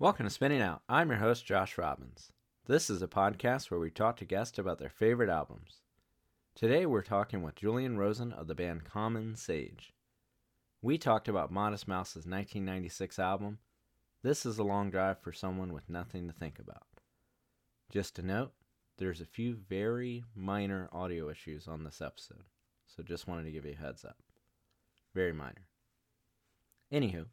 Welcome 0.00 0.26
to 0.26 0.30
Spinning 0.30 0.62
Out. 0.62 0.82
I'm 0.88 1.08
your 1.08 1.18
host, 1.18 1.44
Josh 1.44 1.76
Robbins. 1.76 2.32
This 2.68 2.88
is 2.88 3.02
a 3.02 3.08
podcast 3.08 3.68
where 3.68 3.80
we 3.80 3.90
talk 3.90 4.16
to 4.18 4.24
guests 4.24 4.56
about 4.56 4.78
their 4.78 4.88
favorite 4.88 5.28
albums. 5.28 5.80
Today 6.54 6.86
we're 6.86 7.02
talking 7.02 7.42
with 7.42 7.56
Julian 7.56 7.98
Rosen 7.98 8.32
of 8.32 8.46
the 8.46 8.54
band 8.54 8.84
Common 8.84 9.34
Sage. 9.34 9.92
We 10.80 10.98
talked 10.98 11.26
about 11.26 11.50
Modest 11.50 11.88
Mouse's 11.88 12.28
1996 12.28 13.18
album. 13.18 13.58
This 14.22 14.46
is 14.46 14.58
a 14.58 14.62
long 14.62 14.88
drive 14.92 15.18
for 15.18 15.32
someone 15.32 15.72
with 15.72 15.90
nothing 15.90 16.28
to 16.28 16.32
think 16.32 16.60
about. 16.60 16.86
Just 17.90 18.20
a 18.20 18.22
note, 18.22 18.52
there's 18.98 19.20
a 19.20 19.26
few 19.26 19.56
very 19.68 20.22
minor 20.32 20.88
audio 20.92 21.28
issues 21.28 21.66
on 21.66 21.82
this 21.82 22.00
episode, 22.00 22.44
so 22.86 23.02
just 23.02 23.26
wanted 23.26 23.46
to 23.46 23.50
give 23.50 23.64
you 23.64 23.72
a 23.72 23.84
heads 23.84 24.04
up. 24.04 24.18
Very 25.12 25.32
minor. 25.32 25.66
Anywho, 26.92 27.24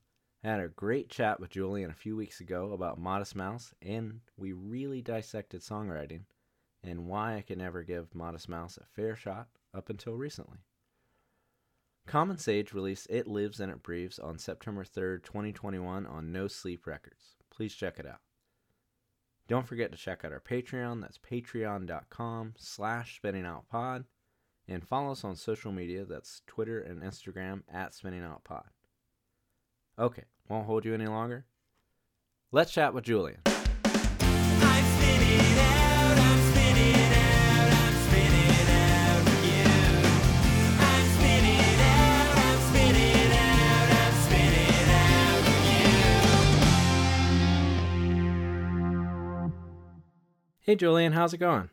I 0.46 0.50
had 0.50 0.60
a 0.60 0.68
great 0.68 1.10
chat 1.10 1.40
with 1.40 1.50
Julian 1.50 1.90
a 1.90 1.96
few 1.96 2.16
weeks 2.16 2.40
ago 2.40 2.72
about 2.72 3.00
Modest 3.00 3.36
Mouse, 3.36 3.74
and 3.82 4.20
we 4.38 4.54
really 4.54 5.02
dissected 5.02 5.62
songwriting 5.62 6.26
and 6.84 7.08
why 7.08 7.36
I 7.36 7.42
could 7.42 7.58
never 7.58 7.82
give 7.82 8.14
Modest 8.14 8.48
Mouse 8.48 8.78
a 8.78 8.86
fair 8.86 9.16
shot 9.16 9.48
up 9.74 9.90
until 9.90 10.14
recently. 10.14 10.60
Common 12.06 12.38
Sage 12.38 12.74
released 12.74 13.08
It 13.10 13.26
Lives 13.26 13.60
and 13.60 13.72
It 13.72 13.82
Breathes 13.82 14.20
on 14.20 14.38
September 14.38 14.84
3rd, 14.84 15.24
2021 15.24 16.06
on 16.06 16.32
No 16.32 16.48
Sleep 16.48 16.86
Records. 16.86 17.38
Please 17.50 17.74
check 17.74 17.98
it 17.98 18.06
out. 18.06 18.22
Don't 19.48 19.68
forget 19.68 19.92
to 19.94 19.98
check 19.98 20.24
out 20.24 20.32
our 20.32 20.40
Patreon. 20.40 21.02
That's 21.02 21.18
patreon.com 21.18 22.54
slash 22.60 23.20
spinningoutpod. 23.20 24.06
And 24.68 24.88
follow 24.88 25.14
us 25.14 25.24
on 25.24 25.38
social 25.38 25.72
media. 25.72 26.06
That's 26.06 26.44
Twitter 26.46 26.82
and 26.82 27.02
Instagram 27.02 27.64
at 27.68 27.94
spinningoutpod. 27.94 28.66
Okay, 29.98 30.24
won't 30.50 30.66
hold 30.66 30.84
you 30.84 30.94
any 30.94 31.08
longer. 31.08 31.46
Let's 32.52 32.70
chat 32.72 32.94
with 32.94 33.06
Julian. 33.06 33.40
I'm 33.46 33.54
spinning 33.64 35.58
out, 35.58 36.18
I'm 36.18 36.52
spinning 36.52 37.14
out, 37.14 37.72
I'm 37.72 37.96
spinning 38.04 38.68
out 38.76 39.24
with 39.24 39.46
you. 39.46 39.64
I'm 40.84 41.08
spinning 41.16 41.80
out, 41.80 42.38
I'm 42.38 42.60
spinning 42.70 43.32
out, 43.32 43.90
I'm 43.90 44.16
spinning 44.26 44.90
out 44.92 45.40
with 45.48 45.64
you. 49.48 49.54
Hey, 50.60 50.76
Julian, 50.76 51.14
how's 51.14 51.34
it 51.34 51.38
going? 51.38 51.70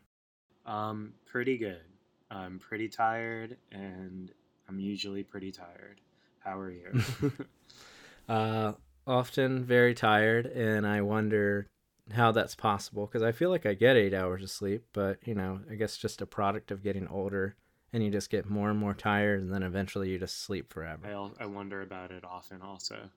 Um, 0.64 1.14
pretty 1.26 1.58
good. 1.58 1.82
I'm 2.30 2.60
pretty 2.60 2.88
tired, 2.88 3.56
and 3.72 4.30
I'm 4.68 4.78
usually 4.78 5.24
pretty 5.24 5.50
tired. 5.50 6.00
How 6.38 6.56
are 6.56 6.70
you? 6.70 7.02
Uh, 8.28 8.72
often 9.06 9.64
very 9.64 9.94
tired, 9.94 10.46
and 10.46 10.86
I 10.86 11.00
wonder 11.02 11.68
how 12.12 12.32
that's 12.32 12.54
possible 12.54 13.06
because 13.06 13.22
I 13.22 13.32
feel 13.32 13.50
like 13.50 13.66
I 13.66 13.74
get 13.74 13.96
eight 13.96 14.14
hours 14.14 14.42
of 14.42 14.50
sleep, 14.50 14.84
but 14.92 15.18
you 15.26 15.34
know, 15.34 15.60
I 15.70 15.74
guess 15.74 15.96
just 15.96 16.22
a 16.22 16.26
product 16.26 16.70
of 16.70 16.82
getting 16.82 17.08
older, 17.08 17.56
and 17.92 18.02
you 18.02 18.10
just 18.10 18.30
get 18.30 18.48
more 18.48 18.70
and 18.70 18.78
more 18.78 18.94
tired, 18.94 19.40
and 19.40 19.52
then 19.52 19.62
eventually 19.62 20.10
you 20.10 20.18
just 20.18 20.42
sleep 20.42 20.72
forever. 20.72 21.06
I, 21.06 21.44
I 21.44 21.46
wonder 21.46 21.82
about 21.82 22.10
it 22.10 22.24
often, 22.24 22.62
also. 22.62 23.10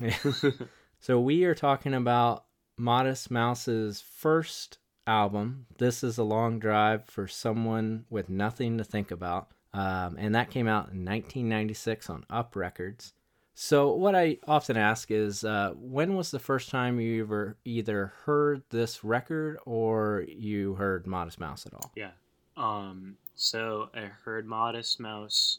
So 1.00 1.20
we 1.20 1.44
are 1.44 1.54
talking 1.54 1.94
about 1.94 2.44
Modest 2.76 3.30
Mouse's 3.30 4.00
first 4.00 4.78
album. 5.06 5.66
This 5.78 6.02
is 6.02 6.18
a 6.18 6.24
long 6.24 6.58
drive 6.58 7.04
for 7.04 7.28
someone 7.28 8.04
with 8.10 8.28
nothing 8.28 8.78
to 8.78 8.84
think 8.84 9.12
about. 9.12 9.48
Um, 9.72 10.16
and 10.18 10.34
that 10.34 10.50
came 10.50 10.66
out 10.66 10.90
in 10.90 11.04
1996 11.04 12.10
on 12.10 12.24
Up 12.28 12.56
Records. 12.56 13.12
So 13.60 13.92
what 13.92 14.14
I 14.14 14.38
often 14.46 14.76
ask 14.76 15.10
is, 15.10 15.42
uh, 15.42 15.72
when 15.74 16.14
was 16.14 16.30
the 16.30 16.38
first 16.38 16.70
time 16.70 17.00
you 17.00 17.24
ever 17.24 17.56
either 17.64 18.12
heard 18.24 18.62
this 18.70 19.02
record 19.02 19.58
or 19.66 20.24
you 20.28 20.74
heard 20.74 21.08
Modest 21.08 21.40
Mouse 21.40 21.66
at 21.66 21.74
all? 21.74 21.90
yeah. 21.96 22.12
Um, 22.56 23.16
so 23.34 23.90
I 23.92 24.02
heard 24.24 24.46
Modest 24.46 25.00
Mouse 25.00 25.58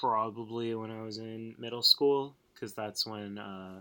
probably 0.00 0.74
when 0.74 0.90
I 0.90 1.00
was 1.00 1.16
in 1.16 1.54
middle 1.56 1.80
school, 1.80 2.34
because 2.52 2.74
that's 2.74 3.06
when 3.06 3.38
uh, 3.38 3.80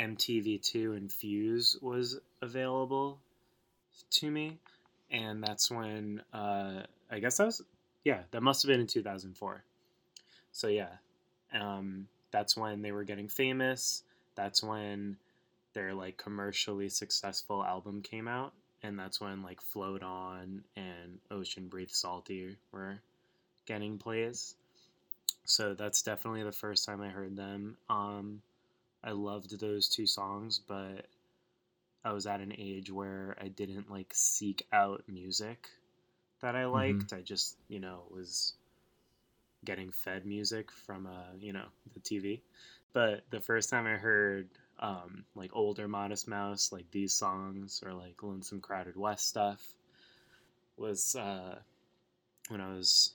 MTV2 0.00 0.96
and 0.96 1.12
Fuse 1.12 1.76
was 1.82 2.20
available 2.40 3.18
to 4.12 4.30
me. 4.30 4.56
And 5.10 5.44
that's 5.44 5.70
when, 5.70 6.22
uh, 6.32 6.84
I 7.10 7.18
guess 7.18 7.36
that 7.36 7.44
was, 7.44 7.60
yeah, 8.02 8.20
that 8.30 8.42
must 8.42 8.62
have 8.62 8.68
been 8.70 8.80
in 8.80 8.86
2004. 8.86 9.62
So 10.52 10.68
yeah, 10.68 10.88
um, 11.52 12.08
that's 12.34 12.56
when 12.56 12.82
they 12.82 12.90
were 12.90 13.04
getting 13.04 13.28
famous. 13.28 14.02
That's 14.34 14.60
when 14.60 15.16
their 15.72 15.94
like 15.94 16.16
commercially 16.16 16.88
successful 16.88 17.64
album 17.64 18.02
came 18.02 18.26
out, 18.26 18.52
and 18.82 18.98
that's 18.98 19.20
when 19.20 19.44
like 19.44 19.60
Float 19.60 20.02
On 20.02 20.64
and 20.74 21.20
Ocean 21.30 21.68
Breathes 21.68 21.96
Salty 21.96 22.56
were 22.72 22.98
getting 23.66 23.98
plays. 23.98 24.56
So 25.44 25.74
that's 25.74 26.02
definitely 26.02 26.42
the 26.42 26.50
first 26.50 26.84
time 26.84 27.00
I 27.02 27.08
heard 27.08 27.36
them. 27.36 27.76
Um, 27.88 28.42
I 29.04 29.12
loved 29.12 29.60
those 29.60 29.88
two 29.88 30.06
songs, 30.06 30.60
but 30.66 31.06
I 32.04 32.10
was 32.12 32.26
at 32.26 32.40
an 32.40 32.52
age 32.58 32.90
where 32.90 33.36
I 33.40 33.46
didn't 33.46 33.92
like 33.92 34.10
seek 34.12 34.66
out 34.72 35.04
music 35.06 35.68
that 36.40 36.56
I 36.56 36.64
liked. 36.66 37.12
I 37.12 37.20
just, 37.20 37.56
you 37.68 37.78
know, 37.78 38.00
was 38.10 38.54
getting 39.64 39.90
fed 39.90 40.26
music 40.26 40.70
from 40.70 41.06
uh, 41.06 41.34
you 41.38 41.52
know, 41.52 41.66
the 41.94 42.00
TV. 42.00 42.40
But 42.92 43.24
the 43.30 43.40
first 43.40 43.70
time 43.70 43.86
I 43.86 43.96
heard 43.96 44.48
um 44.80 45.24
like 45.34 45.50
older 45.54 45.88
Modest 45.88 46.28
Mouse, 46.28 46.72
like 46.72 46.90
these 46.90 47.12
songs 47.12 47.82
or 47.84 47.92
like 47.92 48.22
Lonesome 48.22 48.60
Crowded 48.60 48.96
West 48.96 49.28
stuff 49.28 49.62
was 50.76 51.14
uh 51.16 51.56
when 52.48 52.60
I 52.60 52.74
was 52.74 53.14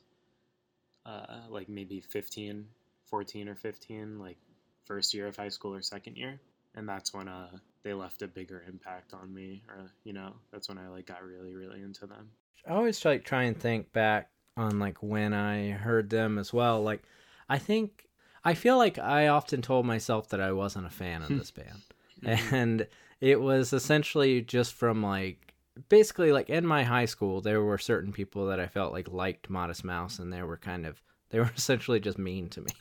uh 1.06 1.42
like 1.50 1.70
maybe 1.70 2.00
15, 2.00 2.66
14 3.06 3.50
or 3.50 3.56
15, 3.56 4.20
like 4.20 4.38
first 4.86 5.14
year 5.14 5.28
of 5.28 5.36
high 5.36 5.50
school 5.50 5.74
or 5.74 5.82
second 5.82 6.18
year. 6.18 6.40
And 6.76 6.88
that's 6.88 7.14
when 7.14 7.28
uh 7.28 7.58
they 7.84 7.94
left 7.94 8.22
a 8.22 8.28
bigger 8.28 8.64
impact 8.68 9.14
on 9.14 9.34
me 9.34 9.64
or 9.68 9.92
you 10.04 10.14
know, 10.14 10.34
that's 10.52 10.70
when 10.70 10.78
I 10.78 10.88
like 10.90 11.08
got 11.08 11.24
really 11.24 11.56
really 11.56 11.82
into 11.82 12.06
them. 12.06 12.30
I 12.68 12.74
always 12.74 13.04
like 13.06 13.24
try 13.24 13.44
and 13.44 13.58
think 13.58 13.92
back 13.94 14.30
on 14.60 14.80
like 14.80 15.02
when 15.02 15.34
I 15.34 15.72
heard 15.72 16.10
them 16.10 16.38
as 16.38 16.54
well. 16.54 16.84
Like 16.84 17.02
I 17.48 17.58
think 17.58 18.08
I 18.44 18.54
feel 18.54 18.78
like 18.78 19.00
I 19.00 19.28
often 19.28 19.62
told 19.62 19.86
myself 19.86 20.30
that 20.30 20.42
I 20.42 20.52
wasn't 20.52 20.86
a 20.86 20.92
fan 20.92 21.22
of 21.22 21.30
hmm. 21.30 21.38
this 21.38 21.52
band. 21.52 21.82
Mm-hmm. 22.20 22.54
And 22.54 22.88
it 23.22 23.40
was 23.40 23.72
essentially 23.72 24.42
just 24.42 24.74
from 24.74 25.02
like 25.02 25.54
basically 25.88 26.34
like 26.34 26.50
in 26.50 26.68
my 26.68 26.84
high 26.84 27.06
school 27.06 27.40
there 27.40 27.62
were 27.62 27.78
certain 27.78 28.12
people 28.12 28.48
that 28.48 28.60
I 28.60 28.68
felt 28.68 28.92
like 28.92 29.08
liked 29.08 29.50
Modest 29.50 29.86
Mouse 29.86 30.20
and 30.20 30.34
they 30.34 30.44
were 30.44 30.58
kind 30.58 30.86
of 30.86 31.02
they 31.30 31.40
were 31.40 31.50
essentially 31.56 32.02
just 32.02 32.18
mean 32.18 32.50
to 32.50 32.60
me. 32.60 32.72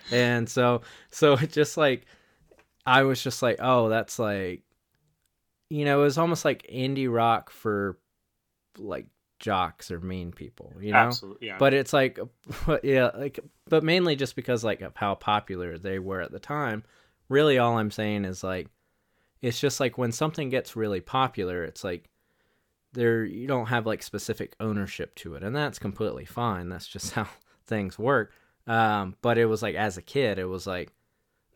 and 0.12 0.46
so 0.46 0.82
so 1.10 1.32
it 1.32 1.52
just 1.52 1.78
like 1.78 2.04
I 2.84 3.04
was 3.04 3.22
just 3.22 3.40
like, 3.40 3.56
"Oh, 3.60 3.88
that's 3.88 4.18
like 4.18 4.62
you 5.70 5.86
know, 5.86 6.00
it 6.00 6.04
was 6.04 6.18
almost 6.18 6.44
like 6.44 6.66
indie 6.70 7.10
rock 7.10 7.48
for 7.48 7.96
like 8.76 9.06
jocks 9.42 9.90
or 9.90 10.00
mean 10.00 10.32
people, 10.32 10.72
you 10.80 10.92
know? 10.92 10.98
Absolutely, 10.98 11.48
yeah. 11.48 11.58
But 11.58 11.74
it's 11.74 11.92
like, 11.92 12.18
yeah, 12.82 13.10
like, 13.14 13.40
but 13.68 13.84
mainly 13.84 14.16
just 14.16 14.34
because 14.34 14.64
like 14.64 14.80
of 14.80 14.96
how 14.96 15.14
popular 15.14 15.76
they 15.76 15.98
were 15.98 16.22
at 16.22 16.32
the 16.32 16.38
time. 16.38 16.84
Really, 17.28 17.58
all 17.58 17.76
I'm 17.76 17.90
saying 17.90 18.24
is 18.24 18.42
like, 18.42 18.68
it's 19.42 19.60
just 19.60 19.80
like 19.80 19.98
when 19.98 20.12
something 20.12 20.48
gets 20.48 20.76
really 20.76 21.00
popular, 21.00 21.64
it's 21.64 21.84
like 21.84 22.08
there 22.92 23.24
you 23.24 23.46
don't 23.46 23.66
have 23.66 23.86
like 23.86 24.02
specific 24.02 24.54
ownership 24.60 25.14
to 25.16 25.34
it, 25.34 25.42
and 25.42 25.54
that's 25.54 25.78
completely 25.78 26.24
fine. 26.24 26.68
That's 26.68 26.86
just 26.86 27.12
how 27.14 27.28
things 27.66 27.98
work. 27.98 28.32
Um, 28.66 29.16
but 29.20 29.36
it 29.38 29.46
was 29.46 29.62
like 29.62 29.74
as 29.74 29.98
a 29.98 30.02
kid, 30.02 30.38
it 30.38 30.44
was 30.44 30.66
like 30.66 30.92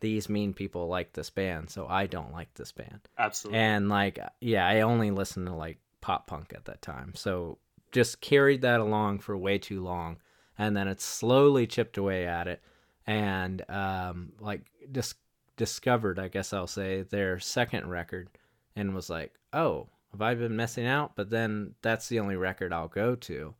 these 0.01 0.29
mean 0.29 0.53
people 0.53 0.87
like 0.87 1.13
this 1.13 1.29
band, 1.29 1.69
so 1.69 1.87
I 1.87 2.05
don't 2.07 2.33
like 2.33 2.53
this 2.53 2.71
band. 2.71 2.99
Absolutely. 3.17 3.59
And 3.59 3.89
like, 3.89 4.19
yeah, 4.41 4.67
I 4.67 4.81
only 4.81 5.11
listened 5.11 5.47
to 5.47 5.53
like 5.53 5.79
pop 6.01 6.27
punk 6.27 6.53
at 6.55 6.65
that 6.65 6.81
time. 6.81 7.13
So 7.15 7.59
just 7.91 8.21
carried 8.21 8.61
that 8.61 8.79
along 8.79 9.19
for 9.19 9.37
way 9.37 9.57
too 9.57 9.81
long. 9.81 10.17
And 10.57 10.75
then 10.75 10.87
it 10.87 11.01
slowly 11.01 11.67
chipped 11.67 11.97
away 11.97 12.25
at 12.25 12.47
it. 12.47 12.61
And 13.05 13.63
um, 13.69 14.33
like 14.39 14.61
dis- 14.91 15.15
discovered, 15.55 16.19
I 16.19 16.27
guess 16.27 16.53
I'll 16.53 16.67
say, 16.67 17.03
their 17.03 17.39
second 17.39 17.89
record 17.89 18.29
and 18.75 18.93
was 18.93 19.09
like, 19.09 19.33
oh, 19.53 19.87
have 20.11 20.21
I 20.21 20.35
been 20.35 20.55
missing 20.55 20.85
out? 20.85 21.13
But 21.15 21.29
then 21.29 21.75
that's 21.81 22.09
the 22.09 22.19
only 22.19 22.35
record 22.35 22.73
I'll 22.73 22.87
go 22.87 23.15
to. 23.15 23.53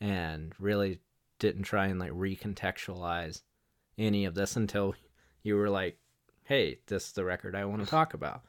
And 0.00 0.52
really 0.58 0.98
didn't 1.38 1.62
try 1.64 1.86
and 1.86 1.98
like 1.98 2.12
recontextualize 2.12 3.42
any 3.98 4.24
of 4.24 4.34
this 4.34 4.56
until 4.56 4.94
you 5.42 5.56
were 5.56 5.70
like, 5.70 5.98
hey, 6.44 6.78
this 6.86 7.06
is 7.06 7.12
the 7.12 7.24
record 7.24 7.54
I 7.54 7.64
want 7.64 7.82
to 7.82 7.88
talk 7.88 8.14
about 8.14 8.42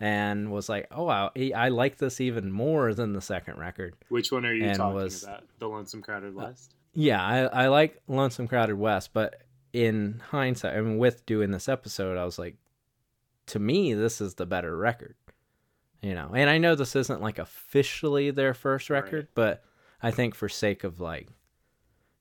and 0.00 0.50
was 0.50 0.68
like, 0.68 0.86
"Oh 0.90 1.04
wow, 1.04 1.30
I 1.54 1.68
like 1.68 1.98
this 1.98 2.20
even 2.20 2.50
more 2.52 2.92
than 2.94 3.12
the 3.12 3.20
second 3.20 3.58
record." 3.58 3.94
Which 4.08 4.30
one 4.32 4.44
are 4.46 4.52
you 4.54 4.64
and 4.64 4.76
talking 4.76 4.94
was- 4.94 5.22
about? 5.24 5.44
The 5.58 5.68
Lonesome 5.68 6.02
Crowded 6.02 6.34
uh, 6.34 6.38
West? 6.46 6.74
Yeah, 6.94 7.22
I, 7.24 7.64
I 7.64 7.68
like 7.68 8.00
Lonesome 8.08 8.48
Crowded 8.48 8.76
West, 8.76 9.12
but 9.12 9.42
in 9.72 10.22
hindsight, 10.30 10.74
I 10.76 10.80
mean, 10.80 10.96
with 10.98 11.26
doing 11.26 11.50
this 11.50 11.68
episode, 11.68 12.16
I 12.16 12.24
was 12.24 12.38
like, 12.38 12.56
to 13.48 13.58
me, 13.58 13.92
this 13.92 14.20
is 14.22 14.34
the 14.34 14.46
better 14.46 14.74
record. 14.76 15.14
You 16.02 16.14
know, 16.14 16.30
and 16.34 16.48
I 16.48 16.58
know 16.58 16.74
this 16.74 16.94
isn't 16.96 17.20
like 17.20 17.38
officially 17.38 18.30
their 18.30 18.54
first 18.54 18.88
Right. 18.90 19.02
record, 19.02 19.28
but 19.34 19.64
I 20.02 20.10
think 20.10 20.34
for 20.34 20.48
sake 20.48 20.84
of 20.84 21.00
like, 21.00 21.28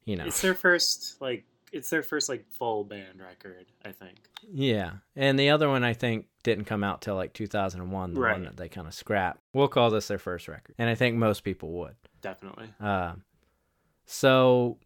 you 0.06 0.16
know, 0.16 0.26
It's 0.26 0.42
their 0.42 0.56
first 0.56 1.22
like 1.22 1.46
it's 1.76 1.90
their 1.90 2.02
first 2.04 2.30
like 2.30 2.46
full 2.50 2.84
band 2.84 3.20
record, 3.20 3.66
I 3.84 3.92
think. 3.92 4.18
yeah. 4.52 4.92
And 5.16 5.38
the 5.38 5.50
other 5.52 5.70
one 5.70 5.84
I 5.84 5.94
think 5.94 6.26
didn't 6.44 6.66
come 6.66 6.84
out 6.84 7.02
till 7.02 7.16
like 7.16 7.34
2001, 7.34 8.14
the 8.14 8.20
Right. 8.20 8.32
one 8.34 8.44
that 8.46 8.58
they 8.58 8.70
kind 8.70 8.88
of 8.88 8.94
scrapped. 8.94 9.42
We'll 9.54 9.68
call 9.68 9.90
this 9.92 10.08
their 10.08 10.18
first 10.20 10.48
record, 10.48 10.74
and 10.78 10.90
I 10.90 10.96
think 10.96 11.16
most 11.18 11.42
people 11.42 11.72
would. 11.74 11.96
Definitely. 12.22 12.70
Um, 12.80 13.24
so 14.06 14.78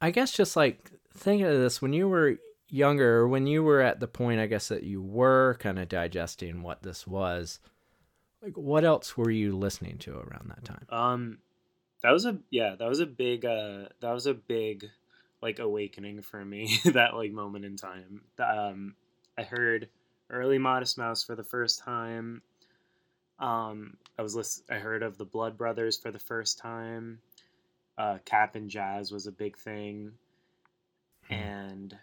I 0.00 0.10
guess 0.10 0.32
just 0.32 0.56
like 0.56 0.90
thinking 1.14 1.46
of 1.46 1.54
this 1.60 1.80
when 1.82 1.92
you 1.92 2.08
were 2.08 2.36
younger, 2.68 3.18
or 3.18 3.28
when 3.28 3.46
you 3.46 3.62
were 3.62 3.80
at 3.80 4.00
the 4.00 4.08
point, 4.08 4.40
I 4.40 4.46
guess 4.46 4.68
that 4.68 4.82
you 4.82 5.02
were 5.02 5.56
kind 5.60 5.78
of 5.78 5.88
digesting 5.88 6.62
what 6.62 6.82
this 6.82 7.06
was. 7.06 7.60
Like, 8.42 8.56
what 8.56 8.84
else 8.84 9.16
were 9.16 9.30
you 9.30 9.56
listening 9.56 9.98
to 9.98 10.16
around 10.16 10.48
that 10.50 10.64
time? 10.64 10.86
Um 10.88 11.38
that 12.02 12.10
was 12.10 12.24
a 12.26 12.38
yeah, 12.50 12.74
that 12.78 12.88
was 12.88 12.98
a 13.00 13.06
big 13.06 13.44
uh 13.44 13.84
that 14.00 14.12
was 14.12 14.26
a 14.26 14.34
big 14.34 14.86
like 15.42 15.58
awakening 15.58 16.22
for 16.22 16.44
me 16.44 16.78
that 16.86 17.14
like 17.14 17.32
moment 17.32 17.64
in 17.64 17.76
time. 17.76 18.22
Um 18.38 18.94
I 19.36 19.42
heard 19.42 19.88
early 20.30 20.58
Modest 20.58 20.96
Mouse 20.98 21.22
for 21.24 21.34
the 21.34 21.44
first 21.44 21.80
time. 21.80 22.42
Um 23.38 23.96
I 24.18 24.22
was 24.22 24.34
list- 24.36 24.64
I 24.70 24.74
heard 24.76 25.02
of 25.02 25.18
the 25.18 25.24
Blood 25.24 25.56
Brothers 25.58 25.96
for 25.98 26.10
the 26.10 26.18
first 26.18 26.58
time. 26.58 27.18
Uh 27.98 28.18
Cap'n 28.24 28.68
Jazz 28.68 29.10
was 29.12 29.26
a 29.26 29.32
big 29.32 29.56
thing. 29.58 30.12
Hmm. 31.28 31.34
And 31.34 31.98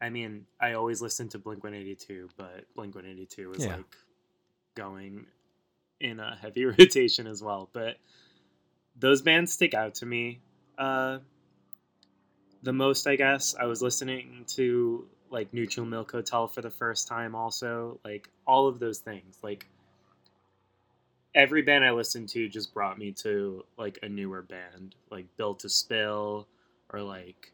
I 0.00 0.10
mean, 0.10 0.46
I 0.60 0.72
always 0.72 1.00
listened 1.00 1.30
to 1.32 1.38
Blink 1.38 1.62
182, 1.62 2.28
but 2.36 2.64
Blink 2.74 2.94
182 2.94 3.48
was 3.50 3.64
Yeah. 3.64 3.76
like 3.76 3.96
going 4.74 5.26
in 6.00 6.18
a 6.18 6.34
heavy 6.34 6.64
rotation 6.78 7.26
as 7.28 7.40
well. 7.42 7.68
But 7.72 7.98
those 8.98 9.22
bands 9.22 9.52
stick 9.52 9.74
out 9.74 9.94
to 9.96 10.06
me 10.06 10.40
uh, 10.76 11.18
the 12.62 12.72
most, 12.72 13.06
I 13.06 13.16
guess. 13.16 13.54
I 13.58 13.64
was 13.64 13.82
listening 13.82 14.44
to 14.48 15.06
like 15.30 15.52
Neutral 15.52 15.86
Milk 15.86 16.12
Hotel 16.12 16.46
for 16.46 16.62
the 16.62 16.70
first 16.70 17.08
time, 17.08 17.34
also. 17.34 17.98
Like 18.04 18.28
all 18.46 18.68
of 18.68 18.78
those 18.78 18.98
things. 18.98 19.38
Like 19.42 19.66
every 21.34 21.62
band 21.62 21.84
I 21.84 21.92
listened 21.92 22.28
to 22.30 22.48
just 22.48 22.72
brought 22.74 22.98
me 22.98 23.12
to 23.22 23.64
like 23.78 23.98
a 24.02 24.08
newer 24.08 24.42
band, 24.42 24.94
like 25.10 25.26
Built 25.36 25.60
to 25.60 25.68
Spill, 25.68 26.46
or 26.92 27.00
like 27.02 27.52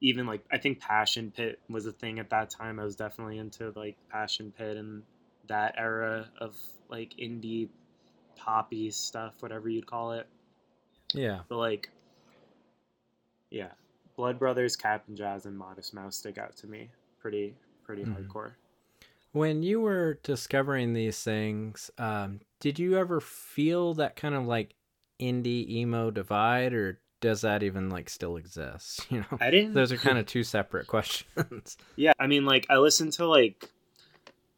even 0.00 0.26
like 0.26 0.44
I 0.50 0.58
think 0.58 0.80
Passion 0.80 1.32
Pit 1.34 1.60
was 1.68 1.86
a 1.86 1.92
thing 1.92 2.18
at 2.18 2.30
that 2.30 2.50
time. 2.50 2.80
I 2.80 2.84
was 2.84 2.96
definitely 2.96 3.38
into 3.38 3.72
like 3.76 3.96
Passion 4.10 4.52
Pit 4.56 4.76
and 4.76 5.02
that 5.48 5.74
era 5.78 6.28
of 6.40 6.56
like 6.88 7.14
indie 7.20 7.68
poppy 8.36 8.90
stuff, 8.90 9.34
whatever 9.40 9.68
you'd 9.68 9.86
call 9.86 10.12
it. 10.12 10.26
Yeah. 11.14 11.40
But 11.48 11.56
like, 11.58 11.90
yeah, 13.50 13.70
Blood 14.16 14.38
Brothers, 14.38 14.76
Cap'n 14.76 15.14
Jazz, 15.16 15.46
and 15.46 15.56
Modest 15.56 15.94
Mouse 15.94 16.16
stick 16.16 16.38
out 16.38 16.56
to 16.56 16.66
me 16.66 16.88
pretty 17.20 17.54
pretty 17.84 18.04
Mhm. 18.04 18.26
hardcore. 18.28 18.52
When 19.32 19.62
you 19.62 19.80
were 19.80 20.18
discovering 20.22 20.94
these 20.94 21.22
things, 21.22 21.90
um, 21.98 22.40
did 22.60 22.78
you 22.78 22.96
ever 22.96 23.20
feel 23.20 23.92
that 23.94 24.16
kind 24.16 24.34
of 24.34 24.46
like 24.46 24.74
indie 25.20 25.68
emo 25.68 26.10
divide, 26.10 26.72
or 26.72 27.00
does 27.20 27.42
that 27.42 27.62
even 27.62 27.90
like 27.90 28.08
still 28.08 28.36
exist? 28.36 29.06
You 29.10 29.20
know, 29.20 29.38
I 29.40 29.50
didn't. 29.50 29.74
those 29.74 29.92
are 29.92 29.96
kind 29.98 30.18
of 30.18 30.26
two 30.26 30.42
separate 30.42 30.86
questions. 30.88 31.76
Yeah, 31.96 32.12
I 32.18 32.26
mean, 32.26 32.44
like 32.46 32.66
I 32.70 32.78
listened 32.78 33.12
to 33.14 33.26
like 33.26 33.68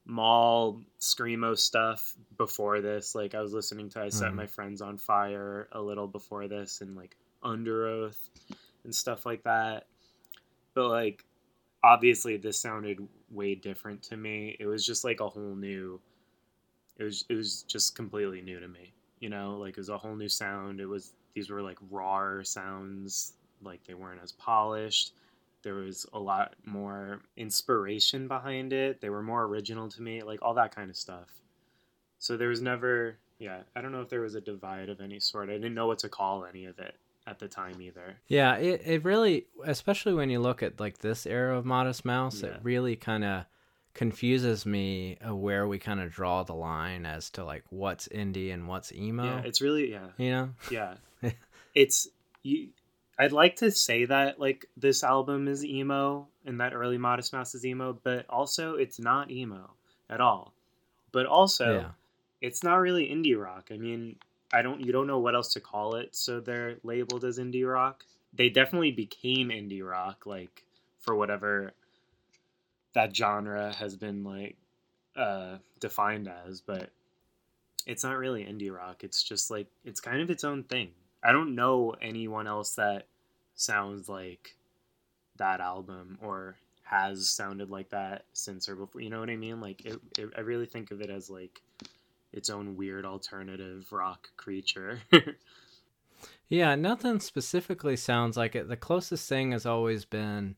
mall 0.06 0.80
screamo 1.00 1.58
stuff 1.58 2.14
before 2.36 2.80
this. 2.80 3.14
Like 3.14 3.34
I 3.34 3.40
was 3.40 3.52
listening 3.52 3.88
to 3.90 4.00
"I 4.00 4.08
Set 4.10 4.32
Mhm. 4.32 4.36
My 4.36 4.46
Friends 4.46 4.80
on 4.80 4.96
Fire" 4.96 5.68
a 5.72 5.80
little 5.80 6.06
before 6.06 6.46
this, 6.48 6.80
and 6.80 6.94
like 6.96 7.16
Underoath 7.42 8.16
and 8.88 8.94
stuff 8.94 9.26
like 9.26 9.44
that. 9.44 9.86
But 10.74 10.88
like, 10.88 11.24
obviously, 11.84 12.36
this 12.36 12.58
sounded 12.58 13.06
way 13.30 13.54
different 13.54 14.02
to 14.04 14.16
me. 14.16 14.56
It 14.58 14.66
was 14.66 14.84
just 14.84 15.04
like 15.04 15.20
a 15.20 15.28
whole 15.28 15.54
new. 15.54 16.00
It 16.96 17.04
was 17.04 17.24
it 17.28 17.34
was 17.34 17.62
just 17.64 17.94
completely 17.94 18.40
new 18.40 18.58
to 18.58 18.68
me. 18.68 18.92
You 19.20 19.28
know, 19.28 19.58
like 19.58 19.70
it 19.70 19.78
was 19.78 19.90
a 19.90 19.98
whole 19.98 20.16
new 20.16 20.28
sound. 20.28 20.80
It 20.80 20.86
was 20.86 21.12
these 21.34 21.50
were 21.50 21.62
like 21.62 21.78
raw 21.90 22.42
sounds. 22.42 23.34
Like 23.62 23.84
they 23.84 23.94
weren't 23.94 24.22
as 24.22 24.32
polished 24.32 25.12
there 25.62 25.74
was 25.74 26.06
a 26.12 26.18
lot 26.18 26.54
more 26.64 27.20
inspiration 27.36 28.28
behind 28.28 28.72
it 28.72 29.00
they 29.00 29.10
were 29.10 29.22
more 29.22 29.44
original 29.44 29.88
to 29.88 30.02
me 30.02 30.22
like 30.22 30.40
all 30.42 30.54
that 30.54 30.74
kind 30.74 30.90
of 30.90 30.96
stuff 30.96 31.28
so 32.18 32.36
there 32.36 32.48
was 32.48 32.62
never 32.62 33.18
yeah 33.38 33.60
i 33.74 33.80
don't 33.80 33.92
know 33.92 34.00
if 34.00 34.08
there 34.08 34.20
was 34.20 34.34
a 34.34 34.40
divide 34.40 34.88
of 34.88 35.00
any 35.00 35.18
sort 35.18 35.48
i 35.48 35.52
didn't 35.52 35.74
know 35.74 35.86
what 35.86 35.98
to 35.98 36.08
call 36.08 36.44
any 36.44 36.64
of 36.64 36.78
it 36.78 36.94
at 37.28 37.38
the 37.38 37.48
time 37.48 37.80
either 37.80 38.16
Yeah, 38.26 38.54
it, 38.56 38.82
it 38.84 39.04
really, 39.04 39.46
especially 39.64 40.14
when 40.14 40.30
you 40.30 40.40
look 40.40 40.62
at 40.62 40.80
like 40.80 40.98
this 40.98 41.26
era 41.26 41.56
of 41.58 41.64
Modest 41.64 42.04
Mouse, 42.04 42.42
Yeah. 42.42 42.50
it 42.50 42.60
really 42.62 42.96
kind 42.96 43.24
of 43.24 43.44
confuses 43.94 44.64
me 44.64 45.16
where 45.28 45.66
we 45.66 45.78
kind 45.78 46.00
of 46.00 46.10
draw 46.12 46.42
the 46.44 46.54
line 46.54 47.04
as 47.04 47.30
to 47.30 47.44
like 47.44 47.64
what's 47.70 48.06
indie 48.08 48.54
and 48.54 48.68
what's 48.68 48.92
emo. 48.92 49.24
yeah 49.24 49.42
it's 49.44 49.60
really 49.60 49.90
yeah 49.90 50.06
you 50.16 50.30
know? 50.30 50.50
yeah 50.70 50.94
it's 51.74 52.06
you 52.44 52.68
i'd 53.18 53.32
like 53.32 53.56
to 53.56 53.72
say 53.72 54.04
that 54.04 54.38
like 54.38 54.66
this 54.76 55.02
album 55.02 55.48
is 55.48 55.64
emo 55.64 56.28
and 56.46 56.60
that 56.60 56.74
early 56.74 56.96
modest 56.98 57.32
mouse 57.32 57.56
is 57.56 57.66
emo 57.66 57.98
but 58.04 58.24
also 58.28 58.74
it's 58.74 59.00
not 59.00 59.32
emo 59.32 59.68
at 60.08 60.20
all 60.20 60.52
but 61.10 61.26
also 61.26 61.80
yeah. 61.80 61.88
it's 62.40 62.62
not 62.62 62.76
really 62.76 63.06
indie 63.08 63.36
rock. 63.36 63.70
I 63.72 63.78
mean, 63.78 64.16
I 64.52 64.62
don't 64.62 64.80
you 64.80 64.92
don't 64.92 65.06
know 65.06 65.18
what 65.18 65.34
else 65.34 65.52
to 65.54 65.60
call 65.60 65.96
it, 65.96 66.14
so 66.16 66.40
they're 66.40 66.76
labeled 66.82 67.24
as 67.24 67.38
indie 67.38 67.70
rock. 67.70 68.04
They 68.32 68.48
definitely 68.48 68.92
became 68.92 69.48
indie 69.48 69.86
rock 69.86 70.26
like 70.26 70.64
for 71.00 71.14
whatever 71.14 71.72
that 72.94 73.14
genre 73.14 73.72
has 73.74 73.96
been 73.96 74.24
like 74.24 74.56
uh 75.16 75.56
defined 75.80 76.28
as, 76.46 76.60
but 76.60 76.90
it's 77.86 78.04
not 78.04 78.18
really 78.18 78.44
indie 78.44 78.74
rock. 78.74 79.04
It's 79.04 79.22
just 79.22 79.50
like 79.50 79.66
it's 79.84 80.00
kind 80.00 80.20
of 80.20 80.30
its 80.30 80.44
own 80.44 80.62
thing. 80.64 80.90
I 81.22 81.32
don't 81.32 81.54
know 81.54 81.94
anyone 82.00 82.46
else 82.46 82.74
that 82.76 83.06
sounds 83.54 84.08
like 84.08 84.56
that 85.36 85.60
album 85.60 86.18
or 86.22 86.56
has 86.84 87.30
sounded 87.30 87.70
like 87.70 87.90
that 87.90 88.24
since 88.32 88.68
or 88.68 88.76
before. 88.76 89.00
You 89.00 89.10
know 89.10 89.20
what 89.20 89.30
I 89.30 89.36
mean? 89.36 89.60
Like, 89.60 89.84
it, 89.84 90.00
it, 90.18 90.30
I 90.36 90.40
really 90.40 90.66
think 90.66 90.90
of 90.90 91.00
it 91.00 91.10
as 91.10 91.28
like 91.28 91.60
its 92.32 92.50
own 92.50 92.76
weird 92.76 93.04
alternative 93.04 93.86
rock 93.92 94.28
creature. 94.36 95.00
Yeah, 96.48 96.74
nothing 96.76 97.20
specifically 97.20 97.96
sounds 97.96 98.36
like 98.36 98.56
it. 98.56 98.68
The 98.68 98.76
closest 98.76 99.28
thing 99.28 99.52
has 99.52 99.66
always 99.66 100.04
been 100.04 100.56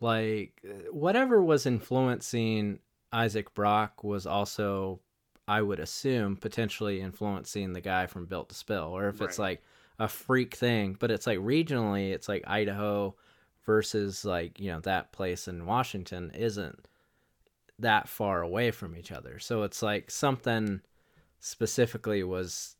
like 0.00 0.64
whatever 0.90 1.42
was 1.42 1.66
influencing 1.66 2.78
Isaac 3.12 3.52
Brock 3.52 4.04
was 4.04 4.24
also, 4.24 5.00
I 5.48 5.62
would 5.62 5.80
assume, 5.80 6.36
potentially 6.36 7.00
influencing 7.00 7.72
the 7.72 7.80
guy 7.80 8.06
from 8.06 8.26
Built 8.26 8.50
to 8.50 8.54
Spill. 8.54 8.96
Or 8.96 9.08
if 9.08 9.20
it's 9.20 9.38
like 9.38 9.62
a 9.98 10.06
freak 10.06 10.54
thing, 10.54 10.96
but 10.98 11.10
it's 11.10 11.26
like 11.26 11.38
regionally, 11.38 12.12
it's 12.12 12.28
like 12.28 12.44
Idaho 12.46 13.16
versus 13.66 14.24
like, 14.24 14.60
you 14.60 14.70
know, 14.70 14.80
that 14.80 15.12
place 15.12 15.48
in 15.48 15.66
Washington 15.66 16.30
isn't 16.34 16.86
that 17.80 18.08
far 18.08 18.42
away 18.42 18.70
from 18.70 18.96
each 18.96 19.12
other. 19.12 19.38
So 19.38 19.62
it's 19.62 19.82
like 19.82 20.10
something 20.10 20.80
specifically 21.40 22.22
was 22.22 22.76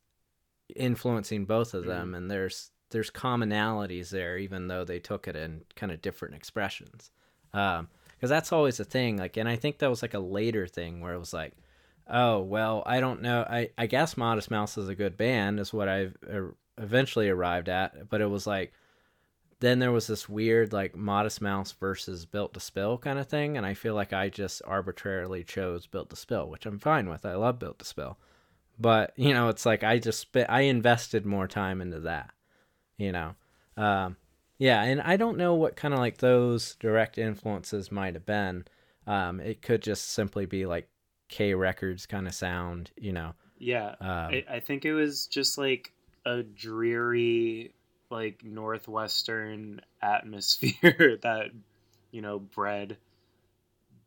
influencing 0.76 1.44
both 1.44 1.74
of 1.74 1.84
them 1.84 2.14
and 2.14 2.30
there's 2.30 2.70
there's 2.90 3.10
commonalities 3.10 4.10
there 4.10 4.38
even 4.38 4.68
though 4.68 4.84
they 4.84 4.98
took 4.98 5.26
it 5.26 5.36
in 5.36 5.62
kind 5.76 5.90
of 5.92 6.02
different 6.02 6.34
expressions 6.34 7.10
um 7.54 7.88
because 8.14 8.30
that's 8.30 8.52
always 8.52 8.78
a 8.78 8.84
thing 8.84 9.16
like 9.16 9.36
and 9.36 9.48
i 9.48 9.56
think 9.56 9.78
that 9.78 9.90
was 9.90 10.02
like 10.02 10.14
a 10.14 10.20
later 10.20 10.66
thing 10.66 11.00
where 11.00 11.14
it 11.14 11.18
was 11.18 11.32
like 11.32 11.54
oh 12.08 12.40
well 12.40 12.82
i 12.86 13.00
don't 13.00 13.22
know 13.22 13.42
i 13.48 13.68
i 13.78 13.86
guess 13.86 14.16
modest 14.16 14.50
mouse 14.50 14.76
is 14.76 14.88
a 14.88 14.94
good 14.94 15.16
band 15.16 15.58
is 15.58 15.72
what 15.72 15.88
i've 15.88 16.16
uh, 16.32 16.42
eventually 16.78 17.28
arrived 17.28 17.68
at 17.68 18.08
but 18.08 18.20
it 18.20 18.26
was 18.26 18.46
like 18.46 18.72
then 19.60 19.78
there 19.78 19.92
was 19.92 20.06
this 20.06 20.28
weird 20.28 20.72
like 20.72 20.96
modest 20.96 21.40
mouse 21.40 21.72
versus 21.72 22.24
built 22.26 22.54
to 22.54 22.60
spill 22.60 22.98
kind 22.98 23.18
of 23.18 23.28
thing 23.28 23.56
and 23.56 23.64
i 23.64 23.74
feel 23.74 23.94
like 23.94 24.12
i 24.12 24.28
just 24.28 24.62
arbitrarily 24.66 25.44
chose 25.44 25.86
built 25.86 26.10
to 26.10 26.16
spill 26.16 26.48
which 26.48 26.66
i'm 26.66 26.78
fine 26.78 27.08
with. 27.08 27.24
I 27.24 27.34
love 27.34 27.58
built 27.58 27.78
to 27.78 27.84
spill. 27.84 28.18
But 28.78 29.12
you 29.16 29.34
know 29.34 29.48
it's 29.48 29.66
like 29.66 29.84
i 29.84 29.98
just 29.98 30.18
spent 30.18 30.50
i 30.50 30.62
invested 30.62 31.24
more 31.26 31.46
time 31.46 31.80
into 31.80 32.00
that 32.00 32.30
you 32.96 33.12
know? 33.12 33.34
Um 33.76 34.16
yeah 34.58 34.82
and 34.82 35.00
i 35.02 35.16
don't 35.16 35.38
know 35.38 35.54
what 35.54 35.76
kind 35.76 35.94
of 35.94 36.00
like 36.00 36.18
those 36.18 36.74
direct 36.76 37.18
influences 37.18 37.92
might 37.92 38.14
have 38.14 38.26
been. 38.26 38.64
Um 39.06 39.40
it 39.40 39.62
could 39.62 39.82
just 39.82 40.10
simply 40.10 40.46
be 40.46 40.64
like 40.64 40.88
k 41.28 41.54
records 41.54 42.06
kind 42.06 42.26
of 42.26 42.34
sound 42.34 42.90
you 42.96 43.12
know? 43.12 43.34
Yeah, 43.58 43.90
um 44.00 44.32
I, 44.32 44.44
I 44.50 44.60
think 44.60 44.86
it 44.86 44.94
was 44.94 45.26
just 45.26 45.58
like 45.58 45.92
a 46.24 46.42
dreary, 46.42 47.74
like 48.10 48.44
northwestern 48.44 49.80
atmosphere 50.02 51.18
that 51.22 51.50
you 52.10 52.20
know 52.22 52.38
bred 52.38 52.96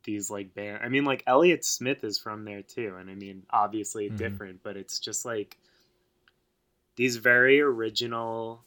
these 0.04 0.30
like 0.30 0.54
band. 0.54 0.80
I 0.84 0.90
mean, 0.90 1.06
like 1.06 1.24
Elliott 1.26 1.64
Smith 1.64 2.04
is 2.04 2.18
from 2.18 2.44
there 2.44 2.62
too, 2.62 2.96
and 3.00 3.10
I 3.10 3.16
mean, 3.16 3.44
obviously 3.50 4.10
Mhm. 4.10 4.18
different, 4.18 4.64
but 4.64 4.76
it's 4.78 5.00
just 5.00 5.24
like 5.26 5.58
these 6.96 7.16
very 7.18 7.62
original, 7.62 8.64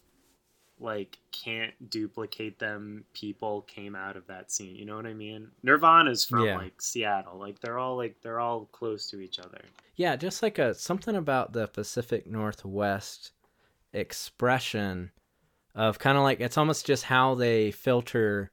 like 0.80 1.18
can't 1.32 1.74
duplicate 1.90 2.58
them 2.58 3.04
people 3.12 3.62
came 3.62 3.94
out 3.94 4.16
of 4.16 4.26
that 4.28 4.50
scene. 4.50 4.74
You 4.76 4.84
know 4.86 4.96
what 4.96 5.06
I 5.06 5.12
mean? 5.14 5.50
Nirvana's 5.62 6.24
from 6.24 6.44
Yeah. 6.44 6.56
like 6.56 6.80
Seattle. 6.80 7.38
Like 7.38 7.60
they're 7.60 7.78
all 7.78 7.96
like 7.96 8.20
they're 8.22 8.40
all 8.40 8.64
close 8.72 9.08
to 9.10 9.20
each 9.20 9.38
other. 9.38 9.60
Yeah, 9.94 10.16
just 10.16 10.42
like 10.42 10.58
a 10.58 10.74
something 10.74 11.14
about 11.16 11.52
the 11.52 11.68
Pacific 11.68 12.26
Northwest 12.26 13.32
expression 13.92 15.10
of 15.76 15.98
kind 15.98 16.16
of 16.16 16.24
like 16.24 16.40
it's 16.40 16.56
almost 16.56 16.86
just 16.86 17.04
how 17.04 17.34
they 17.34 17.70
filter 17.70 18.50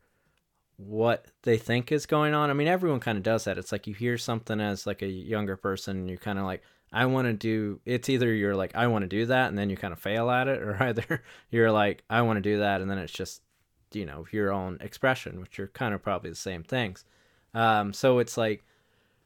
what 0.76 1.28
they 1.44 1.58
think 1.58 1.92
is 1.92 2.06
going 2.06 2.34
on. 2.34 2.50
I 2.50 2.54
mean, 2.54 2.68
everyone 2.68 3.00
kind 3.00 3.18
of 3.18 3.24
does 3.24 3.46
that. 3.46 3.58
It's 3.58 3.72
like 3.72 3.88
you 3.88 3.94
hear 3.94 4.18
something 4.18 4.60
as 4.60 4.86
like 4.86 5.02
a 5.02 5.08
younger 5.08 5.56
person 5.56 5.98
and 5.98 6.10
you're 6.10 6.18
kind 6.18 6.38
of 6.38 6.46
like 6.46 6.62
I 6.92 7.06
want 7.06 7.28
to 7.28 7.34
do 7.34 7.80
it's 7.86 8.10
either 8.10 8.32
you're 8.32 8.56
like 8.56 8.76
I 8.76 8.88
want 8.88 9.04
to 9.04 9.08
do 9.08 9.26
that 9.28 9.48
and 9.48 9.58
then 9.58 9.70
you 9.70 9.78
kind 9.78 9.94
of 9.94 10.00
fail 10.00 10.30
at 10.30 10.50
it 10.50 10.62
or 10.62 10.84
either 10.84 11.24
you're 11.50 11.72
like 11.72 12.04
I 12.10 12.22
want 12.22 12.38
to 12.38 12.42
do 12.42 12.60
that 12.60 12.82
and 12.82 12.92
then 12.92 12.98
it's 12.98 13.14
just 13.14 13.42
you 13.94 14.06
know 14.06 14.26
your 14.32 14.52
own 14.52 14.78
expression, 14.82 15.40
which 15.40 15.60
are 15.60 15.70
kind 15.70 15.94
of 15.94 16.04
probably 16.04 16.30
the 16.30 16.36
same 16.36 16.64
things. 16.64 17.06
Um, 17.54 17.94
so 17.94 18.20
it's 18.20 18.36
like 18.36 18.66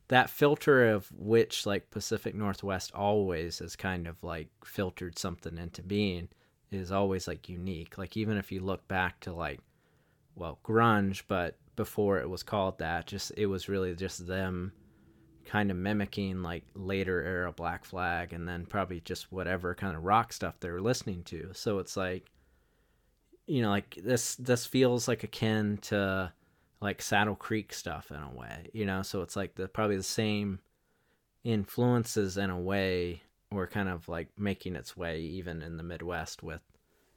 that 0.10 0.30
filter 0.30 0.88
of 0.90 1.12
which 1.18 1.66
like 1.66 1.90
Pacific 1.90 2.36
Northwest 2.36 2.92
always 2.94 3.60
has 3.60 3.76
kind 3.76 4.08
of 4.08 4.24
like 4.24 4.50
filtered 4.64 5.18
something 5.18 5.58
into 5.58 5.82
being 5.82 6.30
is 6.72 6.92
always 6.92 7.28
like 7.28 7.50
unique. 7.50 7.98
Like 7.98 8.18
even 8.18 8.38
if 8.38 8.52
you 8.52 8.62
look 8.62 8.88
back 8.88 9.20
to 9.22 9.34
like 9.34 9.60
well 10.36 10.60
grunge, 10.64 11.24
but 11.28 11.58
before 11.76 12.20
it 12.20 12.30
was 12.30 12.44
called 12.44 12.80
that, 12.80 13.08
just 13.08 13.32
it 13.38 13.46
was 13.46 13.70
really 13.70 13.96
just 13.96 14.28
them 14.28 14.74
kind 15.46 15.72
of 15.72 15.78
mimicking 15.78 16.44
like 16.44 16.66
later 16.76 17.24
era 17.24 17.52
Black 17.52 17.86
Flag 17.86 18.34
and 18.34 18.48
then 18.48 18.66
probably 18.66 19.00
just 19.00 19.32
whatever 19.32 19.74
kind 19.74 19.96
of 19.96 20.04
rock 20.04 20.34
stuff 20.34 20.60
they 20.60 20.70
were 20.70 20.82
listening 20.82 21.24
to. 21.24 21.50
So 21.54 21.80
it's 21.80 21.96
like 21.96 22.26
you 23.46 23.62
know 23.62 23.70
like 23.70 23.98
this 24.04 24.36
this 24.36 24.66
feels 24.66 25.08
like 25.08 25.24
akin 25.24 25.78
to 25.84 26.32
like 26.82 27.02
Saddle 27.02 27.36
Creek 27.36 27.74
stuff 27.74 28.12
in 28.12 28.18
a 28.18 28.32
way, 28.32 28.70
you 28.74 28.86
know. 28.86 29.02
So 29.02 29.22
it's 29.22 29.36
like 29.36 29.56
the 29.56 29.68
probably 29.68 29.98
the 29.98 30.04
same 30.04 30.60
influences 31.44 32.38
in 32.38 32.50
a 32.50 32.60
way 32.60 33.24
were 33.52 33.68
kind 33.68 33.90
of 33.90 34.08
like 34.10 34.28
making 34.38 34.76
its 34.76 34.98
way 34.98 35.22
even 35.22 35.62
in 35.62 35.78
the 35.78 35.84
Midwest 35.84 36.44
with, 36.44 36.62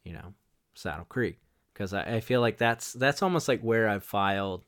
you 0.04 0.12
know, 0.12 0.34
Saddle 0.74 1.06
Creek. 1.06 1.38
Because 1.72 1.92
I, 1.94 2.16
I 2.16 2.20
feel 2.20 2.40
like 2.40 2.58
that's 2.58 2.92
that's 2.92 3.22
almost 3.22 3.48
like 3.48 3.60
where 3.62 3.88
I've 3.88 4.04
filed 4.04 4.64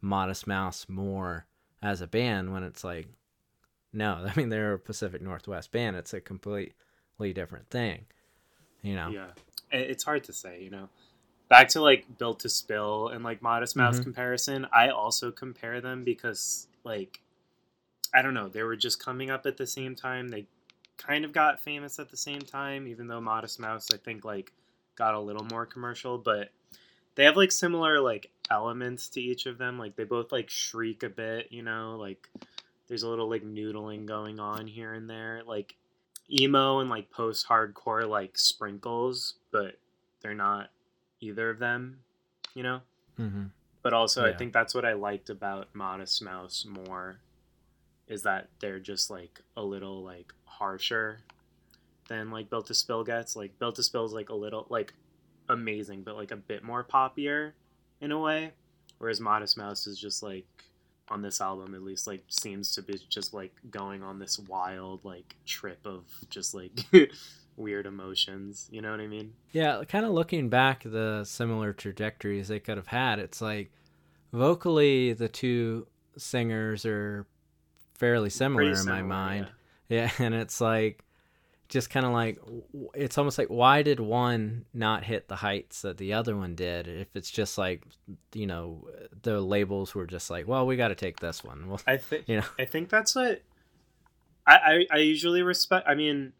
Modest 0.00 0.46
Mouse 0.46 0.86
more 0.88 1.46
as 1.82 2.00
a 2.00 2.06
band 2.06 2.52
when 2.52 2.62
it's 2.62 2.84
like, 2.84 3.08
no, 3.92 4.26
I 4.28 4.32
mean 4.36 4.48
they're 4.48 4.74
a 4.74 4.78
Pacific 4.78 5.22
Northwest 5.22 5.72
band. 5.72 5.96
It's 5.96 6.14
a 6.14 6.20
completely 6.20 7.32
different 7.32 7.70
thing, 7.70 8.06
you 8.82 8.94
know. 8.94 9.10
Yeah, 9.12 9.26
it's 9.70 10.04
hard 10.04 10.24
to 10.24 10.32
say. 10.32 10.62
You 10.62 10.70
know, 10.70 10.88
back 11.48 11.68
to 11.70 11.80
like 11.80 12.18
Built 12.18 12.40
to 12.40 12.48
Spill 12.48 13.08
and 13.08 13.22
like 13.22 13.42
Modest 13.42 13.76
Mouse 13.76 14.00
Mhm. 14.00 14.04
comparison. 14.04 14.66
I 14.72 14.88
also 14.88 15.30
compare 15.30 15.80
them 15.80 16.02
because 16.04 16.66
like 16.82 17.20
I 18.12 18.22
don't 18.22 18.34
know, 18.34 18.48
they 18.48 18.62
were 18.62 18.76
just 18.76 19.02
coming 19.02 19.30
up 19.30 19.44
at 19.46 19.56
the 19.56 19.66
same 19.66 19.94
time. 19.94 20.28
They 20.28 20.46
kind 20.98 21.24
of 21.24 21.32
got 21.32 21.60
famous 21.60 21.98
at 21.98 22.10
the 22.10 22.16
same 22.16 22.40
time, 22.40 22.86
even 22.86 23.06
though 23.06 23.20
Modest 23.20 23.60
Mouse 23.60 23.88
I 23.92 23.96
think 23.96 24.24
like 24.24 24.52
got 24.96 25.14
a 25.14 25.20
little 25.20 25.44
more 25.44 25.66
commercial, 25.66 26.18
but 26.18 26.50
they 27.14 27.24
have 27.24 27.36
like 27.36 27.52
similar 27.52 28.00
like 28.00 28.30
elements 28.50 29.08
to 29.10 29.20
each 29.20 29.46
of 29.46 29.58
them. 29.58 29.78
Like 29.78 29.96
they 29.96 30.04
both 30.04 30.32
like 30.32 30.50
shriek 30.50 31.02
a 31.02 31.08
bit, 31.08 31.48
you 31.50 31.62
know, 31.62 31.96
like 31.98 32.28
there's 32.88 33.02
a 33.02 33.08
little 33.08 33.28
like 33.28 33.44
noodling 33.44 34.06
going 34.06 34.40
on 34.40 34.66
here 34.66 34.94
and 34.94 35.08
there. 35.08 35.42
Like 35.46 35.76
emo 36.30 36.80
and 36.80 36.90
like 36.90 37.10
post 37.10 37.46
hardcore 37.48 38.08
like 38.08 38.38
sprinkles, 38.38 39.34
but 39.50 39.78
they're 40.20 40.34
not 40.34 40.70
either 41.20 41.50
of 41.50 41.58
them, 41.58 41.98
you 42.54 42.62
know? 42.62 42.80
Mm-hmm. 43.18 43.44
But 43.82 43.92
also, 43.92 44.24
I 44.24 44.32
think 44.32 44.54
that's 44.54 44.74
what 44.74 44.86
I 44.86 44.94
liked 44.94 45.28
about 45.28 45.68
Modest 45.74 46.22
Mouse 46.22 46.66
more 46.66 47.18
is 48.08 48.22
that 48.22 48.48
they're 48.60 48.80
just 48.80 49.10
like 49.10 49.40
a 49.56 49.62
little 49.62 50.02
like 50.02 50.32
harsher 50.44 51.20
than 52.08 52.30
like 52.30 52.50
Built 52.50 52.66
to 52.66 52.74
Spill 52.74 53.04
gets. 53.04 53.36
Like 53.36 53.58
Built 53.58 53.76
to 53.76 53.82
Spill 53.82 54.04
is 54.04 54.12
like 54.12 54.28
a 54.28 54.34
little 54.34 54.66
like 54.68 54.92
amazing, 55.48 56.02
but 56.02 56.16
like 56.16 56.30
a 56.30 56.36
bit 56.36 56.62
more 56.62 56.84
poppier 56.84 57.52
in 58.00 58.12
a 58.12 58.18
way, 58.18 58.52
whereas 58.98 59.20
Modest 59.20 59.56
Mouse 59.56 59.86
is 59.86 59.98
just 59.98 60.22
like 60.22 60.46
on 61.08 61.20
this 61.20 61.40
album 61.40 61.74
at 61.74 61.82
least 61.82 62.06
like 62.06 62.24
seems 62.28 62.74
to 62.74 62.80
be 62.80 62.98
just 63.10 63.34
like 63.34 63.52
going 63.70 64.02
on 64.02 64.18
this 64.18 64.38
wild 64.38 65.04
like 65.04 65.36
trip 65.44 65.78
of 65.84 66.02
just 66.30 66.54
like 66.54 66.72
weird 67.56 67.86
emotions. 67.86 68.68
You 68.70 68.82
know 68.82 68.90
what 68.90 69.00
I 69.00 69.06
mean? 69.06 69.32
Yeah, 69.52 69.82
kind 69.86 70.04
of 70.04 70.12
looking 70.12 70.48
back 70.48 70.82
the 70.84 71.24
similar 71.24 71.72
trajectories 71.72 72.48
they 72.48 72.60
could 72.60 72.76
have 72.76 72.86
had. 72.86 73.18
It's 73.18 73.40
like 73.40 73.70
vocally 74.32 75.12
the 75.12 75.28
two 75.28 75.86
singers 76.16 76.84
are 76.84 77.26
fairly 77.94 78.30
similar 78.30 78.72
in 78.72 78.86
my 78.86 79.02
mind. 79.02 79.46
yeah. 79.46 79.52
Yeah, 79.88 80.10
and 80.18 80.34
it's 80.34 80.60
like 80.60 81.04
just 81.68 81.90
kind 81.90 82.04
of 82.06 82.12
like 82.12 82.38
it's 82.94 83.18
almost 83.18 83.38
like 83.38 83.48
why 83.48 83.82
did 83.82 83.98
one 83.98 84.64
not 84.72 85.04
hit 85.04 85.28
the 85.28 85.36
heights 85.36 85.82
that 85.82 85.98
the 85.98 86.12
other 86.12 86.36
one 86.36 86.54
did? 86.54 86.88
If 86.88 87.08
it's 87.14 87.30
just 87.30 87.58
like 87.58 87.84
you 88.32 88.46
know 88.46 88.88
the 89.22 89.40
labels 89.40 89.94
were 89.94 90.06
just 90.06 90.30
like, 90.30 90.46
well, 90.46 90.66
we 90.66 90.76
got 90.76 90.88
to 90.88 90.94
take 90.94 91.20
this 91.20 91.42
one. 91.42 91.68
Well, 91.68 91.80
I 91.86 91.96
think 91.96 92.28
you 92.28 92.36
know, 92.36 92.46
I 92.58 92.64
think 92.64 92.88
that's 92.88 93.14
what 93.14 93.42
I, 94.46 94.56
I 94.56 94.86
I 94.90 94.96
usually 94.98 95.42
respect. 95.42 95.86
I 95.88 95.94
mean, 95.94 96.32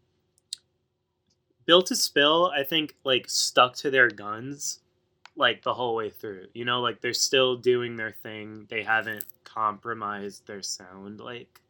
Built 1.65 1.87
to 1.87 1.95
Spill, 1.95 2.51
I 2.55 2.63
think 2.63 2.95
like 3.03 3.29
stuck 3.29 3.75
to 3.77 3.91
their 3.91 4.09
guns 4.09 4.79
like 5.35 5.63
the 5.63 5.73
whole 5.73 5.95
way 5.95 6.09
through. 6.09 6.47
You 6.53 6.65
know, 6.65 6.81
like 6.81 7.01
they're 7.01 7.13
still 7.13 7.55
doing 7.57 7.95
their 7.97 8.11
thing. 8.11 8.65
They 8.69 8.83
haven't 8.83 9.25
compromised 9.43 10.45
their 10.47 10.61
sound 10.61 11.19
like 11.19 11.61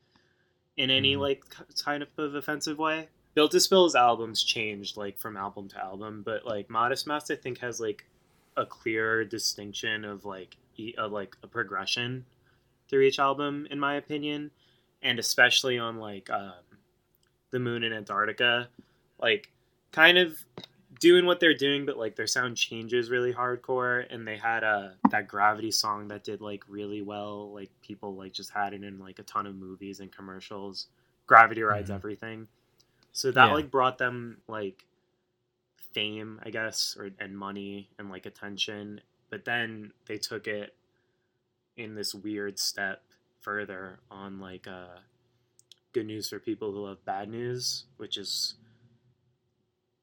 in 0.77 0.89
any 0.89 1.15
Mhm. 1.15 1.19
like 1.19 1.43
kind 1.84 2.03
of 2.03 2.36
offensive 2.36 2.77
way. 2.77 3.07
Built 3.34 3.51
to 3.51 3.60
Spill's 3.60 3.95
albums 3.95 4.43
changed 4.43 4.98
like 4.98 5.17
from 5.17 5.36
album 5.38 5.67
to 5.69 5.77
album, 5.84 6.22
but 6.24 6.45
like 6.45 6.69
Modest 6.69 7.07
Mouse 7.07 7.29
I 7.31 7.36
think 7.36 7.60
has 7.60 7.79
like 7.79 8.05
a 8.57 8.65
clearer 8.65 9.25
distinction 9.25 10.05
of 10.05 10.25
like 10.25 10.55
e- 10.77 10.95
of 10.98 11.12
like 11.12 11.36
a 11.43 11.48
progression 11.48 12.25
through 12.88 13.01
each 13.01 13.19
album 13.19 13.67
in 13.72 13.79
my 13.79 13.95
opinion 13.95 14.51
and 15.01 15.19
especially 15.19 15.77
on 15.77 15.98
like 15.98 16.29
um, 16.29 16.53
the 17.51 17.60
moon 17.60 17.84
and 17.84 17.93
antarctica 17.93 18.69
like 19.19 19.50
kind 19.91 20.17
of 20.17 20.38
doing 21.00 21.25
what 21.25 21.40
they're 21.40 21.54
doing 21.54 21.86
but 21.86 21.98
like 21.98 22.16
their 22.16 22.28
sound 22.28 22.56
changes 22.58 23.10
really 23.10 23.34
hardcore 23.34 24.06
and 24.14 24.28
they 24.28 24.38
had 24.38 24.64
a 24.64 24.96
that 25.10 25.28
gravity 25.28 25.72
song 25.72 26.08
that 26.08 26.24
did 26.24 26.42
like 26.42 26.64
really 26.68 27.02
well 27.02 27.52
like 27.54 27.70
people 27.82 28.16
like 28.16 28.34
just 28.34 28.52
had 28.52 28.74
it 28.74 28.84
in 28.84 29.00
like 29.00 29.20
a 29.20 29.24
ton 29.24 29.46
of 29.48 29.56
movies 29.56 30.00
and 30.00 30.12
commercials 30.12 30.88
gravity 31.28 31.64
rides 31.64 31.90
Mhm. 31.90 31.96
everything 31.96 32.48
so 33.12 33.32
that 33.32 33.48
Yeah. 33.48 33.54
like 33.54 33.72
brought 33.72 33.98
them 33.98 34.42
like 34.48 34.86
fame 35.94 36.40
i 36.44 36.50
guess 36.50 36.96
or 37.00 37.10
and 37.20 37.38
money 37.38 37.90
and 38.00 38.10
like 38.10 38.25
attention 38.25 39.02
but 39.30 39.46
then 39.46 39.92
they 40.08 40.18
took 40.18 40.48
it 40.48 40.75
in 41.78 41.96
this 41.96 42.14
weird 42.14 42.60
step 42.60 43.04
further 43.42 44.00
on 44.12 44.40
like 44.40 44.68
uh 44.68 44.98
good 45.94 46.06
news 46.06 46.30
for 46.30 46.40
people 46.40 46.72
who 46.72 46.86
love 46.86 47.04
bad 47.06 47.30
news 47.30 47.86
which 47.98 48.18
is 48.18 48.56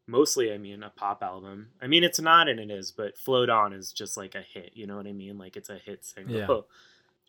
mostly 0.07 0.53
i 0.53 0.59
mean 0.59 0.83
a 0.83 0.91
pop 0.91 1.23
album 1.23 1.69
i 1.81 1.87
mean 1.87 2.03
it's 2.05 2.21
not 2.21 2.49
and 2.49 2.59
it 2.59 2.71
is 2.71 2.91
but 2.91 3.17
float 3.17 3.49
on 3.49 3.73
is 3.73 3.93
just 3.93 4.17
like 4.17 4.35
a 4.35 4.43
hit 4.43 4.73
you 4.75 4.87
know 4.87 4.97
what 4.97 5.07
i 5.07 5.13
mean 5.13 5.39
like 5.39 5.57
it's 5.57 5.71
a 5.71 5.79
hit 5.79 6.05
single 6.05 6.37
Yeah. 6.37 6.61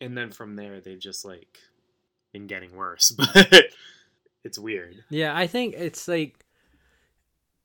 and 0.06 0.16
then 0.18 0.30
from 0.30 0.56
there 0.56 0.80
they've 0.80 0.98
just 0.98 1.24
like 1.24 1.58
been 2.32 2.46
getting 2.48 2.74
worse 2.74 3.10
but 3.34 3.64
it's 4.42 4.58
weird 4.58 5.04
Yeah, 5.08 5.36
I 5.36 5.46
think 5.46 5.74
it's 5.76 6.08
like 6.08 6.44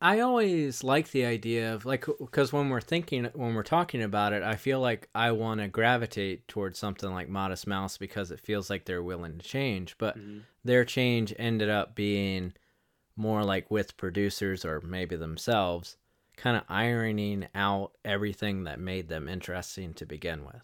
I 0.02 0.22
always 0.22 0.82
like 0.82 1.12
the 1.12 1.26
idea 1.26 1.74
of 1.74 1.86
like 1.86 2.06
because 2.20 2.54
when 2.54 2.70
we're 2.70 2.80
thinking 2.80 3.26
when 3.34 3.54
we're 3.54 3.64
talking 3.64 4.02
about 4.02 4.32
it, 4.32 4.44
I 4.44 4.56
feel 4.56 4.80
like 4.80 5.10
I 5.14 5.32
want 5.34 5.60
to 5.60 5.68
gravitate 5.68 6.48
towards 6.48 6.80
something 6.80 7.12
like 7.12 7.28
Modest 7.28 7.68
Mouse 7.68 7.98
because 7.98 8.32
it 8.32 8.40
feels 8.40 8.70
like 8.70 8.86
they're 8.86 9.04
willing 9.04 9.38
to 9.38 9.46
change, 9.46 9.98
but 9.98 10.18
Mhm. 10.18 10.44
their 10.64 10.86
change 10.86 11.34
ended 11.38 11.70
up 11.70 11.96
being 11.96 12.54
more 13.20 13.44
like 13.44 13.70
with 13.70 13.98
producers 13.98 14.64
or 14.64 14.82
maybe 14.82 15.18
themselves 15.18 15.98
kind 16.38 16.56
of 16.56 16.64
ironing 16.70 17.48
out 17.54 17.92
everything 18.06 18.64
that 18.64 18.80
made 18.80 19.10
them 19.10 19.28
interesting 19.28 19.94
to 19.94 20.06
begin 20.06 20.46
with. 20.46 20.64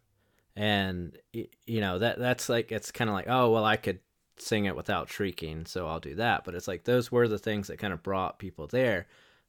And 0.55 1.17
you 1.33 1.81
know, 1.81 1.99
that 1.99 2.17
that's 2.17 2.47
like 2.47 2.71
it's 2.71 2.91
kind 2.91 3.09
of 3.09 3.13
like, 3.13 3.27
oh, 3.27 3.51
well, 3.51 3.65
I 3.65 3.75
could 3.75 3.99
sing 4.37 4.65
it 4.65 4.75
without 4.75 5.09
shrieking, 5.09 5.65
so 5.65 5.85
I'll 5.85 5.99
do 5.99 6.15
that. 6.15 6.45
But 6.45 6.55
it's 6.55 6.67
like 6.67 6.85
those 6.85 7.11
were 7.11 7.27
the 7.27 7.37
things 7.37 7.67
that 7.67 7.77
kind 7.77 7.91
of 7.91 8.01
brought 8.01 8.39
people 8.39 8.67
there. 8.67 9.07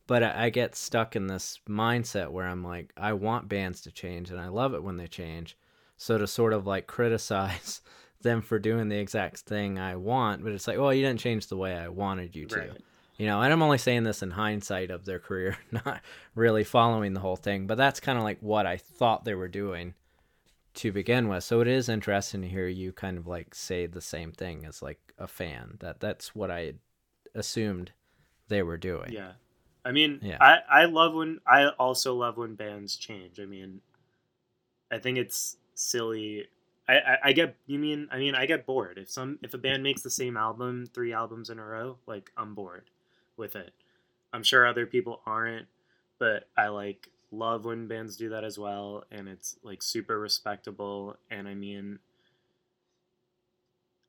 But 0.08 0.24
I, 0.24 0.46
I 0.46 0.50
get 0.50 0.74
stuck 0.74 1.14
in 1.14 1.28
this 1.28 1.60
mindset 1.68 2.30
where 2.30 2.46
I'm 2.46 2.64
like, 2.64 2.92
I 2.96 3.12
want 3.12 3.48
bands 3.48 3.80
to 3.82 3.92
change, 3.92 4.32
and 4.32 4.40
I 4.40 4.48
love 4.48 4.74
it 4.74 4.82
when 4.82 4.96
they 4.96 5.06
change. 5.06 5.56
So 5.96 6.18
to 6.18 6.26
sort 6.26 6.52
of 6.52 6.66
like 6.66 6.86
criticize 6.88 7.82
them 8.22 8.42
for 8.42 8.58
doing 8.58 8.88
the 8.88 8.98
exact 8.98 9.38
thing 9.40 9.78
I 9.78 9.94
want, 9.94 10.42
but 10.42 10.52
it's 10.52 10.66
like, 10.66 10.78
well, 10.78 10.92
you 10.92 11.02
didn't 11.02 11.20
change 11.20 11.46
the 11.46 11.56
way 11.56 11.76
I 11.76 11.86
wanted 11.86 12.34
you 12.34 12.46
to. 12.46 12.58
Right. 12.58 12.82
You 13.18 13.26
know, 13.26 13.40
and 13.40 13.52
I'm 13.52 13.62
only 13.62 13.78
saying 13.78 14.04
this 14.04 14.22
in 14.22 14.32
hindsight 14.32 14.90
of 14.90 15.04
their 15.06 15.18
career, 15.18 15.56
not 15.70 16.00
really 16.34 16.64
following 16.64 17.14
the 17.14 17.20
whole 17.20 17.36
thing, 17.36 17.66
but 17.66 17.78
that's 17.78 18.00
kind 18.00 18.18
of 18.18 18.24
like 18.24 18.38
what 18.40 18.66
I 18.66 18.76
thought 18.76 19.24
they 19.24 19.34
were 19.34 19.48
doing 19.48 19.94
to 20.74 20.92
begin 20.92 21.28
with. 21.28 21.42
So 21.42 21.60
it 21.60 21.68
is 21.68 21.88
interesting 21.88 22.42
to 22.42 22.48
hear 22.48 22.68
you 22.68 22.92
kind 22.92 23.16
of 23.16 23.26
like 23.26 23.54
say 23.54 23.86
the 23.86 24.02
same 24.02 24.32
thing 24.32 24.66
as 24.66 24.82
like 24.82 25.00
a 25.18 25.26
fan. 25.26 25.76
That 25.80 26.00
that's 26.00 26.34
what 26.34 26.50
I 26.50 26.74
assumed 27.34 27.92
they 28.48 28.62
were 28.62 28.76
doing. 28.76 29.12
Yeah. 29.12 29.32
I 29.84 29.92
mean, 29.92 30.18
Yeah. 30.22 30.38
I, 30.40 30.82
I 30.82 30.84
love 30.84 31.14
when 31.14 31.40
I 31.46 31.68
also 31.68 32.14
love 32.14 32.36
when 32.36 32.54
bands 32.54 32.96
change. 32.96 33.40
I 33.40 33.46
mean, 33.46 33.80
I 34.90 34.98
think 34.98 35.16
it's 35.16 35.56
silly. 35.74 36.48
I, 36.88 36.94
I, 36.94 37.16
I 37.24 37.32
get 37.32 37.56
you 37.66 37.78
mean 37.78 38.08
I 38.12 38.18
mean 38.18 38.34
I 38.34 38.46
get 38.46 38.66
bored 38.66 38.98
if 38.98 39.10
some 39.10 39.38
if 39.42 39.54
a 39.54 39.58
band 39.58 39.82
makes 39.82 40.02
the 40.02 40.10
same 40.10 40.36
album 40.36 40.86
three 40.92 41.12
albums 41.12 41.50
in 41.50 41.58
a 41.58 41.64
row 41.64 41.98
like 42.06 42.30
I'm 42.36 42.54
bored 42.54 42.84
with 43.38 43.56
it. 43.56 43.72
I'm 44.32 44.42
sure 44.42 44.66
other 44.66 44.86
people 44.86 45.22
aren't, 45.26 45.68
but 46.18 46.48
I 46.56 46.68
like 46.68 47.08
love 47.30 47.64
when 47.64 47.88
bands 47.88 48.16
do 48.16 48.30
that 48.30 48.44
as 48.44 48.58
well, 48.58 49.04
and 49.10 49.28
it's 49.28 49.58
like 49.62 49.82
super 49.82 50.18
respectable. 50.18 51.16
And 51.30 51.48
I 51.48 51.54
mean, 51.54 51.98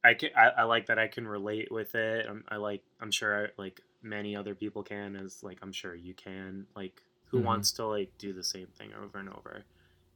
I 0.04 0.14
can 0.14 0.30
I, 0.36 0.50
I 0.50 0.64
like 0.64 0.86
that 0.88 1.00
I 1.00 1.08
can 1.08 1.28
relate 1.28 1.72
with 1.72 1.96
it. 1.96 2.26
I'm, 2.28 2.44
I 2.50 2.58
like 2.58 2.84
I'm 3.02 3.12
sure 3.12 3.48
I, 3.48 3.50
like 3.58 3.82
many 4.02 4.36
other 4.36 4.56
people 4.56 4.84
can, 4.84 5.16
as 5.16 5.44
like 5.44 5.60
I'm 5.62 5.72
sure 5.72 5.96
you 5.96 6.14
can. 6.14 6.68
Like 6.76 7.02
who 7.26 7.40
Mhm. 7.40 7.42
wants 7.42 7.72
to 7.74 7.86
like 7.86 8.18
do 8.18 8.34
the 8.34 8.44
same 8.44 8.68
thing 8.68 8.94
over 8.94 9.18
and 9.20 9.30
over, 9.30 9.64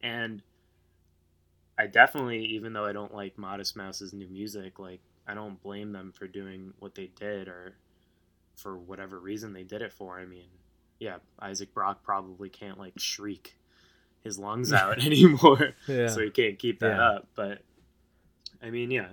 and 0.01 0.41
I 1.77 1.87
definitely, 1.87 2.45
even 2.45 2.73
though 2.73 2.85
I 2.85 2.93
don't 2.93 3.13
like 3.13 3.37
Modest 3.37 3.75
Mouse's 3.75 4.13
new 4.13 4.27
music, 4.27 4.79
like 4.79 5.01
I 5.27 5.33
don't 5.33 5.61
blame 5.61 5.91
them 5.91 6.11
for 6.11 6.27
doing 6.27 6.73
what 6.79 6.95
they 6.95 7.07
did 7.07 7.47
or 7.47 7.75
for 8.61 8.77
whatever 8.77 9.19
reason 9.19 9.53
they 9.53 9.63
did 9.63 9.81
it 9.81 9.91
for. 9.93 10.19
I 10.19 10.25
mean, 10.25 10.47
yeah, 10.99 11.17
Isaac 11.39 11.73
Brock 11.73 12.03
probably 12.03 12.49
can't 12.49 12.77
like 12.77 12.93
shriek 12.97 13.55
his 14.23 14.37
lungs 14.37 14.71
out 14.81 14.99
anymore 15.05 15.73
Yeah. 15.87 16.07
so 16.07 16.21
he 16.21 16.29
can't 16.29 16.59
keep 16.59 16.79
that 16.81 16.97
Yeah. 16.97 17.09
up. 17.09 17.27
But 17.35 17.59
I 18.61 18.69
mean, 18.69 18.91
yeah, 18.91 19.09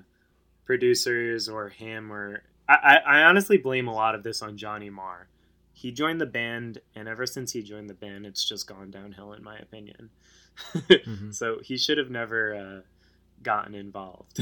producers 0.65 1.49
or 1.49 1.69
him 1.71 2.13
or 2.13 2.43
I, 2.69 2.75
I, 2.75 2.97
I 2.97 3.23
honestly 3.25 3.57
blame 3.57 3.89
a 3.89 3.95
lot 3.95 4.15
of 4.15 4.23
this 4.23 4.43
on 4.43 4.57
Johnny 4.59 4.91
Marr. 4.91 5.29
He 5.73 5.93
joined 5.93 6.21
the 6.21 6.27
band, 6.27 6.79
and 6.97 7.09
ever 7.09 7.25
since 7.25 7.53
he 7.53 7.63
joined 7.63 7.89
the 7.89 7.95
band, 7.95 8.27
it's 8.27 8.47
just 8.47 8.67
gone 8.67 8.91
downhill, 8.91 9.33
in 9.33 9.43
my 9.45 9.57
opinion. 9.59 10.11
Mhm. 10.75 11.33
So 11.35 11.61
he 11.63 11.79
should 11.79 11.99
have 11.99 12.11
never 12.11 12.55
uh, 12.55 12.81
gotten 13.45 13.75
involved. 13.77 14.41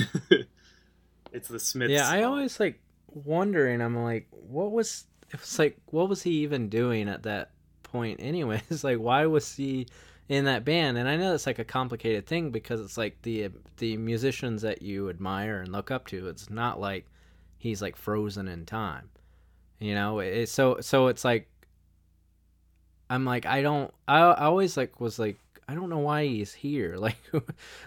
it's 1.32 1.48
the 1.48 1.60
Smiths. 1.60 1.92
Yeah, 1.92 2.08
I 2.08 2.22
always 2.22 2.58
like 2.58 2.80
wondering. 3.24 3.80
I'm 3.80 3.96
like, 3.96 4.28
what 4.30 4.72
was? 4.72 5.06
It 5.32 5.40
was 5.40 5.58
like, 5.58 5.76
what 5.86 6.08
was 6.08 6.22
he 6.22 6.30
even 6.42 6.68
doing 6.68 7.08
at 7.08 7.24
that 7.24 7.50
point? 7.82 8.20
Anyways, 8.22 8.84
like, 8.84 8.98
why 8.98 9.26
was 9.26 9.54
he 9.54 9.86
in 10.28 10.44
that 10.44 10.64
band? 10.64 10.98
And 10.98 11.08
I 11.08 11.16
know 11.16 11.34
it's 11.34 11.46
like 11.46 11.58
a 11.58 11.64
complicated 11.64 12.26
thing 12.26 12.50
because 12.50 12.80
it's 12.80 12.96
like 12.96 13.20
the 13.22 13.50
the 13.78 13.96
musicians 13.96 14.62
that 14.62 14.82
you 14.82 15.08
admire 15.10 15.60
and 15.60 15.72
look 15.72 15.90
up 15.90 16.06
to. 16.08 16.28
It's 16.28 16.50
not 16.50 16.80
like 16.80 17.06
he's 17.58 17.82
like 17.82 17.96
frozen 17.96 18.48
in 18.48 18.66
time. 18.66 19.08
You 19.80 19.94
know, 19.94 20.20
it's 20.20 20.52
so 20.52 20.78
so 20.80 21.08
it's 21.08 21.24
like 21.24 21.48
I'm 23.08 23.24
like 23.24 23.46
I 23.46 23.62
don't 23.62 23.92
I, 24.08 24.18
I 24.18 24.44
always 24.46 24.76
like 24.76 25.00
was 25.00 25.18
like 25.18 25.38
I 25.68 25.74
don't 25.74 25.90
know 25.90 25.98
why 25.98 26.26
he's 26.26 26.52
here 26.52 26.96
like 26.98 27.18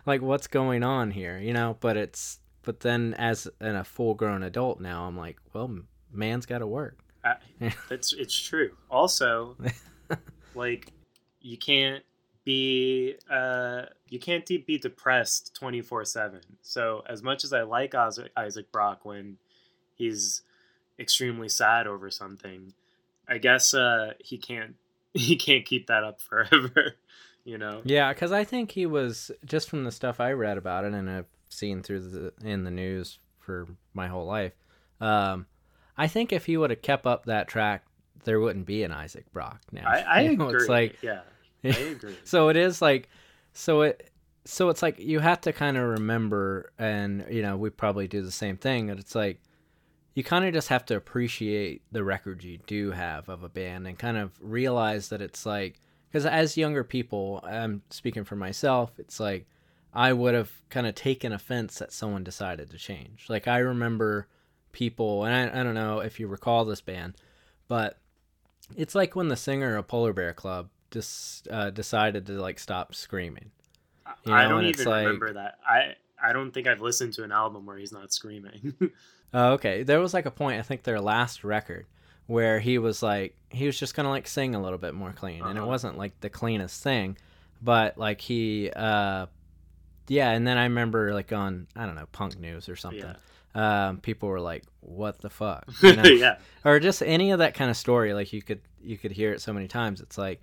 like 0.06 0.22
what's 0.22 0.48
going 0.48 0.84
on 0.84 1.12
here 1.12 1.38
you 1.38 1.54
know 1.54 1.78
but 1.80 1.98
it's 1.98 2.40
but 2.64 2.82
then 2.82 3.14
as 3.16 3.48
an, 3.60 3.76
a 3.76 3.84
full 3.84 4.14
grown 4.14 4.44
adult 4.44 4.80
now 4.80 5.06
I'm 5.06 5.18
like 5.18 5.38
well 5.54 5.80
man's 6.12 6.46
got 6.46 6.60
to 6.60 6.68
work 6.68 7.04
I, 7.24 7.36
that's 7.90 8.14
it's 8.14 8.38
true. 8.40 8.72
Also, 8.90 9.58
like 10.56 10.92
you 11.42 11.58
can't 11.58 12.04
be 12.46 13.16
uh 13.30 13.84
you 14.08 14.20
can't 14.20 14.46
be 14.46 14.78
depressed 14.78 15.58
24/7. 15.62 16.42
So 16.62 17.04
as 17.08 17.22
much 17.22 17.44
as 17.44 17.54
I 17.54 17.64
like 17.64 17.96
Isaac, 17.96 18.32
Isaac 18.36 18.72
Brock 18.72 19.06
when 19.06 19.38
he's 19.96 20.42
extremely 20.98 21.50
sad 21.50 21.88
over 21.88 22.10
something, 22.10 22.74
I 23.28 23.38
guess 23.38 23.74
uh 23.74 24.14
he 24.20 24.38
can't 24.38 24.76
he 25.14 25.36
can't 25.36 25.66
keep 25.66 25.88
that 25.88 26.04
up 26.04 26.22
forever, 26.22 26.96
you 27.44 27.58
know. 27.58 27.82
yeah 27.84 28.14
because 28.14 28.32
I 28.32 28.44
think 28.44 28.72
he 28.72 28.86
was 28.86 29.32
just 29.46 29.70
from 29.70 29.84
the 29.84 29.92
stuff 29.92 30.20
I 30.20 30.32
read 30.32 30.58
about 30.58 30.86
it 30.86 30.94
and 30.94 31.10
I've 31.10 31.26
seen 31.50 31.82
through 31.84 32.00
the 32.00 32.34
in 32.44 32.64
the 32.64 32.72
news 32.72 33.20
for 33.40 33.68
my 33.94 34.08
whole 34.08 34.26
life 34.26 34.54
um 35.02 35.46
I 35.98 36.08
think 36.08 36.32
if 36.32 36.46
he 36.46 36.56
would 36.56 36.70
have 36.70 36.82
kept 36.82 37.06
up 37.06 37.26
that 37.26 37.48
track 37.48 37.86
there 38.24 38.40
wouldn't 38.40 38.66
be 38.66 38.84
an 38.84 38.92
Isaac 38.92 39.32
Brock 39.34 39.62
now 39.72 39.88
I 39.88 40.00
I 40.00 40.22
You 40.30 40.38
know, 40.38 40.48
agree. 40.50 40.60
it's 40.62 40.70
like 40.70 40.98
yeah. 41.02 41.22
I 41.64 41.68
agree. 41.70 42.18
so 42.24 42.50
it 42.50 42.56
is 42.58 42.82
like 42.82 43.10
so 43.54 43.82
it 43.82 44.12
so 44.46 44.70
it's 44.70 44.82
like 44.82 45.00
you 45.00 45.20
have 45.20 45.42
to 45.42 45.54
kind 45.54 45.76
of 45.78 45.84
remember 45.84 46.72
and 46.80 47.26
you 47.30 47.42
know 47.42 47.58
we 47.58 47.70
probably 47.70 48.08
do 48.08 48.22
the 48.22 48.32
same 48.32 48.58
thing 48.58 48.88
that 48.88 49.00
it's 49.00 49.16
like 49.16 49.42
you 50.16 50.24
kind 50.24 50.44
of 50.46 50.54
just 50.54 50.68
have 50.70 50.86
to 50.86 50.96
appreciate 50.96 51.82
the 51.92 52.04
record 52.04 52.44
you 52.44 52.58
do 52.68 52.92
have 52.92 53.30
of 53.30 53.44
a 53.44 53.50
band 53.50 53.88
and 53.88 53.98
kind 54.00 54.18
of 54.18 54.32
realize 54.42 55.10
that 55.10 55.22
it's 55.22 55.46
like 55.46 55.80
because 56.10 56.26
as 56.26 56.58
younger 56.58 56.84
people 56.84 57.42
i'm 57.44 57.82
speaking 57.90 58.24
for 58.24 58.36
myself 58.36 58.92
it's 58.98 59.20
like 59.20 59.46
i 59.94 60.12
would 60.14 60.34
have 60.34 60.52
kind 60.70 60.86
of 60.88 60.96
taken 60.96 61.32
offense 61.34 61.80
that 61.80 61.92
someone 61.92 62.24
decided 62.24 62.70
to 62.70 62.78
change 62.78 63.26
like 63.30 63.48
i 63.48 63.58
remember 63.58 64.28
people 64.72 65.24
and 65.26 65.34
i, 65.52 65.60
I 65.60 65.64
don't 65.64 65.74
know 65.76 66.00
if 66.00 66.20
you 66.20 66.28
recall 66.28 66.66
this 66.66 66.82
band 66.82 67.16
but 67.68 67.98
it's 68.78 68.94
like 68.96 69.16
when 69.16 69.28
the 69.30 69.36
singer 69.36 69.76
of 69.78 69.88
polar 69.88 70.14
bear 70.14 70.34
club 70.34 70.70
just 70.92 71.48
uh, 71.50 71.70
decided 71.70 72.26
to 72.28 72.34
like 72.34 72.60
stop 72.60 72.94
screaming 72.96 73.52
You 74.26 74.34
I 74.34 74.48
don't 74.48 74.66
even 74.66 74.86
like- 74.86 75.06
remember 75.06 75.34
that. 75.34 75.60
I 75.68 75.94
I 76.22 76.34
don't 76.34 76.52
think 76.52 76.68
I've 76.68 76.82
listened 76.82 77.14
to 77.14 77.24
an 77.24 77.32
album 77.32 77.66
where 77.66 77.78
he's 77.78 77.92
not 77.94 78.12
screaming. 78.12 78.74
Oh, 79.34 79.52
okay. 79.54 79.84
There 79.84 80.00
was 80.00 80.12
like 80.16 80.26
a 80.26 80.32
point, 80.32 80.60
I 80.60 80.64
think 80.64 80.82
their 80.82 81.00
last 81.00 81.44
record, 81.44 81.86
where 82.26 82.60
he 82.60 82.80
was 82.80 83.04
like, 83.04 83.36
he 83.50 83.68
was 83.68 83.78
just 83.80 83.94
gonna 83.96 84.10
like 84.10 84.28
sing 84.28 84.56
a 84.56 84.62
little 84.62 84.80
bit 84.80 84.96
more 84.96 85.14
clean, 85.14 85.44
and 85.44 85.52
it 85.56 85.62
Uh-huh. 85.62 85.68
wasn't 85.68 85.98
like 86.00 86.20
the 86.22 86.30
cleanest 86.32 86.82
thing, 86.82 87.16
but 87.62 87.96
like 88.00 88.20
he, 88.22 88.72
uh, 88.76 89.28
yeah. 90.10 90.32
And 90.32 90.46
then 90.46 90.58
I 90.58 90.64
remember 90.64 91.14
like 91.14 91.32
on 91.32 91.68
I 91.76 91.86
don't 91.86 91.96
know 91.96 92.08
Punk 92.12 92.40
News 92.40 92.68
or 92.70 92.76
something, 92.76 93.16
um, 93.56 94.00
people 94.00 94.30
were 94.30 94.40
like, 94.40 94.64
"What 94.82 95.20
the 95.20 95.30
fuck," 95.30 95.66
you 95.82 95.96
know? 95.96 96.04
yeah. 96.04 96.38
or 96.64 96.80
just 96.80 97.02
any 97.02 97.32
of 97.32 97.40
that 97.40 97.54
kind 97.54 97.70
of 97.70 97.78
story. 97.78 98.14
Like 98.14 98.32
you 98.34 98.42
could 98.42 98.62
you 98.82 98.98
could 98.98 99.12
hear 99.12 99.32
it 99.34 99.42
so 99.42 99.54
many 99.54 99.68
times. 99.68 100.02
It's 100.02 100.18
like 100.18 100.42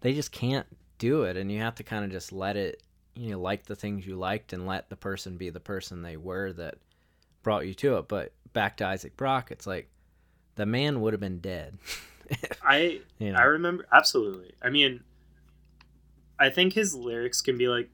they 0.00 0.14
just 0.14 0.32
can't 0.32 0.66
do 0.98 1.24
it, 1.24 1.36
and 1.36 1.50
you 1.50 1.60
have 1.60 1.74
to 1.76 1.82
kind 1.82 2.04
of 2.04 2.10
just 2.10 2.32
let 2.32 2.56
it. 2.56 2.82
You 3.16 3.30
know, 3.30 3.40
like 3.40 3.64
the 3.64 3.76
things 3.76 4.06
you 4.06 4.16
liked, 4.16 4.52
and 4.52 4.66
let 4.66 4.90
the 4.90 4.96
person 4.96 5.36
be 5.36 5.50
the 5.50 5.60
person 5.60 6.02
they 6.02 6.16
were 6.16 6.52
that 6.54 6.76
brought 7.42 7.66
you 7.66 7.74
to 7.74 7.98
it. 7.98 8.08
But 8.08 8.32
back 8.52 8.76
to 8.78 8.86
Isaac 8.86 9.16
Brock, 9.16 9.50
it's 9.50 9.66
like 9.66 9.88
the 10.56 10.66
man 10.66 11.00
would 11.00 11.12
have 11.12 11.20
been 11.20 11.38
dead. 11.38 11.78
I 12.62 13.00
you 13.18 13.32
know, 13.32 13.38
I 13.38 13.42
remember 13.42 13.86
absolutely. 13.92 14.52
I 14.62 14.70
mean, 14.70 15.04
I 16.38 16.50
think 16.50 16.72
his 16.72 16.94
lyrics 16.94 17.40
can 17.40 17.58
be 17.58 17.68
like 17.68 17.88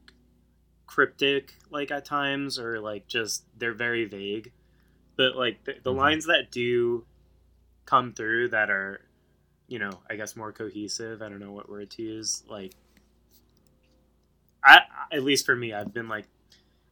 cryptic, 0.91 1.53
like 1.69 1.89
at 1.89 2.03
times, 2.03 2.59
or 2.59 2.79
like 2.81 3.07
just 3.07 3.45
they're 3.57 3.73
very 3.73 4.03
vague. 4.05 4.51
But 5.15 5.37
like 5.37 5.63
the, 5.63 5.75
the 5.83 5.93
Mhm. 5.93 5.97
lines 5.97 6.25
that 6.25 6.51
do 6.51 7.05
come 7.85 8.11
through 8.11 8.49
that 8.49 8.69
are, 8.69 8.99
you 9.69 9.79
know, 9.79 9.91
I 10.09 10.15
guess 10.17 10.35
more 10.35 10.51
cohesive. 10.51 11.21
I 11.21 11.29
don't 11.29 11.39
know 11.39 11.53
what 11.53 11.69
word 11.69 11.89
to 11.91 12.01
use. 12.03 12.43
Like, 12.49 12.73
I 14.63 14.81
at 15.13 15.23
least 15.23 15.45
for 15.45 15.55
me, 15.55 15.73
I've 15.73 15.93
been 15.93 16.09
like, 16.09 16.25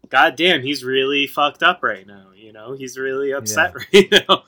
God 0.10 0.36
damn, 0.38 0.62
he's 0.62 0.84
really 0.84 1.28
fucked 1.28 1.62
up 1.62 1.84
right 1.84 2.08
now. 2.08 2.28
You 2.36 2.54
know, 2.54 2.74
he's 2.74 2.98
really 2.98 3.32
upset 3.34 3.74
right 3.94 4.08
now. 4.12 4.44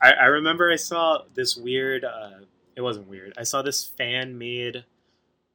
I, 0.00 0.12
I 0.12 0.24
remember 0.26 0.70
I 0.70 0.76
saw 0.76 1.22
this 1.34 1.56
weird. 1.56 2.04
Uh, 2.04 2.40
it 2.76 2.82
wasn't 2.82 3.08
weird. 3.08 3.32
I 3.38 3.44
saw 3.44 3.62
this 3.62 3.84
fan 3.84 4.36
made 4.36 4.84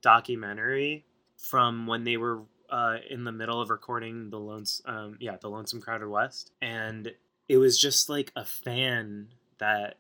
documentary 0.02 1.06
from 1.38 1.86
when 1.88 2.04
they 2.06 2.18
were 2.18 2.42
uh, 2.70 2.98
in 3.10 3.24
the 3.24 3.32
middle 3.32 3.62
of 3.62 3.70
recording 3.70 4.30
the 4.30 4.40
Lones, 4.40 4.82
um, 4.86 5.18
yeah, 5.20 5.38
the 5.40 5.50
Lonesome 5.50 5.82
Crowded 5.82 6.08
West, 6.08 6.52
and 6.62 7.14
it 7.48 7.58
was 7.58 7.80
just 7.80 8.10
like 8.10 8.32
a 8.36 8.46
fan 8.46 9.28
that 9.58 9.98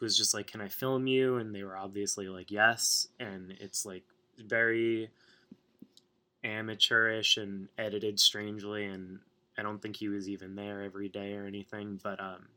was 0.00 0.16
just 0.16 0.34
like, 0.34 0.46
"Can 0.46 0.60
I 0.60 0.68
film 0.68 1.06
you?" 1.06 1.36
And 1.36 1.54
they 1.54 1.62
were 1.62 1.76
obviously 1.76 2.28
like, 2.28 2.50
"Yes," 2.50 3.08
and 3.18 3.52
it's 3.60 3.84
like 3.84 4.04
very 4.38 5.10
amateurish 6.44 7.36
and 7.36 7.68
edited 7.78 8.20
strangely, 8.20 8.84
and 8.84 9.18
I 9.58 9.62
don't 9.62 9.80
think 9.80 9.96
he 9.96 10.08
was 10.08 10.28
even 10.28 10.54
there 10.54 10.82
every 10.82 11.08
day 11.08 11.34
or 11.34 11.46
anything, 11.46 11.98
but 12.02 12.20
um 12.20 12.48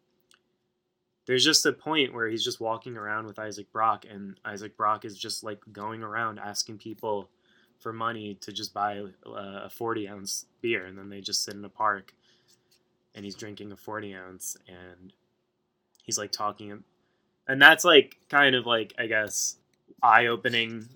there's 1.25 1.45
just 1.45 1.63
a 1.67 1.71
point 1.71 2.11
where 2.11 2.27
he's 2.27 2.43
just 2.43 2.59
walking 2.59 2.97
around 2.97 3.27
with 3.27 3.37
Isaac 3.37 3.71
Brock, 3.71 4.03
and 4.09 4.39
Isaac 4.43 4.75
Brock 4.75 5.05
is 5.05 5.15
just 5.15 5.43
like 5.43 5.59
going 5.71 6.01
around 6.01 6.39
asking 6.39 6.79
people 6.79 7.29
for 7.79 7.93
money 7.93 8.35
to 8.41 8.51
just 8.51 8.73
buy 8.73 8.99
uh, 9.25 9.61
a 9.65 9.69
40 9.69 10.07
ounce 10.07 10.45
beer 10.61 10.85
and 10.85 10.97
then 10.97 11.09
they 11.09 11.21
just 11.21 11.43
sit 11.43 11.55
in 11.55 11.63
a 11.65 11.69
park 11.69 12.13
and 13.15 13.25
he's 13.25 13.35
drinking 13.35 13.71
a 13.71 13.75
40 13.75 14.13
ounce 14.15 14.57
and 14.67 15.13
he's 16.03 16.17
like 16.17 16.31
talking 16.31 16.83
and 17.47 17.61
that's 17.61 17.83
like 17.83 18.17
kind 18.29 18.55
of 18.55 18.65
like 18.65 18.93
i 18.97 19.07
guess 19.07 19.55
eye 20.03 20.27
opening 20.27 20.87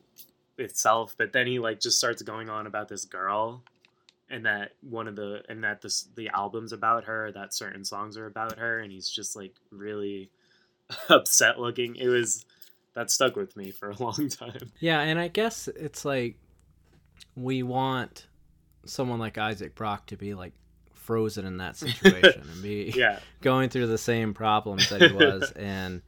itself 0.58 1.16
but 1.18 1.34
then 1.34 1.48
he 1.48 1.60
like 1.60 1.80
just 1.80 1.98
starts 1.98 2.22
going 2.22 2.50
on 2.50 2.68
about 2.68 2.88
this 2.88 3.06
girl 3.06 3.64
and 4.30 4.46
that 4.46 4.74
one 4.82 5.08
of 5.08 5.16
the 5.16 5.42
and 5.50 5.64
that 5.64 5.82
this 5.82 6.08
the 6.16 6.30
album's 6.30 6.74
about 6.74 7.06
her 7.06 7.32
that 7.32 7.54
certain 7.54 7.84
songs 7.84 8.18
are 8.18 8.26
about 8.26 8.58
her 8.58 8.80
and 8.80 8.92
he's 8.92 9.10
just 9.10 9.36
like 9.36 9.54
really 9.72 10.30
upset 11.10 11.60
looking. 11.60 11.96
It 11.96 12.08
was 12.08 12.46
that 12.96 13.10
stuck 13.10 13.36
with 13.36 13.56
me 13.58 13.72
for 13.72 13.90
a 13.90 13.96
long 14.02 14.30
time. 14.30 14.72
Yeah, 14.80 15.02
and 15.02 15.20
I 15.20 15.28
guess 15.28 15.68
it's 15.68 16.06
like 16.06 16.38
we 17.36 17.64
want 17.64 18.28
someone 18.86 19.20
like 19.20 19.38
Isaac 19.38 19.76
Brock 19.76 20.08
to 20.08 20.18
be 20.18 20.34
like 20.34 20.54
frozen 20.94 21.46
in 21.46 21.58
that 21.58 21.76
situation 21.76 22.44
and 22.52 22.64
be 22.64 22.94
yeah. 22.96 23.20
going 23.42 23.70
through 23.70 23.88
the 23.88 23.98
same 23.98 24.34
problems 24.34 24.90
that 24.90 25.02
he 25.02 25.16
was. 25.16 25.52
And 25.56 26.02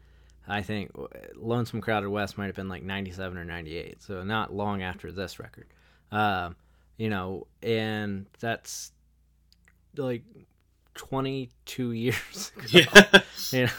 I 0.47 0.61
think 0.61 0.91
Lonesome 1.35 1.81
Crowded 1.81 2.09
West 2.09 2.37
might 2.37 2.45
have 2.45 2.55
been 2.55 2.69
like 2.69 2.83
97 2.83 3.37
or 3.37 3.45
98 3.45 4.03
so 4.03 4.23
not 4.23 4.53
long 4.53 4.83
after 4.83 5.11
this 5.11 5.39
record. 5.39 5.67
Um, 6.11 6.55
you 6.97 7.09
know 7.09 7.47
and 7.61 8.27
that's 8.39 8.91
like 9.97 10.23
22 10.93 11.91
years 11.91 12.51
ago. 12.57 12.67
Yeah. 12.71 13.21
Yeah 13.51 13.69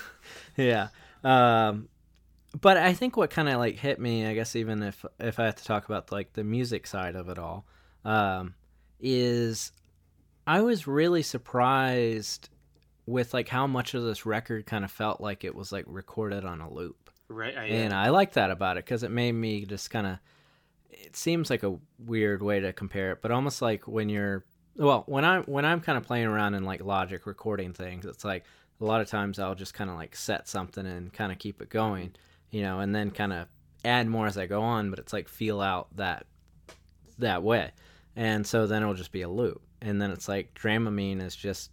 yeah. 0.56 0.88
Um 1.24 1.88
but 2.60 2.76
i 2.76 2.92
think 2.92 3.16
what 3.16 3.30
kind 3.30 3.48
of 3.48 3.58
like 3.58 3.76
hit 3.76 3.98
me 4.00 4.26
i 4.26 4.34
guess 4.34 4.56
even 4.56 4.82
if 4.82 5.04
if 5.18 5.38
i 5.38 5.44
have 5.44 5.56
to 5.56 5.64
talk 5.64 5.84
about 5.84 6.12
like 6.12 6.32
the 6.32 6.44
music 6.44 6.86
side 6.86 7.16
of 7.16 7.28
it 7.28 7.38
all 7.38 7.64
um 8.04 8.54
is 9.00 9.72
i 10.46 10.60
was 10.60 10.86
really 10.86 11.22
surprised 11.22 12.48
with 13.06 13.32
like 13.34 13.48
how 13.48 13.66
much 13.66 13.94
of 13.94 14.02
this 14.02 14.26
record 14.26 14.66
kind 14.66 14.84
of 14.84 14.90
felt 14.90 15.20
like 15.20 15.44
it 15.44 15.54
was 15.54 15.72
like 15.72 15.84
recorded 15.86 16.44
on 16.44 16.60
a 16.60 16.70
loop 16.70 17.06
right 17.28 17.56
I, 17.56 17.64
and 17.66 17.92
I 17.92 18.10
like 18.10 18.34
that 18.34 18.50
about 18.50 18.76
it 18.76 18.84
because 18.84 19.02
it 19.02 19.10
made 19.10 19.32
me 19.32 19.64
just 19.64 19.90
kind 19.90 20.06
of. 20.06 20.18
It 20.90 21.16
seems 21.16 21.50
like 21.50 21.62
a 21.62 21.76
weird 21.98 22.42
way 22.42 22.60
to 22.60 22.72
compare 22.72 23.12
it, 23.12 23.22
but 23.22 23.30
almost 23.30 23.60
like 23.62 23.86
when 23.86 24.08
you're 24.08 24.44
well, 24.76 25.04
when 25.06 25.24
I'm 25.24 25.42
when 25.44 25.64
I'm 25.64 25.80
kind 25.80 25.98
of 25.98 26.04
playing 26.04 26.26
around 26.26 26.54
in 26.54 26.64
like 26.64 26.82
Logic 26.84 27.26
recording 27.26 27.72
things, 27.72 28.06
it's 28.06 28.24
like 28.24 28.44
a 28.80 28.84
lot 28.84 29.00
of 29.00 29.08
times 29.08 29.38
I'll 29.38 29.54
just 29.54 29.74
kind 29.74 29.90
of 29.90 29.96
like 29.96 30.16
set 30.16 30.48
something 30.48 30.86
and 30.86 31.12
kind 31.12 31.32
of 31.32 31.38
keep 31.38 31.60
it 31.62 31.68
going, 31.70 32.14
you 32.50 32.62
know, 32.62 32.80
and 32.80 32.94
then 32.94 33.10
kind 33.10 33.32
of 33.32 33.48
add 33.84 34.06
more 34.06 34.26
as 34.26 34.38
I 34.38 34.46
go 34.46 34.62
on, 34.62 34.90
but 34.90 34.98
it's 34.98 35.12
like 35.12 35.28
feel 35.28 35.60
out 35.60 35.88
that 35.96 36.26
that 37.18 37.42
way, 37.42 37.72
and 38.14 38.46
so 38.46 38.66
then 38.66 38.82
it'll 38.82 38.94
just 38.94 39.12
be 39.12 39.22
a 39.22 39.28
loop, 39.28 39.62
and 39.80 40.00
then 40.00 40.10
it's 40.10 40.28
like 40.28 40.54
Dramamine 40.54 41.20
is 41.20 41.36
just 41.36 41.70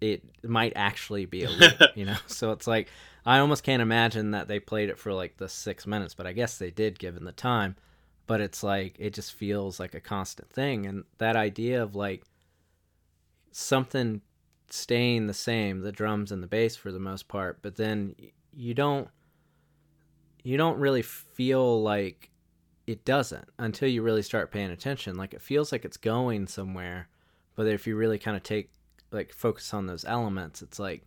it 0.00 0.24
might 0.42 0.72
actually 0.74 1.26
be 1.26 1.44
a 1.44 1.50
loop, 1.50 1.80
you 1.94 2.04
know, 2.04 2.16
so 2.26 2.50
it's 2.52 2.66
like 2.66 2.88
I 3.24 3.38
almost 3.38 3.62
can't 3.62 3.82
imagine 3.82 4.32
that 4.32 4.48
they 4.48 4.58
played 4.58 4.88
it 4.88 4.98
for 4.98 5.12
like 5.12 5.36
the 5.36 5.48
six 5.48 5.86
minutes, 5.86 6.14
but 6.14 6.26
I 6.26 6.32
guess 6.32 6.58
they 6.58 6.70
did 6.70 6.98
given 6.98 7.24
the 7.24 7.32
time. 7.32 7.76
But 8.26 8.40
it's 8.40 8.62
like 8.62 8.96
it 8.98 9.14
just 9.14 9.32
feels 9.32 9.78
like 9.78 9.94
a 9.94 10.00
constant 10.00 10.50
thing, 10.50 10.86
and 10.86 11.04
that 11.18 11.36
idea 11.36 11.82
of 11.82 11.94
like 11.94 12.24
something 13.50 14.22
staying 14.70 15.26
the 15.26 15.34
same, 15.34 15.80
the 15.80 15.92
drums 15.92 16.32
and 16.32 16.42
the 16.42 16.46
bass 16.46 16.76
for 16.76 16.90
the 16.90 16.98
most 16.98 17.28
part, 17.28 17.58
but 17.62 17.76
then 17.76 18.14
you 18.54 18.74
don't 18.74 19.08
you 20.42 20.56
don't 20.56 20.78
really 20.78 21.02
feel 21.02 21.82
like 21.82 22.30
it 22.86 23.04
doesn't 23.04 23.48
until 23.58 23.88
you 23.88 24.02
really 24.02 24.22
start 24.22 24.50
paying 24.50 24.70
attention. 24.70 25.16
Like 25.16 25.34
it 25.34 25.42
feels 25.42 25.70
like 25.72 25.84
it's 25.84 25.96
going 25.96 26.46
somewhere, 26.46 27.08
but 27.54 27.66
if 27.66 27.86
you 27.86 27.96
really 27.96 28.18
kind 28.18 28.36
of 28.36 28.42
take 28.42 28.70
like 29.10 29.32
focus 29.32 29.72
on 29.72 29.86
those 29.86 30.04
elements, 30.04 30.62
it's 30.62 30.78
like 30.78 31.04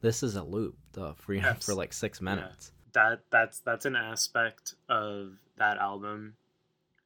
this 0.00 0.22
is 0.22 0.36
a 0.36 0.42
loop 0.44 0.76
though 0.92 1.14
for 1.18 1.34
you 1.34 1.40
know, 1.40 1.48
Abs- 1.48 1.66
for 1.66 1.74
like 1.74 1.92
six 1.92 2.20
minutes. 2.20 2.72
that 2.92 3.20
that's 3.30 3.60
that's 3.60 3.86
an 3.86 3.96
aspect 3.96 4.74
of 4.88 5.32
that 5.58 5.78
album 5.78 6.34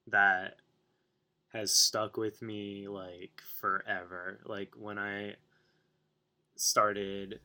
that 0.06 0.56
has 1.52 1.74
stuck 1.74 2.16
with 2.16 2.42
me 2.42 2.86
like 2.88 3.42
forever 3.60 4.38
like 4.44 4.70
when 4.76 4.98
i 4.98 5.34
started 6.56 7.40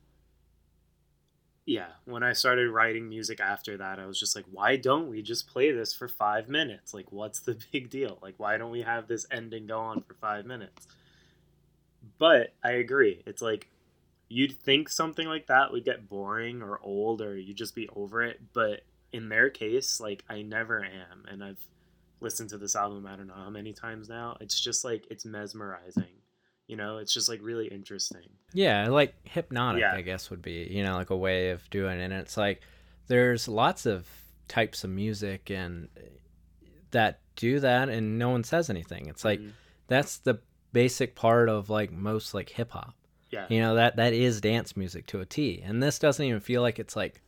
yeah 1.66 1.88
when 2.04 2.22
i 2.22 2.32
started 2.32 2.70
writing 2.70 3.08
music 3.08 3.40
after 3.40 3.76
that 3.76 3.98
i 3.98 4.06
was 4.06 4.18
just 4.18 4.34
like 4.34 4.46
why 4.50 4.76
don't 4.76 5.10
we 5.10 5.20
just 5.20 5.48
play 5.48 5.70
this 5.70 5.92
for 5.92 6.08
five 6.08 6.48
minutes? 6.48 6.94
Like 6.94 7.12
what's 7.12 7.40
the 7.40 7.58
big 7.72 7.90
deal? 7.90 8.18
Like 8.22 8.34
why 8.38 8.56
don't 8.56 8.70
we 8.70 8.82
have 8.82 9.06
this 9.06 9.26
ending 9.30 9.66
go 9.66 9.78
on 9.78 10.00
for 10.02 10.14
five 10.14 10.46
minutes? 10.46 10.86
But 12.18 12.54
i 12.62 12.70
agree 12.70 13.22
it's 13.26 13.42
like 13.42 13.68
you'd 14.28 14.58
think 14.60 14.88
something 14.88 15.26
like 15.26 15.46
that 15.46 15.72
would 15.72 15.84
get 15.84 16.08
boring 16.08 16.62
or 16.62 16.80
old 16.82 17.20
or 17.20 17.36
you'd 17.36 17.56
just 17.56 17.74
be 17.74 17.88
over 17.94 18.22
it 18.22 18.40
but 18.52 18.80
in 19.12 19.28
their 19.28 19.50
case 19.50 20.00
like 20.00 20.24
i 20.28 20.42
never 20.42 20.84
am 20.84 21.24
and 21.28 21.44
i've 21.44 21.64
listened 22.20 22.48
to 22.50 22.58
this 22.58 22.74
album 22.74 23.06
i 23.06 23.14
don't 23.14 23.28
know 23.28 23.34
how 23.34 23.50
many 23.50 23.72
times 23.72 24.08
now 24.08 24.36
it's 24.40 24.58
just 24.58 24.84
like 24.84 25.06
it's 25.10 25.24
mesmerizing 25.24 26.15
you 26.66 26.76
know 26.76 26.98
it's 26.98 27.12
just 27.14 27.28
like 27.28 27.40
really 27.42 27.66
interesting 27.68 28.28
Yeah, 28.52 28.88
like 28.88 29.14
hypnotic, 29.24 29.80
Yeah. 29.80 29.94
I 29.94 30.02
guess 30.02 30.30
would 30.30 30.42
be, 30.42 30.66
you 30.70 30.82
know, 30.82 30.96
like 30.96 31.10
a 31.10 31.16
way 31.16 31.50
of 31.50 31.68
doing 31.70 31.98
it. 32.00 32.04
And 32.04 32.12
it's 32.14 32.36
like 32.36 32.60
there's 33.06 33.46
lots 33.48 33.86
of 33.86 34.06
types 34.48 34.82
of 34.84 34.90
music 34.90 35.50
and 35.50 35.88
that 36.92 37.20
do 37.36 37.60
that 37.60 37.88
and 37.88 38.18
no 38.18 38.30
one 38.30 38.44
says 38.44 38.70
anything. 38.70 39.06
It's 39.08 39.24
like 39.24 39.40
Mhm. 39.40 39.52
that's 39.88 40.18
the 40.18 40.40
basic 40.72 41.14
part 41.14 41.48
of 41.48 41.68
like 41.70 41.90
most 41.92 42.32
like 42.34 42.48
hip 42.50 42.70
hop. 42.70 42.94
yeah 43.30 43.46
You 43.48 43.60
know, 43.60 43.74
that 43.74 43.96
that 43.96 44.12
is 44.12 44.40
dance 44.40 44.76
music 44.76 45.06
to 45.08 45.20
a 45.20 45.26
T. 45.26 45.60
And 45.64 45.82
this 45.82 45.98
doesn't 45.98 46.24
even 46.24 46.40
feel 46.40 46.62
like 46.62 46.78
it's 46.78 46.96
like 46.96 47.20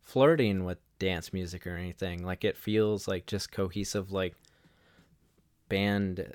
flirting 0.00 0.64
with 0.64 0.78
dance 0.98 1.32
music 1.32 1.66
or 1.66 1.76
anything. 1.76 2.24
Like 2.24 2.44
it 2.44 2.56
feels 2.56 3.06
like 3.08 3.26
just 3.26 3.52
cohesive 3.52 4.10
like 4.12 4.34
band 5.68 6.34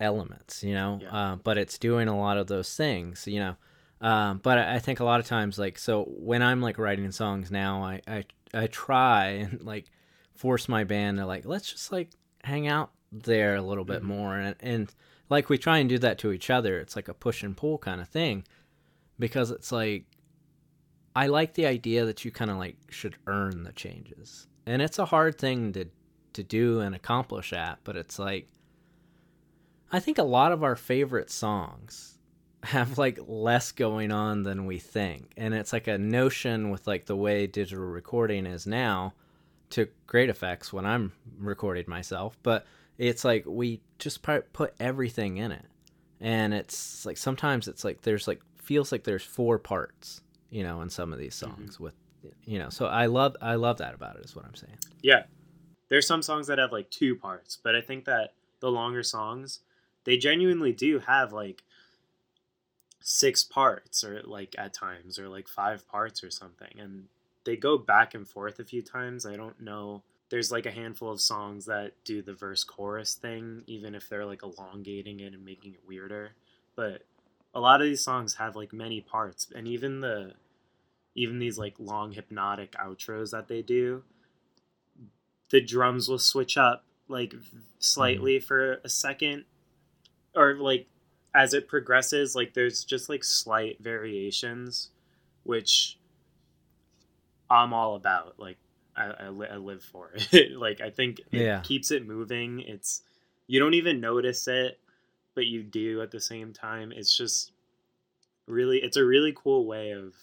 elements, 0.00 0.62
you 0.64 0.74
know. 0.74 0.98
Yeah. 1.02 1.16
Uh, 1.16 1.36
but 1.36 1.58
it's 1.58 1.78
doing 1.78 2.08
a 2.08 2.18
lot 2.18 2.38
of 2.38 2.46
those 2.46 2.74
things, 2.74 3.26
you 3.26 3.38
know. 3.40 3.56
Um, 4.00 4.38
but 4.42 4.56
I 4.58 4.78
think 4.78 5.00
a 5.00 5.04
lot 5.04 5.20
of 5.20 5.26
times, 5.26 5.58
like, 5.58 5.78
so 5.78 6.04
when 6.04 6.42
I'm 6.42 6.62
like 6.62 6.78
writing 6.78 7.10
songs 7.12 7.50
now, 7.50 7.82
I 7.84 8.00
I, 8.08 8.24
I 8.54 8.66
try 8.66 9.26
and 9.44 9.62
like 9.62 9.90
force 10.34 10.68
my 10.68 10.84
band 10.84 11.18
to 11.18 11.26
like 11.26 11.44
let's 11.44 11.70
just 11.70 11.92
like 11.92 12.10
hang 12.44 12.66
out 12.66 12.90
there 13.12 13.56
a 13.56 13.62
little 13.62 13.84
bit 13.84 14.00
Mhm. 14.02 14.06
more 14.06 14.36
and 14.38 14.56
and 14.60 14.94
like 15.28 15.48
we 15.50 15.58
try 15.58 15.78
and 15.78 15.88
do 15.88 15.98
that 15.98 16.18
to 16.18 16.32
each 16.32 16.48
other. 16.50 16.78
It's 16.80 16.96
like 16.96 17.08
a 17.08 17.14
push 17.14 17.42
and 17.42 17.56
pull 17.56 17.76
kind 17.78 18.00
of 18.00 18.08
thing 18.08 18.44
because 19.18 19.50
it's 19.50 19.70
like 19.70 20.06
I 21.14 21.26
like 21.26 21.54
the 21.54 21.66
idea 21.66 22.04
that 22.06 22.24
you 22.24 22.30
kind 22.30 22.50
of 22.50 22.56
like 22.56 22.76
should 22.88 23.16
earn 23.26 23.64
the 23.64 23.72
changes. 23.72 24.46
And 24.66 24.80
it's 24.80 24.98
a 24.98 25.04
hard 25.04 25.38
thing 25.38 25.72
to 25.74 25.86
to 26.32 26.42
do 26.44 26.80
and 26.80 26.94
accomplish 26.94 27.52
at, 27.52 27.80
but 27.84 27.96
it's 27.96 28.18
like 28.18 28.48
I 29.92 30.00
think 30.00 30.18
a 30.18 30.22
lot 30.24 30.52
of 30.52 30.62
our 30.62 30.76
favorite 30.76 31.30
songs 31.30 32.18
have 32.62 32.98
like 32.98 33.18
less 33.26 33.72
going 33.72 34.12
on 34.12 34.42
than 34.42 34.66
we 34.66 34.78
think. 34.78 35.32
And 35.36 35.54
it's 35.54 35.72
like 35.72 35.86
a 35.86 35.98
notion 35.98 36.70
with 36.70 36.86
like 36.86 37.06
the 37.06 37.16
way 37.16 37.46
digital 37.46 37.84
recording 37.84 38.46
is 38.46 38.66
now 38.66 39.14
to 39.70 39.88
great 40.06 40.28
effects 40.28 40.72
when 40.72 40.84
I'm 40.84 41.12
recording 41.38 41.84
myself, 41.88 42.36
but 42.42 42.66
it's 42.98 43.24
like 43.24 43.44
we 43.46 43.80
just 43.98 44.22
put 44.22 44.74
everything 44.78 45.38
in 45.38 45.52
it. 45.52 45.64
And 46.20 46.52
it's 46.52 47.06
like 47.06 47.16
sometimes 47.16 47.66
it's 47.66 47.84
like 47.84 48.02
there's 48.02 48.28
like 48.28 48.42
feels 48.56 48.92
like 48.92 49.04
there's 49.04 49.24
four 49.24 49.58
parts, 49.58 50.20
you 50.50 50.62
know, 50.62 50.82
in 50.82 50.90
some 50.90 51.12
of 51.12 51.18
these 51.18 51.34
mm-hmm. 51.34 51.54
songs 51.54 51.80
with 51.80 51.94
you 52.44 52.58
know. 52.58 52.68
So 52.68 52.86
I 52.86 53.06
love 53.06 53.36
I 53.40 53.54
love 53.54 53.78
that 53.78 53.94
about 53.94 54.16
it 54.16 54.24
is 54.24 54.36
what 54.36 54.44
I'm 54.44 54.54
saying. 54.54 54.76
Yeah. 55.02 55.22
There's 55.88 56.06
some 56.06 56.22
songs 56.22 56.46
that 56.48 56.58
have 56.58 56.72
like 56.72 56.90
two 56.90 57.16
parts, 57.16 57.56
but 57.56 57.74
I 57.74 57.80
think 57.80 58.04
that 58.04 58.34
the 58.60 58.70
longer 58.70 59.02
songs, 59.02 59.60
they 60.04 60.16
genuinely 60.16 60.72
do 60.72 60.98
have 61.00 61.32
like 61.32 61.62
six 63.00 63.42
parts 63.42 64.04
or 64.04 64.22
like 64.24 64.54
at 64.58 64.74
times 64.74 65.18
or 65.18 65.28
like 65.28 65.48
five 65.48 65.86
parts 65.88 66.22
or 66.22 66.30
something. 66.30 66.78
And 66.78 67.04
they 67.44 67.56
go 67.56 67.78
back 67.78 68.14
and 68.14 68.28
forth 68.28 68.58
a 68.58 68.64
few 68.64 68.82
times. 68.82 69.26
I 69.26 69.36
don't 69.36 69.60
know. 69.60 70.02
There's 70.28 70.52
like 70.52 70.66
a 70.66 70.70
handful 70.70 71.10
of 71.10 71.20
songs 71.20 71.66
that 71.66 71.92
do 72.04 72.22
the 72.22 72.34
verse 72.34 72.62
chorus 72.62 73.14
thing, 73.14 73.62
even 73.66 73.94
if 73.94 74.08
they're 74.08 74.26
like 74.26 74.42
elongating 74.42 75.20
it 75.20 75.32
and 75.32 75.44
making 75.44 75.74
it 75.74 75.80
weirder. 75.86 76.32
But 76.76 77.02
a 77.54 77.60
lot 77.60 77.80
of 77.80 77.86
these 77.88 78.04
songs 78.04 78.34
have 78.34 78.54
like 78.54 78.72
many 78.72 79.00
parts, 79.00 79.48
and 79.54 79.66
even 79.66 80.00
the 80.00 80.34
even 81.16 81.40
these 81.40 81.58
like 81.58 81.74
long 81.78 82.12
hypnotic 82.12 82.72
outros 82.72 83.32
that 83.32 83.48
they 83.48 83.62
do, 83.62 84.04
the 85.50 85.60
drums 85.60 86.08
will 86.08 86.20
switch 86.20 86.56
up 86.56 86.84
like 87.08 87.30
mm-hmm. 87.30 87.58
slightly 87.80 88.38
for 88.38 88.74
a 88.84 88.88
second 88.88 89.44
or 90.36 90.54
like 90.56 90.86
as 91.34 91.54
it 91.54 91.68
progresses 91.68 92.34
like 92.34 92.54
there's 92.54 92.84
just 92.84 93.08
like 93.08 93.22
slight 93.24 93.76
variations 93.80 94.90
which 95.44 95.98
i'm 97.48 97.72
all 97.72 97.96
about 97.96 98.34
like 98.38 98.56
i, 98.96 99.04
I, 99.06 99.28
li- 99.28 99.48
I 99.50 99.56
live 99.56 99.82
for 99.82 100.10
it 100.32 100.52
like 100.56 100.80
i 100.80 100.90
think 100.90 101.20
it 101.20 101.26
Yeah. 101.42 101.60
keeps 101.60 101.90
it 101.90 102.06
moving 102.06 102.60
it's 102.60 103.02
you 103.46 103.58
don't 103.58 103.74
even 103.74 103.98
notice 104.00 104.46
it, 104.46 104.78
but 105.34 105.46
you 105.46 105.64
do 105.64 106.02
at 106.02 106.12
the 106.12 106.20
same 106.20 106.52
time. 106.52 106.92
It's 106.94 107.16
just 107.16 107.50
really 108.46 108.78
it's 108.78 108.96
a 108.96 109.04
really 109.04 109.32
cool 109.36 109.66
way 109.66 109.90
of 109.90 110.14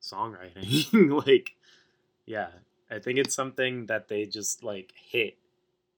songwriting. 0.00 1.26
like 1.26 1.56
yeah, 2.26 2.50
I 2.90 3.00
think 3.00 3.18
it's 3.18 3.34
something 3.34 3.86
that 3.86 4.06
they 4.06 4.24
just 4.26 4.62
like 4.62 4.92
hit 4.94 5.36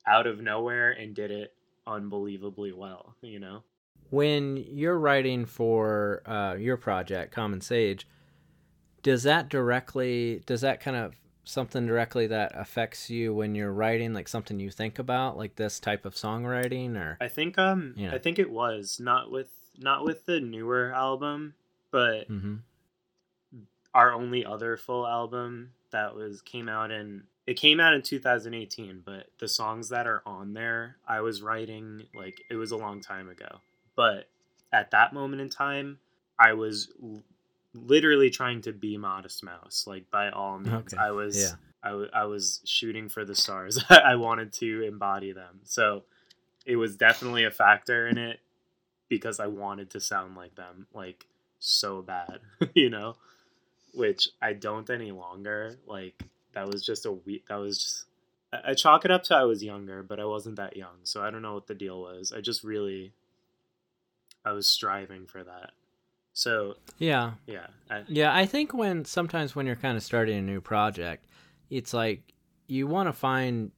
out 0.06 0.26
of 0.26 0.40
nowhere 0.40 0.92
and 0.92 1.14
did 1.14 1.30
it 1.30 1.52
unbelievably 1.90 2.72
well, 2.72 3.16
you 3.20 3.40
know? 3.40 3.62
when 4.10 4.56
you're 4.56 4.98
writing 4.98 5.46
for 5.46 6.22
uh, 6.26 6.54
your 6.58 6.76
project 6.76 7.32
common 7.32 7.60
sage 7.60 8.06
does 9.02 9.22
that 9.22 9.48
directly 9.48 10.42
does 10.46 10.60
that 10.60 10.80
kind 10.80 10.96
of 10.96 11.14
something 11.44 11.86
directly 11.86 12.26
that 12.26 12.52
affects 12.54 13.08
you 13.08 13.32
when 13.32 13.54
you're 13.54 13.72
writing 13.72 14.12
like 14.12 14.28
something 14.28 14.60
you 14.60 14.70
think 14.70 14.98
about 14.98 15.36
like 15.36 15.56
this 15.56 15.80
type 15.80 16.04
of 16.04 16.14
songwriting 16.14 16.96
or 16.96 17.16
I 17.20 17.28
think 17.28 17.58
um 17.58 17.94
Yeah. 17.96 18.12
I 18.12 18.18
think 18.18 18.38
it 18.38 18.50
was 18.50 18.98
not 19.00 19.30
with 19.30 19.48
not 19.78 20.04
with 20.04 20.26
the 20.26 20.40
newer 20.40 20.92
album, 20.92 21.54
but 21.90 22.26
hmm 22.26 22.56
our 23.92 24.12
only 24.12 24.44
other 24.44 24.76
full 24.76 25.04
album 25.06 25.72
that 25.90 26.14
was 26.14 26.42
came 26.42 26.68
out 26.68 26.92
in 26.92 27.24
it 27.50 27.54
came 27.56 27.80
out 27.80 27.92
in 27.94 28.00
2018 28.02 29.02
but 29.04 29.26
the 29.40 29.48
songs 29.48 29.88
that 29.88 30.06
are 30.06 30.22
on 30.24 30.54
there 30.54 30.96
i 31.08 31.20
was 31.20 31.42
writing 31.42 32.02
like 32.14 32.40
it 32.48 32.54
was 32.54 32.70
a 32.70 32.76
long 32.76 33.00
time 33.00 33.28
ago 33.28 33.58
but 33.96 34.28
at 34.72 34.90
that 34.92 35.12
moment 35.12 35.40
in 35.42 35.48
time 35.48 35.98
i 36.38 36.52
was 36.52 36.92
l- 37.02 37.22
literally 37.74 38.30
trying 38.30 38.60
to 38.60 38.72
be 38.72 38.96
modest 38.96 39.42
mouse 39.42 39.84
like 39.86 40.08
by 40.10 40.30
all 40.30 40.58
means 40.58 40.94
Okay. 40.94 40.96
i 40.96 41.10
was 41.10 41.36
Yeah. 41.36 41.56
I, 41.82 41.88
w- 41.90 42.10
I 42.12 42.24
was 42.24 42.60
shooting 42.64 43.08
for 43.08 43.24
the 43.24 43.34
stars 43.34 43.82
i 43.90 44.14
wanted 44.14 44.52
to 44.54 44.82
embody 44.82 45.32
them 45.32 45.60
so 45.64 46.04
it 46.66 46.76
was 46.76 46.96
definitely 46.96 47.44
a 47.44 47.50
factor 47.50 48.06
in 48.06 48.16
it 48.18 48.38
because 49.08 49.40
i 49.40 49.46
wanted 49.48 49.90
to 49.90 50.00
sound 50.00 50.36
like 50.36 50.54
them 50.54 50.86
like 50.94 51.26
so 51.58 52.00
bad 52.02 52.38
you 52.74 52.90
know 52.90 53.16
which 53.92 54.28
I 54.40 54.52
don't 54.52 54.88
any 54.88 55.10
longer. 55.10 55.76
Like 55.84 56.22
that 56.52 56.66
was 56.66 56.84
just 56.84 57.06
a 57.06 57.12
week. 57.12 57.44
That 57.48 57.56
was 57.56 57.78
just. 57.78 58.04
I, 58.52 58.70
I 58.70 58.74
chalk 58.74 59.04
it 59.04 59.10
up 59.10 59.22
to 59.24 59.36
I 59.36 59.44
was 59.44 59.62
younger, 59.62 60.02
but 60.02 60.20
I 60.20 60.24
wasn't 60.24 60.56
that 60.56 60.76
young, 60.76 60.98
so 61.04 61.22
I 61.22 61.30
don't 61.30 61.42
know 61.42 61.54
what 61.54 61.66
the 61.66 61.74
deal 61.74 62.00
was. 62.00 62.32
I 62.36 62.40
just 62.40 62.64
really. 62.64 63.12
I 64.44 64.52
was 64.52 64.66
striving 64.66 65.26
for 65.26 65.44
that. 65.44 65.72
So 66.32 66.76
yeah 66.98 67.32
yeah, 67.46 67.66
I, 67.90 68.04
Yeah, 68.08 68.34
I 68.34 68.46
think 68.46 68.72
when 68.72 69.04
sometimes 69.04 69.54
when 69.54 69.66
you're 69.66 69.76
kind 69.76 69.96
of 69.96 70.02
starting 70.02 70.38
a 70.38 70.42
new 70.42 70.60
project, 70.60 71.26
it's 71.68 71.92
like 71.92 72.32
you 72.66 72.86
want 72.86 73.08
to 73.08 73.12
find 73.12 73.72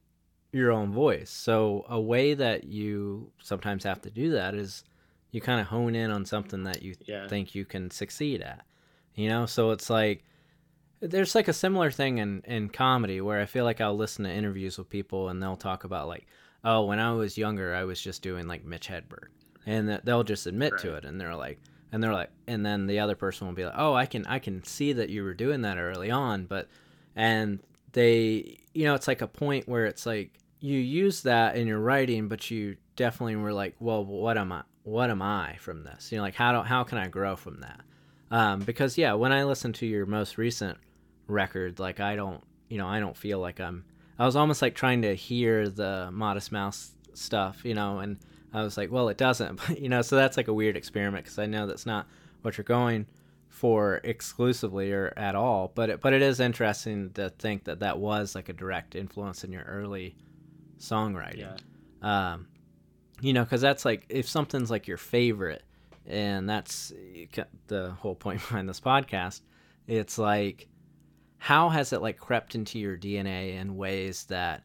your 0.51 0.71
own 0.71 0.93
voice. 0.93 1.31
So 1.31 1.85
a 1.89 1.99
way 1.99 2.35
that 2.35 2.63
you 2.63 3.31
sometimes 3.41 3.83
have 3.83 4.01
to 4.03 4.11
do 4.11 4.31
that 4.31 4.53
is 4.53 4.83
you 5.31 5.41
kind 5.41 5.59
of 5.59 5.67
hone 5.67 5.95
in 5.95 6.11
on 6.11 6.25
something 6.25 6.63
that 6.63 6.83
you 6.83 6.95
yeah, 7.05 7.27
think 7.27 7.55
you 7.55 7.65
can 7.65 7.89
succeed 7.89 8.41
at. 8.41 8.65
You 9.15 9.29
know, 9.29 9.45
so 9.45 9.71
it's 9.71 9.89
like 9.89 10.23
there's 11.03 11.35
like 11.35 11.47
a 11.47 11.53
similar 11.53 11.91
thing 11.91 12.17
in 12.19 12.41
in 12.45 12.69
comedy 12.69 13.19
where 13.21 13.41
I 13.41 13.45
feel 13.45 13.65
like 13.65 13.81
I'll 13.81 13.95
listen 13.95 14.23
to 14.25 14.31
interviews 14.31 14.77
with 14.77 14.89
people 14.89 15.29
and 15.29 15.41
they'll 15.41 15.57
talk 15.57 15.83
about 15.83 16.07
like, 16.07 16.25
oh, 16.63 16.85
when 16.85 16.99
I 16.99 17.11
was 17.13 17.37
younger, 17.37 17.75
I 17.75 17.83
was 17.83 18.01
just 18.01 18.21
doing 18.21 18.47
like 18.47 18.63
Mitch 18.63 18.87
Hedberg, 18.87 19.27
and 19.65 20.01
they'll 20.03 20.23
just 20.23 20.47
admit 20.47 20.77
to 20.79 20.95
it, 20.95 21.05
and 21.05 21.19
they're 21.19 21.35
like, 21.35 21.59
and 21.91 22.01
they're 22.01 22.13
like, 22.13 22.29
and 22.47 22.65
then 22.65 22.87
the 22.87 22.99
other 22.99 23.15
person 23.15 23.47
will 23.47 23.53
be 23.53 23.65
like, 23.65 23.75
oh, 23.77 23.93
I 23.93 24.05
can 24.05 24.25
I 24.25 24.39
can 24.39 24.63
see 24.63 24.93
that 24.93 25.09
you 25.09 25.23
were 25.23 25.33
doing 25.33 25.61
that 25.61 25.77
early 25.77 26.09
on, 26.09 26.45
but 26.45 26.69
and 27.15 27.59
they, 27.91 28.57
you 28.73 28.85
know, 28.85 28.95
it's 28.95 29.07
like 29.07 29.21
a 29.21 29.27
point 29.27 29.67
where 29.67 29.85
it's 29.85 30.05
like 30.05 30.39
you 30.59 30.79
use 30.79 31.21
that 31.23 31.55
in 31.57 31.67
your 31.67 31.79
writing, 31.79 32.27
but 32.29 32.49
you 32.49 32.77
definitely 32.95 33.35
were 33.35 33.53
like, 33.53 33.75
well, 33.79 34.03
what 34.05 34.37
am 34.37 34.51
I? 34.51 34.63
What 34.83 35.09
am 35.09 35.21
I 35.21 35.57
from 35.59 35.83
this? 35.83 36.11
You 36.11 36.17
know, 36.17 36.23
like 36.23 36.35
how 36.35 36.53
do 36.53 36.67
how 36.67 36.83
can 36.83 36.97
I 36.97 37.07
grow 37.07 37.35
from 37.35 37.59
that? 37.59 37.81
Um, 38.31 38.61
because 38.61 38.97
yeah, 38.97 39.13
when 39.13 39.31
I 39.31 39.43
listen 39.43 39.73
to 39.73 39.85
your 39.85 40.05
most 40.05 40.37
recent 40.37 40.77
record, 41.27 41.79
like 41.79 41.99
I 41.99 42.15
don't, 42.15 42.43
you 42.69 42.77
know, 42.77 42.87
I 42.87 42.99
don't 42.99 43.17
feel 43.17 43.39
like 43.39 43.59
I'm. 43.59 43.85
I 44.19 44.25
was 44.25 44.35
almost 44.35 44.61
like 44.61 44.75
trying 44.75 45.01
to 45.01 45.15
hear 45.15 45.67
the 45.67 46.09
Modest 46.11 46.51
Mouse 46.51 46.91
stuff, 47.13 47.65
you 47.65 47.73
know, 47.73 47.99
and 47.99 48.19
I 48.53 48.61
was 48.61 48.77
like, 48.77 48.91
well, 48.91 49.09
it 49.09 49.17
doesn't, 49.17 49.55
but 49.67 49.79
you 49.79 49.89
know, 49.89 50.01
so 50.01 50.15
that's 50.15 50.37
like 50.37 50.47
a 50.47 50.53
weird 50.53 50.77
experiment 50.77 51.25
because 51.25 51.39
I 51.39 51.45
know 51.45 51.67
that's 51.67 51.85
not 51.85 52.07
what 52.41 52.57
you're 52.57 52.63
going 52.63 53.07
for 53.49 54.01
exclusively 54.03 54.91
or 54.91 55.13
at 55.15 55.35
all, 55.35 55.71
but 55.73 55.89
it, 55.89 56.01
but 56.01 56.13
it 56.13 56.21
is 56.21 56.39
interesting 56.39 57.11
to 57.11 57.29
think 57.29 57.65
that 57.65 57.79
that 57.79 57.99
was 57.99 58.35
like 58.35 58.49
a 58.49 58.53
direct 58.53 58.95
influence 58.95 59.43
in 59.43 59.51
your 59.51 59.63
early 59.63 60.15
songwriting 60.79 61.37
yeah, 62.01 62.33
um, 62.33 62.47
you 63.21 63.31
know, 63.31 63.43
because 63.43 63.61
that's 63.61 63.85
like 63.85 64.05
if 64.09 64.27
something's 64.27 64.69
like 64.69 64.87
your 64.87 64.97
favorite, 64.97 65.63
and 66.05 66.49
that's 66.49 66.91
the 67.67 67.91
whole 67.99 68.15
point 68.15 68.39
behind 68.47 68.67
this 68.67 68.79
podcast. 68.79 69.41
It's 69.87 70.17
like, 70.17 70.67
how 71.43 71.67
has 71.67 71.91
it 71.91 72.01
like 72.01 72.17
crept 72.17 72.55
into 72.55 72.79
your 72.79 72.95
DNA 72.95 73.55
in 73.59 73.75
ways 73.75 74.23
that 74.29 74.63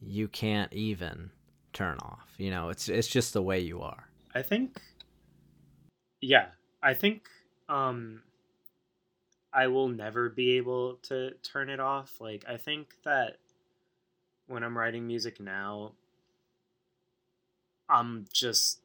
you 0.00 0.28
can't 0.28 0.72
even 0.72 1.32
turn 1.72 1.98
off? 1.98 2.32
You 2.38 2.48
know, 2.48 2.68
it's 2.68 2.88
it's 2.88 3.08
just 3.08 3.32
the 3.32 3.42
way 3.42 3.58
you 3.58 3.82
are. 3.82 4.08
I 4.32 4.42
think. 4.42 4.80
Yeah, 6.20 6.46
I 6.80 6.94
think. 6.94 7.22
Um. 7.68 8.22
I 9.52 9.66
will 9.66 9.88
never 9.88 10.28
be 10.28 10.56
able 10.58 10.94
to 11.08 11.32
turn 11.42 11.68
it 11.68 11.80
off. 11.80 12.20
Like 12.20 12.44
I 12.48 12.56
think 12.56 12.94
that 13.04 13.38
when 14.46 14.62
I'm 14.62 14.78
writing 14.78 15.08
music 15.08 15.40
now, 15.40 15.92
I'm 17.88 18.26
just 18.32 18.81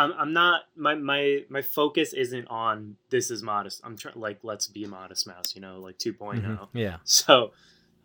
I'm 0.00 0.14
I'm 0.18 0.32
not 0.32 0.62
my 0.76 0.94
my 0.94 1.44
my 1.50 1.60
focus 1.60 2.14
isn't 2.14 2.48
on 2.48 2.96
this 3.10 3.30
is 3.30 3.42
modest. 3.42 3.82
I'm 3.84 3.98
trying 3.98 4.18
like 4.18 4.38
let's 4.42 4.66
be 4.66 4.86
modest 4.86 5.26
mouse, 5.26 5.54
you 5.54 5.60
know, 5.60 5.78
like 5.78 5.98
2.0. 5.98 6.40
Mhm. 6.40 6.68
Yeah. 6.72 6.96
So 7.04 7.52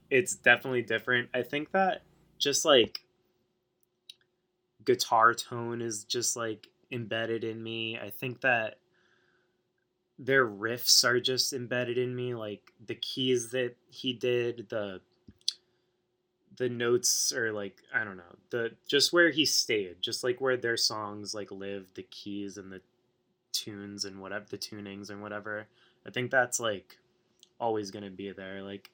it's 0.09 0.35
definitely 0.35 0.81
different. 0.81 1.29
I 1.33 1.41
think 1.41 1.71
that 1.71 2.01
just 2.37 2.65
like 2.65 2.99
guitar 4.83 5.33
tone 5.33 5.81
is 5.81 6.03
just 6.03 6.35
like 6.35 6.67
embedded 6.91 7.45
in 7.45 7.63
me. 7.63 7.97
I 7.97 8.09
think 8.09 8.41
that 8.41 8.75
their 10.19 10.45
riffs 10.45 11.05
are 11.05 11.21
just 11.21 11.53
embedded 11.53 11.97
in 11.97 12.13
me 12.13 12.35
like 12.35 12.73
the 12.85 12.95
keys 12.95 13.51
that 13.51 13.75
he 13.89 14.11
did, 14.11 14.67
the 14.69 14.99
the 16.57 16.69
notes 16.69 17.33
are 17.33 17.51
like 17.51 17.77
I 17.93 18.03
don't 18.03 18.17
know, 18.17 18.35
the 18.49 18.71
just 18.87 19.11
where 19.13 19.29
he 19.29 19.45
stayed, 19.45 20.01
just 20.01 20.23
like 20.23 20.39
where 20.41 20.57
their 20.57 20.77
songs 20.77 21.33
like 21.33 21.51
live, 21.51 21.93
the 21.95 22.03
keys 22.03 22.57
and 22.57 22.71
the 22.71 22.81
tunes 23.53 24.05
and 24.05 24.19
whatever 24.19 24.45
the 24.49 24.57
tunings 24.57 25.09
and 25.09 25.21
whatever. 25.21 25.67
I 26.05 26.11
think 26.11 26.31
that's 26.31 26.59
like 26.59 26.97
always 27.59 27.89
going 27.91 28.03
to 28.03 28.11
be 28.11 28.31
there 28.31 28.61
like 28.61 28.89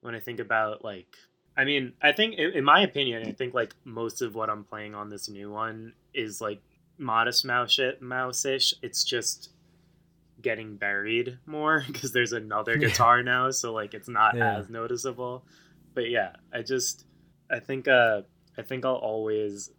when 0.00 0.14
I 0.14 0.20
think 0.20 0.38
about 0.40 0.84
like 0.84 1.16
I 1.56 1.64
mean, 1.64 1.92
I 2.02 2.12
think 2.12 2.34
in, 2.34 2.50
in 2.52 2.64
my 2.64 2.80
opinion, 2.80 3.26
I 3.28 3.32
think 3.32 3.54
like 3.54 3.74
most 3.84 4.22
of 4.22 4.34
what 4.34 4.50
I'm 4.50 4.64
playing 4.64 4.94
on 4.94 5.08
this 5.08 5.28
new 5.28 5.50
one 5.52 5.92
is 6.12 6.40
like 6.40 6.60
modest 6.98 7.44
mouse 7.44 7.78
mouse-ish. 8.00 8.74
It's 8.82 9.04
just 9.04 9.50
getting 10.42 10.76
buried 10.76 11.38
more 11.46 11.84
because 11.86 12.12
there's 12.12 12.32
another 12.32 12.76
Yeah. 12.76 12.88
guitar 12.88 13.22
now, 13.22 13.50
so 13.50 13.72
like 13.72 13.94
it's 13.94 14.08
not 14.08 14.36
Yeah. 14.36 14.58
as 14.58 14.68
noticeable. 14.68 15.44
But 15.94 16.10
yeah, 16.10 16.32
I 16.52 16.62
just 16.62 17.06
I 17.50 17.60
think 17.60 17.88
uh 17.88 18.22
I 18.58 18.62
think 18.62 18.84
I'll 18.84 18.94
always 18.94 19.70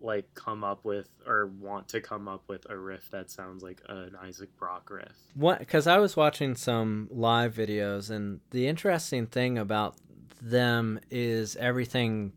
like 0.00 0.32
come 0.34 0.62
up 0.62 0.84
with 0.84 1.08
or 1.26 1.46
want 1.46 1.88
to 1.88 2.00
come 2.00 2.28
up 2.28 2.42
with 2.46 2.66
a 2.68 2.76
riff 2.76 3.10
that 3.10 3.30
sounds 3.30 3.62
like 3.62 3.80
an 3.88 4.16
Isaac 4.22 4.54
Brock 4.56 4.90
riff. 4.90 5.16
What? 5.34 5.58
Because 5.58 5.86
I 5.86 5.98
was 5.98 6.16
watching 6.16 6.54
some 6.54 7.08
live 7.10 7.54
videos, 7.54 8.10
and 8.10 8.40
the 8.50 8.68
interesting 8.68 9.26
thing 9.26 9.58
about 9.58 9.96
them 10.42 11.00
is 11.10 11.56
everything. 11.56 12.32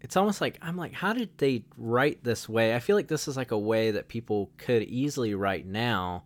It's 0.00 0.16
almost 0.16 0.40
like 0.40 0.58
I'm 0.62 0.76
like, 0.76 0.92
how 0.92 1.12
did 1.12 1.36
they 1.38 1.64
write 1.76 2.22
this 2.22 2.48
way? 2.48 2.74
I 2.74 2.78
feel 2.78 2.94
like 2.94 3.08
this 3.08 3.26
is 3.26 3.36
like 3.36 3.50
a 3.50 3.58
way 3.58 3.90
that 3.90 4.08
people 4.08 4.50
could 4.56 4.82
easily 4.84 5.34
write 5.34 5.66
now, 5.66 6.24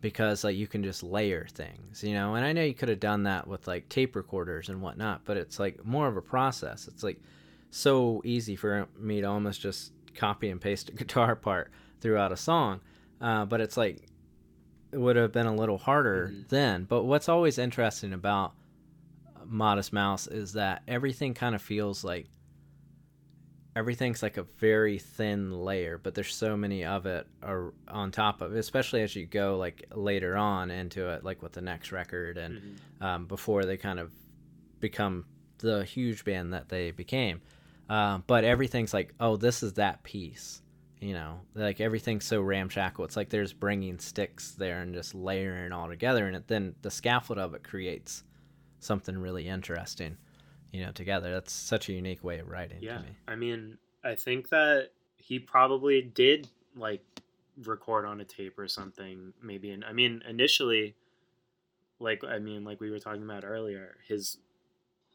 because 0.00 0.44
like 0.44 0.56
you 0.56 0.66
can 0.66 0.82
just 0.82 1.02
layer 1.02 1.46
things, 1.52 2.02
you 2.02 2.14
know. 2.14 2.34
And 2.34 2.44
I 2.44 2.52
know 2.52 2.62
you 2.62 2.74
could 2.74 2.88
have 2.88 3.00
done 3.00 3.24
that 3.24 3.46
with 3.46 3.66
like 3.66 3.88
tape 3.88 4.16
recorders 4.16 4.68
and 4.68 4.80
whatnot, 4.80 5.24
but 5.24 5.36
it's 5.36 5.58
like 5.58 5.84
more 5.84 6.08
of 6.08 6.16
a 6.16 6.22
process. 6.22 6.88
It's 6.88 7.02
like 7.02 7.20
so 7.70 8.20
easy 8.24 8.56
for 8.56 8.88
me 8.98 9.20
to 9.20 9.26
almost 9.26 9.60
just 9.60 9.92
copy 10.14 10.48
and 10.50 10.60
paste 10.60 10.88
a 10.88 10.92
guitar 11.00 11.36
part 11.36 11.70
throughout 12.00 12.32
a 12.32 12.36
song. 12.36 12.80
Uh, 13.20 13.44
but 13.44 13.60
it's 13.60 13.76
like 13.76 14.02
it 14.92 14.98
would 14.98 15.16
have 15.16 15.30
been 15.32 15.46
a 15.46 15.54
little 15.54 15.78
harder 15.78 16.32
Mhm. 16.34 16.48
then. 16.48 16.84
But 16.84 17.04
what's 17.04 17.28
always 17.28 17.58
interesting 17.58 18.12
about 18.12 18.54
Modest 19.44 19.92
Mouse 19.92 20.26
is 20.26 20.52
that 20.54 20.82
everything 20.88 21.34
kind 21.34 21.54
of 21.54 21.62
feels 21.62 22.02
like 22.04 22.26
everything's 23.76 24.22
like 24.22 24.36
a 24.36 24.42
very 24.58 24.98
thin 24.98 25.52
layer, 25.52 25.96
but 25.98 26.14
there's 26.14 26.34
so 26.34 26.56
many 26.56 26.84
of 26.84 27.06
it 27.06 27.26
are 27.42 27.72
on 27.88 28.10
top 28.10 28.40
of 28.40 28.54
it, 28.54 28.58
especially 28.58 29.02
as 29.02 29.14
you 29.14 29.26
go 29.26 29.56
like 29.56 29.86
later 29.94 30.36
on 30.36 30.70
into 30.70 31.08
it, 31.10 31.24
like 31.24 31.42
with 31.42 31.52
the 31.52 31.60
next 31.60 31.92
record 31.92 32.36
and 32.36 32.60
Mhm. 33.00 33.04
um, 33.04 33.26
before 33.26 33.64
they 33.64 33.76
kind 33.76 33.98
of 34.00 34.12
become 34.80 35.24
the 35.58 35.84
huge 35.84 36.24
band 36.24 36.52
that 36.52 36.68
they 36.68 36.90
became. 36.90 37.40
uh, 37.88 38.18
but 38.28 38.44
everything's 38.44 38.94
like, 38.94 39.12
oh, 39.18 39.36
this 39.36 39.64
is 39.64 39.72
that 39.72 40.00
piece. 40.04 40.62
You 41.00 41.12
know, 41.12 41.40
like 41.54 41.80
everything's 41.80 42.24
so 42.24 42.40
ramshackle. 42.40 43.04
It's 43.04 43.16
like 43.16 43.30
there's 43.30 43.52
bringing 43.52 43.98
sticks 43.98 44.52
there 44.52 44.80
and 44.82 44.94
just 44.94 45.12
layering 45.12 45.72
all 45.72 45.88
together, 45.88 46.26
and 46.28 46.36
it, 46.36 46.46
then 46.46 46.76
the 46.82 46.90
scaffold 46.92 47.38
of 47.40 47.52
it 47.54 47.64
creates 47.64 48.22
something 48.78 49.18
really 49.18 49.48
interesting. 49.48 50.16
You 50.72 50.84
know, 50.86 50.92
together. 50.92 51.32
That's 51.32 51.52
such 51.52 51.88
a 51.88 51.92
unique 51.92 52.22
way 52.22 52.38
of 52.38 52.48
writing 52.48 52.78
Yeah, 52.80 52.98
to 52.98 53.02
me. 53.02 53.08
I 53.26 53.34
mean, 53.36 53.78
I 54.04 54.14
think 54.14 54.48
that 54.50 54.90
he 55.16 55.38
probably 55.38 56.00
did 56.02 56.48
like 56.76 57.04
record 57.64 58.04
on 58.04 58.20
a 58.20 58.24
tape 58.24 58.58
or 58.58 58.68
something. 58.68 59.32
Maybe, 59.42 59.70
and 59.70 59.84
I 59.84 59.92
mean, 59.92 60.22
initially, 60.28 60.94
like 61.98 62.22
I 62.24 62.38
mean, 62.38 62.64
like 62.64 62.80
we 62.80 62.90
were 62.90 63.00
talking 63.00 63.22
about 63.22 63.44
earlier, 63.44 63.96
his 64.06 64.38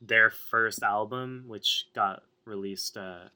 their 0.02 0.30
first 0.30 0.84
album, 0.84 1.46
which 1.48 1.88
got 1.96 2.24
released 2.46 2.98
uh, 2.98 3.30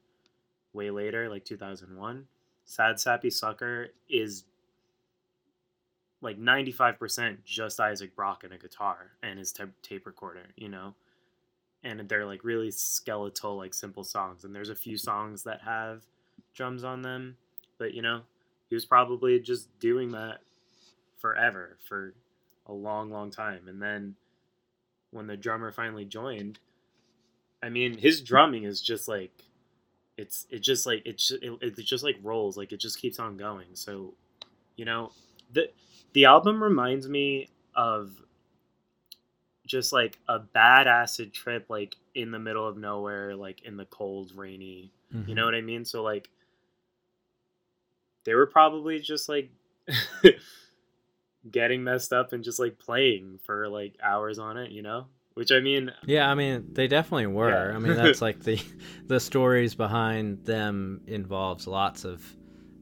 way 0.73 0.91
later, 0.91 1.29
like 1.29 1.45
two 1.45 1.57
thousand 1.57 1.95
one, 1.97 2.27
"Sad 2.65 2.99
Sappy 2.99 3.29
Sucker," 3.29 3.87
is 4.09 4.43
like 6.21 6.37
ninety 6.37 6.73
five 6.73 6.99
percent 6.99 7.45
just 7.45 7.79
Isaac 7.79 8.13
Brock 8.15 8.43
and 8.43 8.53
a 8.53 8.57
guitar 8.57 9.11
and 9.23 9.39
his 9.39 9.53
ta- 9.53 9.65
tape 9.81 10.05
recorder. 10.05 10.47
You 10.57 10.69
know 10.69 10.95
and 11.83 12.07
they're 12.09 12.25
like 12.25 12.43
really 12.43 12.71
skeletal 12.71 13.57
like 13.57 13.73
simple 13.73 14.03
songs 14.03 14.43
and 14.43 14.55
there's 14.55 14.69
a 14.69 14.75
few 14.75 14.97
songs 14.97 15.43
that 15.43 15.61
have 15.61 16.03
drums 16.53 16.83
on 16.83 17.01
them 17.01 17.35
but 17.77 17.93
you 17.93 18.01
know 18.01 18.21
he 18.69 18.75
was 18.75 18.85
probably 18.85 19.39
just 19.39 19.67
doing 19.79 20.11
that 20.11 20.39
forever 21.17 21.77
for 21.87 22.13
a 22.67 22.73
long 22.73 23.09
long 23.09 23.31
time 23.31 23.67
and 23.67 23.81
then 23.81 24.15
when 25.11 25.27
the 25.27 25.37
drummer 25.37 25.71
finally 25.71 26.05
joined 26.05 26.59
i 27.63 27.69
mean 27.69 27.97
his 27.97 28.21
drumming 28.21 28.63
is 28.63 28.81
just 28.81 29.07
like 29.07 29.31
it's 30.17 30.45
it 30.49 30.59
just 30.59 30.85
like 30.85 31.01
it's 31.05 31.31
it, 31.31 31.51
it 31.61 31.75
just 31.77 32.03
like 32.03 32.17
rolls 32.21 32.57
like 32.57 32.71
it 32.73 32.79
just 32.79 32.99
keeps 32.99 33.19
on 33.19 33.37
going 33.37 33.67
so 33.73 34.13
you 34.75 34.85
know 34.85 35.11
the 35.53 35.69
the 36.13 36.25
album 36.25 36.61
reminds 36.61 37.07
me 37.07 37.49
of 37.75 38.21
just 39.69 39.93
like 39.93 40.17
a 40.27 40.39
bad 40.39 40.87
acid 40.87 41.31
trip 41.31 41.65
like 41.69 41.95
in 42.15 42.31
the 42.31 42.39
middle 42.39 42.67
of 42.67 42.75
nowhere 42.75 43.35
like 43.35 43.61
in 43.63 43.77
the 43.77 43.85
cold 43.85 44.31
rainy 44.35 44.91
you 45.25 45.33
know 45.35 45.45
what 45.45 45.55
i 45.55 45.61
mean 45.61 45.85
so 45.85 46.03
like 46.03 46.27
they 48.25 48.33
were 48.33 48.45
probably 48.47 48.99
just 48.99 49.29
like 49.29 49.49
getting 51.51 51.83
messed 51.83 52.11
up 52.11 52.33
and 52.33 52.43
just 52.43 52.59
like 52.59 52.77
playing 52.77 53.39
for 53.45 53.67
like 53.69 53.93
hours 54.03 54.39
on 54.39 54.57
it 54.57 54.71
you 54.71 54.81
know 54.81 55.05
which 55.35 55.51
i 55.53 55.59
mean 55.61 55.89
Yeah, 56.05 56.29
I 56.29 56.35
mean 56.35 56.73
they 56.73 56.87
definitely 56.87 57.27
were. 57.27 57.69
Yeah. 57.69 57.75
I 57.75 57.79
mean 57.79 57.95
that's 57.95 58.21
like 58.21 58.43
the 58.43 58.61
the 59.07 59.19
stories 59.21 59.73
behind 59.73 60.43
them 60.45 61.01
involves 61.07 61.65
lots 61.65 62.03
of, 62.03 62.21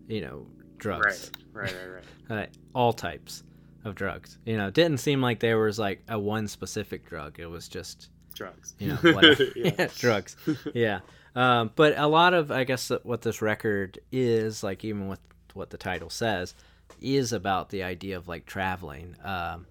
you 0.08 0.21
know, 0.21 0.47
drugs. 0.78 1.32
right 1.54 1.71
right 1.71 1.76
right 1.76 2.04
right 2.30 2.50
uh, 2.50 2.52
all 2.73 2.93
types 2.93 3.43
of 3.88 3.95
drugs. 3.95 4.38
You 4.45 4.58
know, 4.58 4.67
it 4.67 4.73
didn't 4.73 5.00
seem 5.00 5.21
like 5.21 5.39
there 5.39 5.58
was 5.58 5.80
like 5.80 6.04
a 6.08 6.19
one 6.19 6.47
specific 6.47 7.06
drug. 7.06 7.39
It 7.39 7.47
was 7.47 7.67
just 7.67 8.10
drugs 8.38 8.76
you 8.78 8.89
know 8.89 8.95
whatever. 9.02 9.45
yeah. 9.56 9.71
yeah, 9.80 9.88
drugs. 9.97 10.36
Yeah, 10.73 11.00
um, 11.36 11.71
but 11.76 11.97
a 11.97 12.08
lot 12.08 12.34
of 12.34 12.52
I 12.52 12.63
guess 12.63 12.91
what 13.04 13.21
this 13.21 13.41
record 13.41 14.00
is 14.12 14.63
like, 14.63 14.86
even 14.86 15.08
with 15.08 15.19
what 15.54 15.71
the 15.71 15.78
title 15.78 16.10
says, 16.10 16.54
is 17.02 17.34
about 17.34 17.69
the 17.69 17.84
idea 17.84 18.17
of 18.17 18.28
like 18.28 18.45
traveling. 18.45 19.15
Um, 19.23 19.65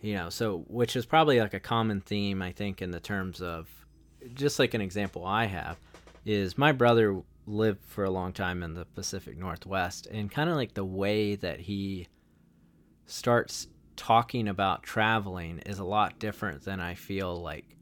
you 0.00 0.14
know, 0.14 0.30
so 0.30 0.64
which 0.68 0.96
is 0.96 1.04
probably 1.04 1.40
like 1.40 1.54
a 1.54 1.60
common 1.60 2.00
theme 2.00 2.40
I 2.40 2.52
think 2.52 2.80
in 2.80 2.90
the 2.90 3.00
terms 3.00 3.42
of 3.42 3.68
just 4.34 4.58
like 4.58 4.74
an 4.74 4.80
example 4.80 5.24
I 5.24 5.46
have 5.46 5.76
is 6.24 6.56
my 6.56 6.72
brother 6.72 7.20
lived 7.46 7.84
for 7.84 8.04
a 8.04 8.10
long 8.10 8.32
time 8.32 8.62
in 8.62 8.74
the 8.74 8.84
Pacific 8.84 9.36
Northwest 9.36 10.06
and 10.06 10.30
kind 10.30 10.50
of 10.50 10.56
like 10.56 10.74
the 10.74 10.84
way 10.84 11.34
that 11.36 11.60
he 11.60 12.06
starts 13.08 13.66
talking 13.96 14.46
about 14.48 14.82
traveling 14.84 15.58
is 15.66 15.78
a 15.80 15.84
lot 15.84 16.18
different 16.18 16.62
than 16.64 16.78
I 16.80 16.94
feel 16.94 17.34
like 17.42 17.76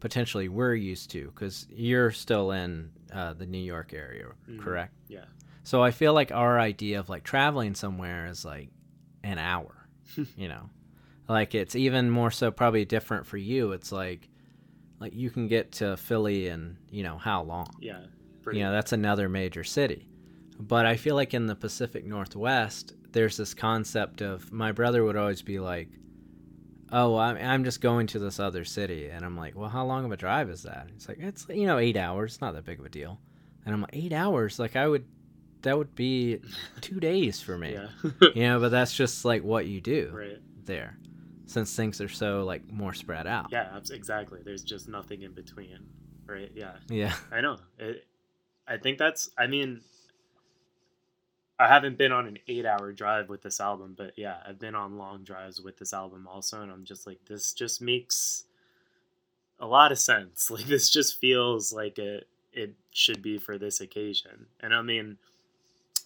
potentially 0.00 0.48
we're 0.48 0.74
used 0.74 1.10
to 1.12 1.26
because 1.26 1.66
you're 1.70 2.10
still 2.10 2.50
in 2.50 2.90
uh, 3.12 3.34
the 3.34 3.46
New 3.46 3.58
York 3.62 3.92
area, 3.94 4.26
Mhm. 4.48 4.58
correct? 4.60 4.94
yeah 5.08 5.24
So 5.62 5.82
I 5.82 5.90
feel 5.90 6.14
like 6.14 6.32
our 6.32 6.58
idea 6.58 6.98
of 6.98 7.08
like 7.08 7.22
traveling 7.22 7.74
somewhere 7.74 8.26
is 8.26 8.44
like 8.44 8.70
an 9.22 9.38
hour, 9.38 9.86
you 10.36 10.48
know, 10.48 10.70
like 11.28 11.54
it's 11.54 11.76
even 11.76 12.10
more 12.10 12.30
so 12.30 12.50
probably 12.50 12.84
different 12.84 13.26
for 13.26 13.36
you. 13.36 13.72
It's 13.72 13.92
like, 13.92 14.28
like 14.98 15.14
you 15.14 15.30
can 15.30 15.46
get 15.48 15.72
to 15.72 15.96
Philly 15.96 16.48
in 16.48 16.78
you 16.90 17.02
know 17.02 17.18
how 17.18 17.42
long? 17.42 17.68
yeah 17.80 18.00
you 18.52 18.60
know 18.60 18.72
that's 18.72 18.92
another 18.92 19.28
major 19.28 19.62
city 19.62 20.08
but 20.58 20.84
i 20.86 20.96
feel 20.96 21.14
like 21.14 21.34
in 21.34 21.46
the 21.46 21.54
pacific 21.54 22.04
northwest 22.06 22.94
there's 23.12 23.36
this 23.36 23.54
concept 23.54 24.20
of 24.20 24.52
my 24.52 24.72
brother 24.72 25.04
would 25.04 25.16
always 25.16 25.42
be 25.42 25.58
like 25.58 25.88
oh 26.92 27.16
i'm, 27.16 27.36
I'm 27.36 27.64
just 27.64 27.80
going 27.80 28.06
to 28.08 28.18
this 28.18 28.40
other 28.40 28.64
city. 28.64 29.08
And 29.08 29.24
i'm 29.24 29.36
like 29.36 29.56
well 29.56 29.68
how 29.68 29.84
long 29.84 30.04
of 30.04 30.12
a 30.12 30.16
drive 30.16 30.50
is 30.50 30.62
that? 30.64 30.88
It's 30.94 31.08
like 31.08 31.18
it's 31.20 31.46
you 31.48 31.66
know 31.66 31.78
eight 31.78 31.96
hours 31.96 32.32
it's 32.32 32.40
not 32.40 32.54
that 32.54 32.64
big 32.64 32.80
of 32.80 32.86
a 32.86 32.90
deal. 32.90 33.20
And 33.64 33.74
i'm 33.74 33.82
like 33.82 33.94
eight 33.96 34.12
hours? 34.12 34.58
Like 34.58 34.76
i 34.76 34.86
would 34.86 35.04
that 35.62 35.76
would 35.76 35.94
be 35.94 36.40
two 36.80 37.00
days 37.00 37.40
for 37.40 37.58
me. 37.58 37.74
Yeah. 37.74 38.10
You 38.34 38.42
know 38.42 38.60
but 38.60 38.70
that's 38.70 38.94
just 38.94 39.24
like 39.24 39.42
what 39.42 39.66
you 39.66 39.80
do 39.80 40.10
right. 40.12 40.38
there 40.64 40.98
since 41.46 41.74
things 41.74 42.00
are 42.00 42.08
so 42.08 42.44
like 42.44 42.70
more 42.70 42.94
spread 42.94 43.26
out. 43.26 43.48
Yeah 43.50 43.78
exactly. 43.90 44.40
There's 44.44 44.62
just 44.62 44.88
nothing 44.88 45.22
in 45.22 45.32
between 45.32 45.86
right? 46.30 46.50
Yeah. 46.54 46.72
Yeah. 46.88 47.14
I 47.30 47.40
know. 47.40 47.58
It, 47.78 48.06
I 48.66 48.78
think 48.78 48.98
that's. 48.98 49.30
I 49.36 49.46
mean, 49.46 49.80
I 51.60 51.68
haven't 51.68 51.98
been 51.98 52.10
on 52.10 52.26
an 52.26 52.38
eight-hour 52.48 52.92
drive 52.92 53.28
with 53.28 53.42
this 53.42 53.60
album, 53.60 53.94
but 53.94 54.14
yeah, 54.16 54.38
I've 54.46 54.58
been 54.58 54.74
on 54.74 54.96
long 54.96 55.24
drives 55.24 55.60
with 55.60 55.76
this 55.76 55.92
album 55.92 56.26
also, 56.26 56.62
and 56.62 56.72
I'm 56.72 56.84
just 56.84 57.06
like, 57.06 57.18
this 57.26 57.52
just 57.52 57.82
makes 57.82 58.44
a 59.58 59.66
lot 59.66 59.92
of 59.92 59.98
sense. 59.98 60.50
Like, 60.50 60.64
this 60.64 60.88
just 60.88 61.20
feels 61.20 61.70
like 61.70 61.98
it 61.98 62.26
it 62.54 62.74
should 62.92 63.20
be 63.20 63.36
for 63.36 63.58
this 63.58 63.82
occasion. 63.82 64.46
And 64.60 64.74
I 64.74 64.80
mean, 64.80 65.18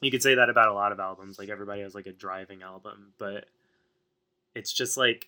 you 0.00 0.10
could 0.10 0.24
say 0.24 0.34
that 0.34 0.50
about 0.50 0.68
a 0.68 0.74
lot 0.74 0.90
of 0.90 0.98
albums. 0.98 1.38
Like, 1.38 1.50
everybody 1.50 1.82
has 1.82 1.94
like 1.94 2.08
a 2.08 2.12
driving 2.12 2.64
album, 2.64 3.12
but 3.18 3.46
it's 4.56 4.72
just 4.72 4.96
like 4.96 5.26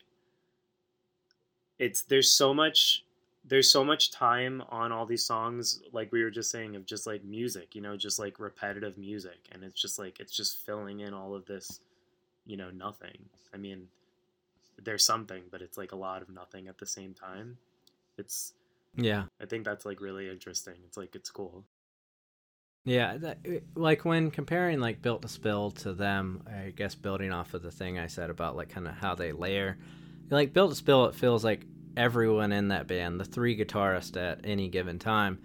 it's 1.79 2.03
there's 2.03 2.33
so 2.33 2.53
much 2.53 3.05
there's 3.49 3.71
so 3.71 3.85
much 3.85 4.11
time 4.11 4.63
on 4.71 4.91
all 4.91 5.07
these 5.07 5.25
songs 5.25 5.81
like 5.93 6.11
we 6.13 6.23
were 6.23 6.31
just 6.31 6.51
saying 6.51 6.75
of 6.75 6.85
just 6.85 7.07
like 7.07 7.25
music 7.25 7.75
you 7.75 7.81
know 7.81 7.97
just 7.97 8.19
like 8.19 8.41
repetitive 8.41 8.99
music 8.99 9.39
and 9.53 9.63
it's 9.63 9.81
just 9.81 9.99
like 9.99 10.19
it's 10.21 10.37
just 10.37 10.65
filling 10.67 11.01
in 11.01 11.15
all 11.15 11.35
of 11.35 11.47
this 11.47 11.81
you 12.45 12.57
know 12.57 12.71
nothing. 12.71 13.19
I 13.53 13.57
mean 13.57 13.89
there's 14.83 15.05
something 15.05 15.43
but 15.51 15.63
it's 15.63 15.79
like 15.79 15.93
a 15.93 15.97
lot 15.97 16.23
of 16.23 16.29
nothing 16.29 16.69
at 16.69 16.79
the 16.79 16.87
same 16.87 17.15
time. 17.15 17.57
It's 18.19 18.53
yeah. 18.97 19.25
I 19.41 19.47
think 19.47 19.65
that's 19.65 19.85
like 19.85 20.01
really 20.01 20.29
interesting. 20.29 20.75
It's 20.87 20.97
like 20.97 21.15
it's 21.15 21.31
cool. 21.31 21.65
Yeah, 22.85 23.17
that, 23.17 23.39
eh, 23.45 23.59
like 23.75 24.05
when 24.05 24.31
comparing 24.31 24.81
like 24.81 25.03
Built 25.03 25.23
to 25.23 25.29
Spill 25.29 25.73
to 25.73 25.93
them, 25.93 26.45
I 26.49 26.71
guess 26.71 26.95
building 26.95 27.33
off 27.33 27.53
of 27.53 27.63
the 27.63 27.71
thing 27.71 27.99
I 27.99 28.07
said 28.07 28.31
about 28.31 28.57
like 28.57 28.69
kind 28.69 28.87
of 28.87 28.95
how 28.95 29.17
they 29.17 29.33
layer, 29.33 29.77
like 30.31 30.53
Built 30.53 30.71
to 30.71 30.77
Spill, 30.77 31.07
it 31.07 31.17
feels 31.17 31.45
like 31.45 31.67
everyone 31.97 32.53
in 32.53 32.69
that 32.69 32.87
band, 32.87 33.19
the 33.21 33.25
three 33.25 33.57
guitarists 33.57 34.17
at 34.17 34.41
any 34.45 34.69
given 34.69 34.99
time, 34.99 35.39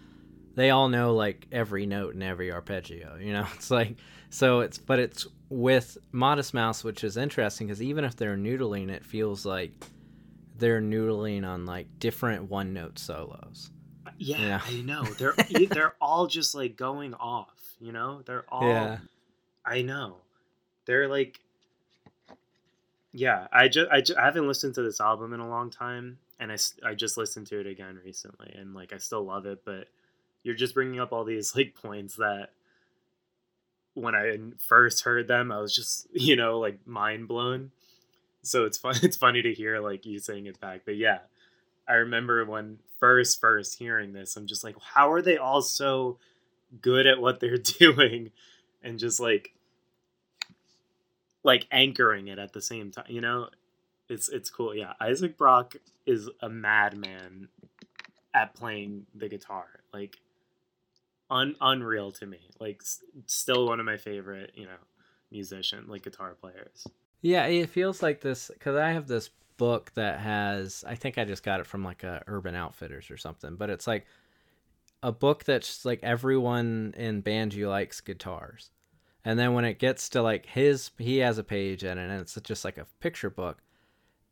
they 0.56 0.70
all 0.70 0.90
know 0.90 1.14
like 1.16 1.48
every 1.52 1.86
note 1.86 2.14
and 2.14 2.24
every 2.24 2.52
arpeggio. 2.52 3.16
You 3.20 3.34
know, 3.34 3.48
it's 3.56 3.72
like 3.72 3.96
so 4.30 4.60
it's 4.62 4.78
but 4.78 5.00
it's 5.00 5.28
with 5.50 5.98
Modest 6.12 6.54
Mouse, 6.54 6.84
which 6.84 7.04
is 7.04 7.18
interesting 7.18 7.68
because 7.68 7.82
even 7.82 8.04
if 8.06 8.16
they're 8.16 8.38
noodling, 8.38 8.90
it 8.90 9.06
feels 9.06 9.46
like 9.46 9.72
they're 10.58 10.82
noodling 10.82 11.46
on 11.48 11.66
like 11.66 11.88
different 12.00 12.50
one 12.50 12.74
note 12.74 13.00
solos. 13.00 13.72
yeah, 14.18 14.38
Yeah. 14.40 14.62
i 14.68 14.82
know 14.82 15.04
they're 15.18 15.34
they're 15.70 15.96
all 16.00 16.28
just 16.28 16.54
like 16.54 16.76
going 16.78 17.14
off 17.16 17.50
you 17.80 17.92
know 17.92 18.22
they're 18.26 18.46
all 18.50 18.68
Yeah. 18.68 18.98
I 19.66 19.82
know. 19.82 20.18
They're 20.86 21.08
like 21.08 21.40
Yeah, 23.14 23.48
I 23.52 23.68
just 23.68 23.90
I, 23.92 24.02
ju- 24.02 24.16
I 24.20 24.26
haven't 24.26 24.48
listened 24.48 24.76
to 24.76 24.82
this 24.84 25.02
album 25.02 25.34
in 25.34 25.40
a 25.40 25.50
long 25.50 25.70
time 25.70 26.18
and 26.42 26.52
I, 26.52 26.58
I 26.84 26.96
just 26.96 27.18
listened 27.18 27.48
to 27.48 27.60
it 27.60 27.68
again 27.68 28.00
recently 28.04 28.52
and 28.58 28.74
like 28.74 28.92
I 28.92 28.98
still 28.98 29.24
love 29.24 29.46
it 29.46 29.64
but 29.64 29.88
you're 30.44 30.56
just 30.56 30.74
bringing 30.74 31.00
up 31.00 31.14
all 31.14 31.24
these 31.24 31.56
like 31.56 31.76
points 31.76 32.16
that 32.16 32.50
when 33.94 34.16
I 34.16 34.38
first 34.58 35.04
heard 35.04 35.28
them 35.28 35.52
I 35.52 35.60
was 35.60 35.74
just 35.74 36.08
you 36.14 36.36
know 36.36 36.60
like 36.60 36.86
mind 36.86 37.30
blown. 37.30 37.72
So 38.42 38.66
it's 38.66 38.78
fun 38.78 38.96
it's 39.04 39.16
funny 39.18 39.42
to 39.44 39.54
hear 39.54 39.80
like 39.80 40.06
you 40.06 40.20
saying 40.20 40.48
it 40.48 40.60
back 40.60 40.82
but 40.84 40.98
yeah. 40.98 41.20
I 41.88 41.94
remember 41.94 42.44
when 42.46 42.80
first 43.00 43.40
first 43.40 43.78
hearing 43.78 44.14
this 44.14 44.36
I'm 44.36 44.48
just 44.48 44.64
like 44.64 44.76
how 44.94 45.12
are 45.12 45.22
they 45.22 45.38
all 45.38 45.62
so 45.62 46.18
good 46.82 47.06
at 47.06 47.22
what 47.22 47.40
they're 47.40 47.58
doing 47.80 48.32
and 48.84 48.98
just 48.98 49.20
like 49.20 49.54
like 51.44 51.68
anchoring 51.72 52.28
it 52.28 52.40
at 52.40 52.54
the 52.54 52.62
same 52.62 52.92
time 52.92 53.06
you 53.08 53.22
know 53.22 53.50
it's 54.12 54.30
it's 54.30 54.50
cool 54.50 54.76
yeah 54.76 54.94
isaac 55.02 55.38
brock 55.38 55.76
is 56.06 56.30
a 56.42 56.50
madman 56.50 57.48
at 58.34 58.54
playing 58.54 59.06
the 59.16 59.28
guitar 59.28 59.66
like 59.94 60.18
un- 61.32 61.56
unreal 61.62 62.12
to 62.12 62.26
me. 62.28 62.40
Like 62.60 62.84
still 63.26 63.66
one 63.66 63.80
of 63.80 63.86
my 63.86 63.98
favorite, 63.98 64.52
you 64.54 64.66
know, 64.66 64.78
musician 65.32 65.86
like 65.88 66.04
guitar 66.04 66.36
players. 66.40 66.86
Yeah, 67.22 67.46
it 67.46 67.70
feels 67.70 68.04
like 68.04 68.22
this 68.22 68.52
because 68.54 68.76
I 68.76 68.92
have 68.92 69.08
this 69.08 69.30
book 69.58 69.92
that 69.96 70.20
has. 70.20 70.84
I 70.86 70.96
think 70.96 71.18
I 71.18 71.26
just 71.26 71.44
got 71.44 71.60
it 71.60 71.66
from 71.66 71.84
like 71.84 72.04
a 72.04 72.24
Urban 72.28 72.54
Outfitters 72.54 73.10
or 73.10 73.18
something, 73.18 73.56
but 73.56 73.70
it's 73.70 73.88
like 73.88 74.06
a 75.02 75.12
book 75.12 75.46
that's 75.46 75.86
like 75.86 76.00
everyone 76.04 76.94
in 76.98 77.22
Banjo 77.22 77.70
likes 77.70 78.02
guitars, 78.02 78.70
and 79.24 79.40
then 79.40 79.54
when 79.54 79.66
it 79.66 79.80
gets 79.80 80.10
to 80.10 80.22
like 80.22 80.46
his, 80.46 80.92
he 80.98 81.18
has 81.18 81.38
a 81.38 81.44
page 81.44 81.84
in 81.84 81.98
it, 81.98 82.10
and 82.10 82.22
it's 82.22 82.38
just 82.44 82.66
like 82.66 82.78
a 82.78 82.88
picture 83.00 83.30
book. 83.30 83.62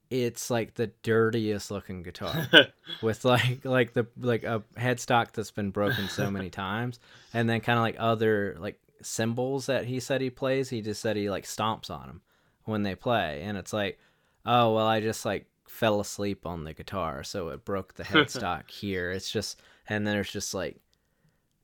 It's 0.09 0.49
like 0.49 0.73
the 0.73 0.87
dirtiest 1.03 1.69
looking 1.69 2.01
guitar 2.01 2.47
with 3.01 3.25
like 3.25 3.63
like 3.63 3.93
the 3.93 4.07
like 4.19 4.43
a 4.43 4.63
headstock 4.75 5.33
that's 5.33 5.51
been 5.51 5.69
broken 5.69 6.07
so 6.07 6.31
many 6.31 6.49
times, 6.49 6.99
and 7.33 7.47
then 7.47 7.61
kind 7.61 7.77
of 7.77 7.83
like 7.83 7.95
other 7.99 8.55
like 8.59 8.79
cymbals 9.01 9.67
that 9.67 9.85
he 9.85 9.99
said 9.99 10.21
he 10.21 10.31
plays. 10.31 10.69
He 10.69 10.81
just 10.81 11.01
said 11.01 11.15
he 11.15 11.29
like 11.29 11.45
stomps 11.45 11.91
on 11.91 12.07
them 12.07 12.21
when 12.65 12.81
they 12.81 12.95
play, 12.95 13.41
and 13.43 13.55
it's 13.55 13.71
like, 13.71 13.99
oh 14.47 14.73
well, 14.73 14.87
I 14.87 14.99
just 14.99 15.25
like 15.25 15.45
fell 15.67 15.99
asleep 15.99 16.45
on 16.45 16.63
the 16.63 16.73
guitar, 16.73 17.23
so 17.23 17.49
it 17.49 17.63
broke 17.63 17.93
the 17.93 18.03
headstock 18.03 18.69
here. 18.71 19.11
It's 19.11 19.29
just, 19.29 19.61
and 19.87 20.07
then 20.07 20.15
there's 20.15 20.31
just 20.31 20.55
like, 20.55 20.77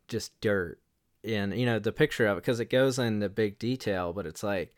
just 0.08 0.40
dirt, 0.40 0.80
and 1.24 1.58
you 1.58 1.66
know 1.66 1.80
the 1.80 1.92
picture 1.92 2.28
of 2.28 2.38
it 2.38 2.42
because 2.42 2.60
it 2.60 2.70
goes 2.70 3.00
into 3.00 3.28
big 3.28 3.58
detail, 3.58 4.14
but 4.14 4.28
it's 4.28 4.44
like, 4.44 4.76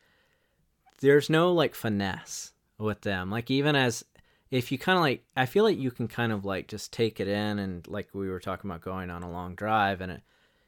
there's 1.01 1.29
no 1.29 1.51
like 1.51 1.75
finesse 1.75 2.53
with 2.77 3.01
them. 3.01 3.29
Like 3.29 3.49
even 3.49 3.75
as 3.75 4.03
if 4.49 4.71
you 4.71 4.77
kind 4.77 4.97
of 4.97 5.01
like, 5.01 5.23
I 5.35 5.45
feel 5.45 5.63
like 5.63 5.77
you 5.77 5.91
can 5.91 6.07
kind 6.07 6.31
of 6.31 6.45
like 6.45 6.67
just 6.67 6.93
take 6.93 7.19
it 7.19 7.27
in, 7.27 7.59
and 7.59 7.87
like 7.87 8.09
we 8.13 8.29
were 8.29 8.39
talking 8.39 8.69
about 8.69 8.81
going 8.81 9.09
on 9.09 9.23
a 9.23 9.31
long 9.31 9.55
drive, 9.55 10.01
and 10.01 10.11
it 10.11 10.21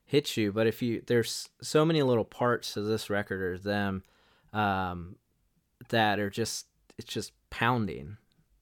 hits 0.05 0.35
you. 0.37 0.51
But 0.51 0.67
if 0.67 0.81
you 0.81 1.01
there's 1.05 1.49
so 1.61 1.85
many 1.85 2.01
little 2.01 2.25
parts 2.25 2.73
to 2.73 2.81
this 2.81 3.09
record 3.09 3.41
or 3.41 3.57
them 3.57 4.03
um, 4.53 5.15
that 5.89 6.19
are 6.19 6.29
just 6.29 6.67
it's 6.97 7.11
just 7.11 7.31
pounding. 7.49 8.17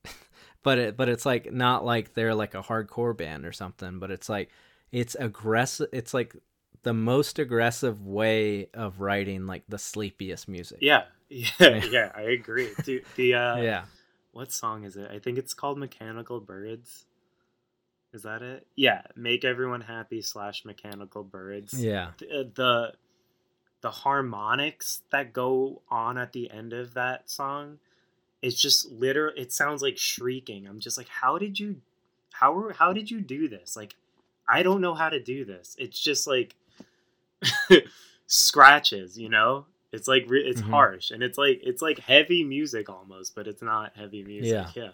but 0.64 0.78
it 0.78 0.98
but 0.98 1.10
it's 1.10 1.26
like 1.26 1.52
not 1.52 1.84
like 1.84 2.14
they're 2.14 2.36
like 2.36 2.54
a 2.54 2.64
hardcore 2.64 3.18
band 3.18 3.46
or 3.46 3.52
something. 3.52 4.00
But 4.00 4.12
it's 4.12 4.30
like 4.30 4.50
it's 4.92 5.16
aggressive. 5.16 5.90
It's 5.92 6.14
like 6.14 6.36
the 6.88 6.94
most 6.94 7.38
aggressive 7.38 8.06
way 8.06 8.70
of 8.74 9.02
writing 9.02 9.46
like 9.46 9.64
the 9.68 9.78
sleepiest 9.78 10.48
music. 10.48 10.78
Yeah, 10.80 11.04
yeah, 11.30 11.84
yeah. 11.84 12.12
I 12.16 12.22
agree. 12.22 12.70
Dude, 12.86 13.04
the 13.18 13.34
uh, 13.34 13.58
yeah. 13.62 13.84
what 14.32 14.54
song 14.54 14.86
is 14.86 14.96
it? 14.96 15.12
I 15.12 15.20
think 15.20 15.38
it's 15.38 15.54
called 15.54 15.78
Mechanical 15.78 16.40
Birds. 16.40 17.04
Is 18.14 18.24
that 18.24 18.42
it? 18.42 18.66
Yeah, 18.78 19.02
make 19.18 19.44
everyone 19.44 19.82
happy 19.82 20.22
slash 20.22 20.64
Mechanical 20.64 21.26
Birds. 21.26 21.74
Yeah. 21.74 22.12
the 22.20 22.50
the 22.56 22.94
the 23.82 23.92
harmonics 23.92 25.02
that 25.12 25.34
go 25.34 25.82
on 25.90 26.18
at 26.18 26.32
the 26.32 26.50
end 26.50 26.72
of 26.72 26.94
that 26.94 27.30
song 27.30 27.80
it's 28.42 28.60
just 28.60 28.92
literal 28.92 29.32
it 29.38 29.54
sounds 29.54 29.84
like 29.84 30.00
shrieking 30.00 30.68
i'm 30.68 30.80
just 30.80 30.98
like 30.98 31.08
how 31.08 31.38
did 31.38 31.60
you 31.60 31.80
how 32.34 32.72
how 32.76 32.92
did 32.92 33.12
you 33.12 33.22
do 33.22 33.48
this 33.48 33.76
like 33.78 33.96
i 34.50 34.64
don't 34.64 34.82
know 34.82 34.96
how 34.96 35.10
to 35.10 35.22
do 35.22 35.46
this 35.46 35.76
it's 35.78 36.00
just 36.00 36.26
like 36.26 36.56
scratches 38.28 39.18
you 39.18 39.30
know 39.30 39.66
it's 39.94 40.08
like 40.08 40.26
re- 40.28 40.42
it's 40.44 40.62
Mhm. 40.62 40.70
harsh 40.70 41.12
and 41.12 41.24
it's 41.24 41.38
like 41.38 41.60
it's 41.64 41.82
like 41.82 42.00
heavy 42.00 42.44
music 42.44 42.90
almost 42.90 43.36
but 43.36 43.48
it's 43.48 43.62
not 43.62 43.96
heavy 43.96 44.24
music 44.24 44.68
Yeah. 44.76 44.84
yeah 44.84 44.92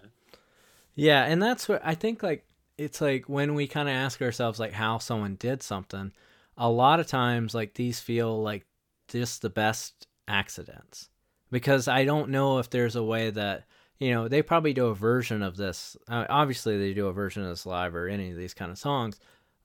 Yeah, 0.96 1.24
and 1.24 1.42
that's 1.42 1.68
what 1.68 1.82
I 1.84 1.96
think 1.96 2.22
like 2.22 2.46
it's 2.78 3.02
like 3.02 3.28
when 3.28 3.56
we 3.56 3.68
kind 3.68 3.90
of 3.90 3.96
ask 3.96 4.22
ourselves 4.22 4.60
like 4.60 4.74
how 4.74 5.00
someone 5.00 5.36
did 5.36 5.64
something, 5.64 6.12
a 6.58 6.70
lot 6.70 7.00
of 7.00 7.08
times 7.08 7.56
like 7.56 7.74
these 7.74 8.00
feel 8.00 8.42
like 8.44 8.66
just 9.08 9.42
the 9.42 9.50
best 9.50 10.06
accidents. 10.28 11.10
Because 11.52 11.88
I 11.88 12.06
don't 12.06 12.30
know 12.30 12.60
if 12.60 12.70
there's 12.70 12.96
a 12.96 13.04
way 13.04 13.32
that 13.32 13.66
you 14.00 14.12
know, 14.12 14.28
they 14.28 14.42
probably 14.44 14.74
do 14.74 14.88
a 14.88 14.96
version 14.96 15.42
of 15.42 15.56
this. 15.58 15.96
Uh, 16.08 16.26
obviously 16.30 16.78
they 16.78 16.94
do 16.94 17.08
a 17.08 17.14
version 17.14 17.42
of 17.44 17.50
this 17.50 17.66
live 17.66 17.96
or 17.96 18.08
any 18.08 18.30
of 18.32 18.38
these 18.38 18.54
kind 18.54 18.70
of 18.72 18.78
songs, 18.78 19.20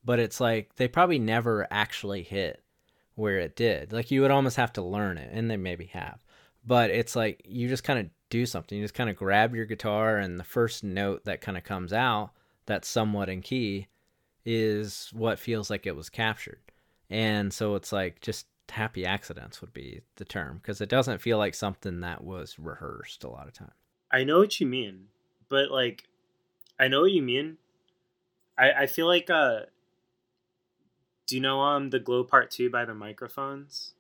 but 0.05 0.19
it's 0.19 0.41
like 0.41 0.75
they 0.77 0.89
probably 0.89 1.19
never 1.19 1.67
actually 1.71 2.23
hit 2.23 2.63
where 3.19 3.41
it 3.41 3.57
did. 3.57 3.93
Like 3.93 4.13
you 4.13 4.21
would 4.23 4.31
almost 4.31 4.57
have 4.57 4.73
to 4.75 4.83
learn 4.83 5.19
it, 5.19 5.31
and 5.33 5.51
they 5.51 5.57
maybe 5.57 5.87
have. 5.87 6.25
But 6.65 6.91
it's 6.91 7.17
like 7.17 7.43
you 7.45 7.69
just 7.69 7.83
kind 7.83 7.99
of 7.99 8.07
do 8.31 8.47
something. 8.47 8.79
You 8.79 8.85
just 8.85 8.95
kind 8.95 9.11
of 9.11 9.17
grab 9.17 9.55
your 9.57 9.67
guitar, 9.67 10.19
and 10.19 10.39
the 10.39 10.45
first 10.45 10.85
note 10.85 11.25
that 11.25 11.41
kind 11.41 11.59
of 11.59 11.65
comes 11.65 11.93
out 11.93 12.31
that's 12.67 12.87
somewhat 12.87 13.29
in 13.29 13.41
key 13.41 13.89
is 14.45 15.11
what 15.13 15.39
feels 15.39 15.69
like 15.69 15.85
it 15.87 15.97
was 15.97 16.09
captured. 16.09 16.61
And 17.11 17.53
so 17.53 17.75
it's 17.75 17.91
like 17.93 18.21
just 18.21 18.47
happy 18.71 19.05
accidents 19.05 19.61
would 19.61 19.73
be 19.73 20.03
the 20.17 20.25
term 20.25 20.59
because 20.59 20.81
it 20.81 20.89
doesn't 20.89 21.21
feel 21.21 21.39
like 21.39 21.55
something 21.55 22.01
that 22.01 22.23
was 22.23 22.57
rehearsed 22.59 23.25
a 23.25 23.29
lot 23.29 23.49
of 23.49 23.55
time. 23.55 23.73
I 24.13 24.23
know 24.23 24.39
what 24.39 24.61
you 24.61 24.67
mean, 24.67 25.07
but 25.49 25.71
like, 25.73 26.05
I 26.79 26.87
know 26.87 27.01
what 27.01 27.11
you 27.13 27.23
mean. 27.23 27.57
I 28.57 28.71
I 28.83 28.87
feel 28.87 29.09
like 29.09 29.29
uh. 29.29 29.63
Do 31.29 31.37
you 31.37 31.41
know 31.41 31.61
um 31.61 31.91
the 31.91 32.01
Glow 32.01 32.25
Part 32.25 32.51
Two 32.51 32.71
by 32.71 32.85
the 32.85 32.95
Microphones? 32.95 33.95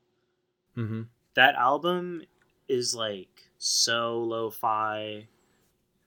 Mm-hmm. 0.77 1.03
That 1.35 1.55
album 1.55 2.23
is 2.69 2.95
like 2.95 3.49
so 3.59 4.23
lo-fi, 4.23 5.29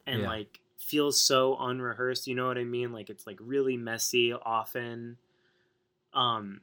and 0.07 0.22
Yeah. 0.22 0.28
like 0.28 0.59
feels 0.80 1.22
so 1.22 1.57
unrehearsed. 1.57 2.28
You 2.28 2.36
know 2.36 2.47
what 2.47 2.57
I 2.57 2.63
mean? 2.65 2.91
Like 2.93 3.09
it's 3.09 3.28
like 3.28 3.39
really 3.41 3.78
messy 3.78 4.34
often. 4.34 5.17
Um, 6.13 6.61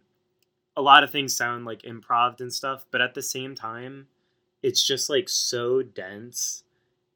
a 0.77 0.83
lot 0.83 1.05
of 1.05 1.11
things 1.11 1.37
sound 1.37 1.65
like 1.67 1.83
improv 1.83 2.41
and 2.41 2.53
stuff, 2.53 2.87
but 2.91 3.01
at 3.01 3.15
the 3.15 3.23
same 3.23 3.55
time, 3.55 4.09
it's 4.63 4.83
just 4.83 5.11
like 5.11 5.29
so 5.29 5.83
dense 5.83 6.65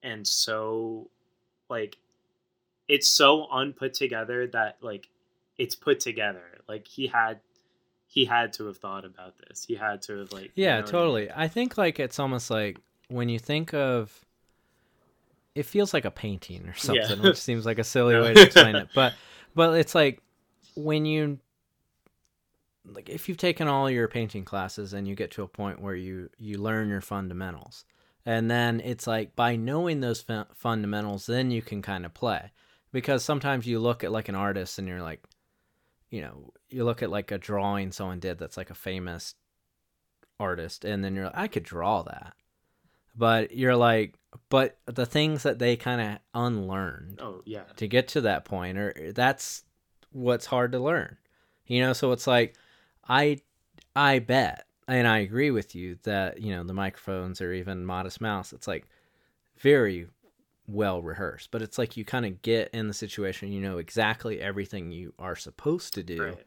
and 0.02 0.26
so 0.26 1.10
like 1.70 1.98
it's 2.88 3.08
so 3.08 3.46
unput 3.52 3.94
together 3.94 4.46
that 4.48 4.78
like 4.82 5.08
it's 5.58 5.74
put 5.74 6.00
together 6.00 6.51
like 6.72 6.86
he 6.88 7.06
had 7.06 7.40
he 8.06 8.24
had 8.24 8.52
to 8.54 8.66
have 8.66 8.78
thought 8.78 9.04
about 9.04 9.34
this 9.38 9.64
he 9.64 9.74
had 9.74 10.00
to 10.02 10.18
have 10.20 10.32
like 10.32 10.50
you 10.56 10.64
Yeah, 10.64 10.76
know 10.76 10.78
I 10.78 10.82
mean? 10.82 10.90
totally. 10.90 11.26
I 11.44 11.48
think 11.48 11.76
like 11.78 12.00
it's 12.00 12.18
almost 12.18 12.50
like 12.50 12.78
when 13.08 13.28
you 13.28 13.38
think 13.38 13.74
of 13.74 14.24
it 15.54 15.64
feels 15.66 15.92
like 15.92 16.04
a 16.06 16.10
painting 16.10 16.62
or 16.66 16.74
Yeah. 16.82 17.06
something, 17.06 17.22
which 17.22 17.36
seems 17.36 17.66
like 17.66 17.78
a 17.78 17.84
silly 17.84 18.14
way 18.20 18.32
to 18.34 18.42
explain 18.42 18.76
it. 18.76 18.88
But 18.94 19.12
but 19.54 19.78
it's 19.78 19.94
like 19.94 20.20
when 20.74 21.04
you 21.04 21.38
like 22.86 23.08
if 23.08 23.28
you've 23.28 23.38
taken 23.38 23.68
all 23.68 23.88
your 23.90 24.08
painting 24.08 24.44
classes 24.44 24.92
and 24.92 25.06
you 25.06 25.14
get 25.14 25.30
to 25.32 25.42
a 25.42 25.48
point 25.48 25.80
where 25.80 25.94
you 25.94 26.30
you 26.38 26.58
learn 26.58 26.88
your 26.88 27.00
fundamentals. 27.02 27.84
And 28.24 28.48
then 28.50 28.80
it's 28.80 29.06
like 29.06 29.34
by 29.34 29.56
knowing 29.56 30.00
those 30.00 30.20
fu- 30.22 30.44
fundamentals 30.54 31.26
then 31.26 31.50
you 31.50 31.62
can 31.62 31.82
kind 31.82 32.04
of 32.06 32.14
play. 32.14 32.50
Because 32.92 33.24
sometimes 33.24 33.66
you 33.66 33.78
look 33.78 34.04
at 34.04 34.12
like 34.12 34.28
an 34.28 34.34
artist 34.34 34.78
and 34.78 34.86
you're 34.86 35.02
like 35.02 35.20
you 36.12 36.20
know, 36.20 36.52
you 36.68 36.84
look 36.84 37.02
at 37.02 37.10
like 37.10 37.32
a 37.32 37.38
drawing 37.38 37.90
someone 37.90 38.20
did 38.20 38.38
that's 38.38 38.58
like 38.58 38.68
a 38.68 38.74
famous 38.74 39.34
artist 40.38 40.84
and 40.84 41.02
then 41.02 41.16
you're 41.16 41.24
like, 41.24 41.36
I 41.36 41.48
could 41.48 41.64
draw 41.64 42.02
that. 42.02 42.34
But 43.16 43.56
you're 43.56 43.76
like, 43.76 44.14
but 44.50 44.76
the 44.84 45.06
things 45.06 45.42
that 45.42 45.58
they 45.58 45.74
kind 45.74 46.00
of 46.00 46.18
unlearned 46.34 47.18
oh 47.20 47.42
yeah 47.44 47.64
to 47.76 47.86
get 47.86 48.08
to 48.08 48.22
that 48.22 48.44
point 48.46 48.78
or 48.78 49.12
that's 49.14 49.64
what's 50.10 50.46
hard 50.46 50.72
to 50.72 50.78
learn. 50.78 51.16
You 51.66 51.80
know, 51.80 51.94
so 51.94 52.12
it's 52.12 52.26
like 52.26 52.56
I 53.08 53.40
I 53.96 54.18
bet 54.18 54.66
and 54.86 55.08
I 55.08 55.18
agree 55.18 55.50
with 55.50 55.74
you 55.74 55.98
that, 56.02 56.42
you 56.42 56.54
know, 56.54 56.62
the 56.62 56.74
microphones 56.74 57.40
or 57.40 57.54
even 57.54 57.86
Modest 57.86 58.20
Mouse, 58.20 58.52
it's 58.52 58.68
like 58.68 58.86
very 59.58 60.08
well 60.66 61.02
rehearsed. 61.02 61.50
But 61.50 61.62
it's 61.62 61.78
like 61.78 61.96
you 61.96 62.04
kind 62.04 62.26
of 62.26 62.42
get 62.42 62.70
in 62.72 62.88
the 62.88 62.94
situation, 62.94 63.52
you 63.52 63.60
know 63.60 63.78
exactly 63.78 64.40
everything 64.40 64.92
you 64.92 65.14
are 65.18 65.36
supposed 65.36 65.94
to 65.94 66.02
do. 66.02 66.22
right 66.22 66.44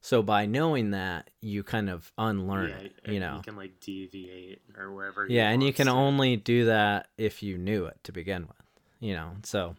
So 0.00 0.22
by 0.22 0.46
knowing 0.46 0.90
that, 0.90 1.30
you 1.40 1.62
kind 1.62 1.88
of 1.88 2.10
unlearn 2.18 2.70
yeah, 2.70 2.76
it, 2.76 2.94
uh, 3.08 3.12
you 3.12 3.20
know. 3.20 3.36
you 3.36 3.42
can 3.42 3.56
like 3.56 3.78
deviate 3.80 4.62
or 4.76 4.92
wherever 4.92 5.26
he 5.26 5.34
yeah, 5.36 5.48
and 5.50 5.62
you 5.62 5.72
can 5.72 5.86
to. 5.86 5.92
only 5.92 6.36
do 6.36 6.66
that 6.66 7.08
if 7.16 7.42
you 7.42 7.58
knew 7.58 7.86
it 7.86 7.98
to 8.04 8.12
begin 8.12 8.42
with, 8.42 8.66
you 9.00 9.14
know. 9.14 9.32
So, 9.44 9.76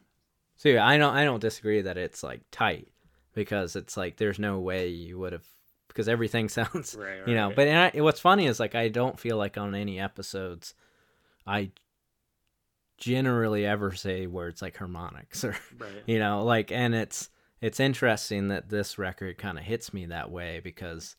so 0.55 0.69
yeah, 0.69 0.85
I 0.85 0.97
don't, 0.97 1.15
I 1.15 1.25
don't 1.25 1.41
disagree 1.41 1.81
that 1.81 1.97
it's 1.97 2.23
like 2.23 2.41
tight 2.51 2.87
because 3.33 3.75
it's 3.75 3.97
like 3.97 4.17
there's 4.17 4.39
no 4.39 4.59
way 4.59 4.87
you 4.87 5.19
would 5.19 5.33
have 5.33 5.45
because 5.87 6.07
everything 6.07 6.49
sounds, 6.57 6.95
right, 6.97 7.19
right 7.19 7.27
you 7.27 7.35
know. 7.35 7.47
right. 7.47 7.55
But 7.55 7.67
and 7.67 7.91
I, 7.97 8.01
what's 8.01 8.19
funny 8.19 8.45
is 8.45 8.59
like 8.59 8.75
I 8.75 8.87
don't 8.87 9.19
feel 9.19 9.37
like 9.37 9.57
on 9.57 9.75
any 9.75 9.99
episodes, 9.99 10.73
I 11.45 11.71
generally 13.03 13.65
ever 13.65 13.91
say 13.93 14.27
words 14.27 14.61
like 14.61 14.77
harmonics 14.77 15.43
or 15.43 15.55
right 15.79 15.91
you 16.05 16.19
know 16.19 16.43
like 16.43 16.71
and 16.71 16.95
it's 16.95 17.29
it's 17.61 17.79
interesting 17.79 18.49
that 18.49 18.69
this 18.69 18.97
record 18.97 19.37
kind 19.37 19.57
of 19.57 19.63
hits 19.63 19.93
me 19.93 20.05
that 20.07 20.31
way 20.31 20.59
because 20.63 21.15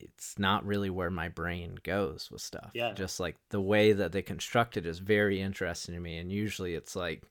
it's 0.00 0.38
not 0.38 0.64
really 0.64 0.90
where 0.90 1.10
my 1.10 1.28
brain 1.28 1.76
goes 1.82 2.30
with 2.30 2.40
stuff 2.40 2.70
Yeah. 2.74 2.92
just 2.94 3.18
like 3.20 3.36
the 3.50 3.60
way 3.60 3.92
that 3.92 4.12
they 4.12 4.22
construct 4.22 4.76
it 4.76 4.86
is 4.86 4.98
very 4.98 5.40
interesting 5.40 5.94
to 5.94 6.00
me 6.00 6.18
and 6.18 6.30
usually 6.32 6.74
it's 6.74 6.94
like 6.96 7.22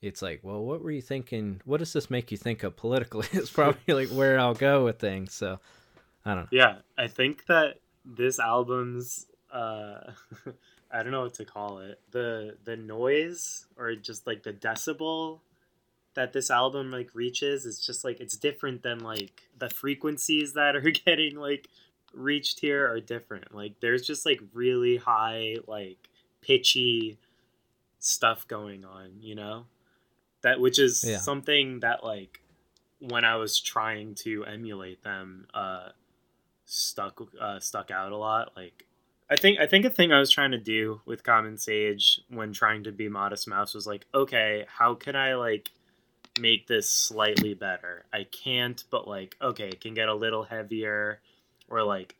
it's 0.00 0.22
like, 0.22 0.38
well, 0.44 0.64
what 0.64 0.80
were 0.80 0.92
you 0.92 1.02
thinking? 1.02 1.60
What 1.64 1.78
does 1.78 1.92
this 1.92 2.08
make 2.08 2.30
you 2.30 2.36
think 2.38 2.62
of 2.62 2.76
politically? 2.76 3.26
it's 3.32 3.50
probably 3.50 3.94
like 4.06 4.08
where 4.10 4.38
I'll 4.38 4.54
go 4.54 4.84
with 4.84 5.00
things. 5.00 5.34
So 5.34 5.58
I 6.24 6.34
don't 6.34 6.42
know. 6.44 6.48
Yeah, 6.52 6.76
I 6.96 7.08
think 7.08 7.46
that 7.46 7.80
this 8.04 8.38
album's 8.38 9.26
uh 9.52 10.12
I 10.90 11.02
don't 11.02 11.12
know 11.12 11.22
what 11.22 11.34
to 11.34 11.44
call 11.44 11.78
it. 11.78 12.00
The 12.10 12.56
the 12.64 12.76
noise 12.76 13.66
or 13.76 13.94
just 13.94 14.26
like 14.26 14.42
the 14.42 14.52
decibel 14.52 15.40
that 16.14 16.32
this 16.32 16.50
album 16.50 16.90
like 16.90 17.14
reaches 17.14 17.64
is 17.64 17.78
just 17.84 18.04
like 18.04 18.20
it's 18.20 18.36
different 18.36 18.82
than 18.82 19.00
like 19.00 19.42
the 19.58 19.68
frequencies 19.70 20.54
that 20.54 20.74
are 20.76 20.90
getting 21.04 21.36
like 21.36 21.68
reached 22.12 22.60
here 22.60 22.88
are 22.90 23.00
different. 23.00 23.54
Like 23.54 23.80
there's 23.80 24.06
just 24.06 24.24
like 24.26 24.40
really 24.54 24.96
high 24.96 25.56
like 25.66 26.08
pitchy 26.40 27.18
stuff 27.98 28.46
going 28.48 28.84
on, 28.84 29.10
you 29.20 29.34
know? 29.34 29.66
That 30.42 30.60
which 30.60 30.78
is 30.78 31.04
Yeah. 31.04 31.18
something 31.18 31.80
that 31.80 32.02
like 32.04 32.40
when 33.00 33.24
I 33.24 33.36
was 33.36 33.60
trying 33.60 34.14
to 34.16 34.44
emulate 34.44 35.02
them 35.04 35.46
uh 35.52 35.90
stuck 36.64 37.20
uh, 37.40 37.58
stuck 37.60 37.90
out 37.90 38.12
a 38.12 38.16
lot. 38.16 38.52
Like, 38.56 38.84
I 39.30 39.36
think 39.36 39.58
I 39.60 39.66
think 39.66 39.84
a 39.84 39.90
thing 39.90 40.10
I 40.10 40.20
was 40.20 40.30
trying 40.30 40.52
to 40.52 40.58
do 40.58 41.00
with 41.04 41.22
Common 41.22 41.58
Sage 41.58 42.20
when 42.30 42.52
trying 42.52 42.84
to 42.84 42.92
be 42.92 43.08
Modest 43.08 43.46
Mouse 43.46 43.74
was 43.74 43.86
like, 43.86 44.06
okay, 44.14 44.64
how 44.68 44.94
can 44.94 45.16
I 45.16 45.34
like 45.34 45.70
make 46.40 46.66
this 46.66 46.90
slightly 46.90 47.52
better? 47.52 48.04
I 48.12 48.24
can't, 48.24 48.82
but 48.90 49.06
like, 49.06 49.36
okay, 49.42 49.68
it 49.68 49.80
can 49.80 49.92
get 49.92 50.08
a 50.08 50.14
little 50.14 50.44
heavier, 50.44 51.20
or 51.68 51.82
like, 51.82 52.14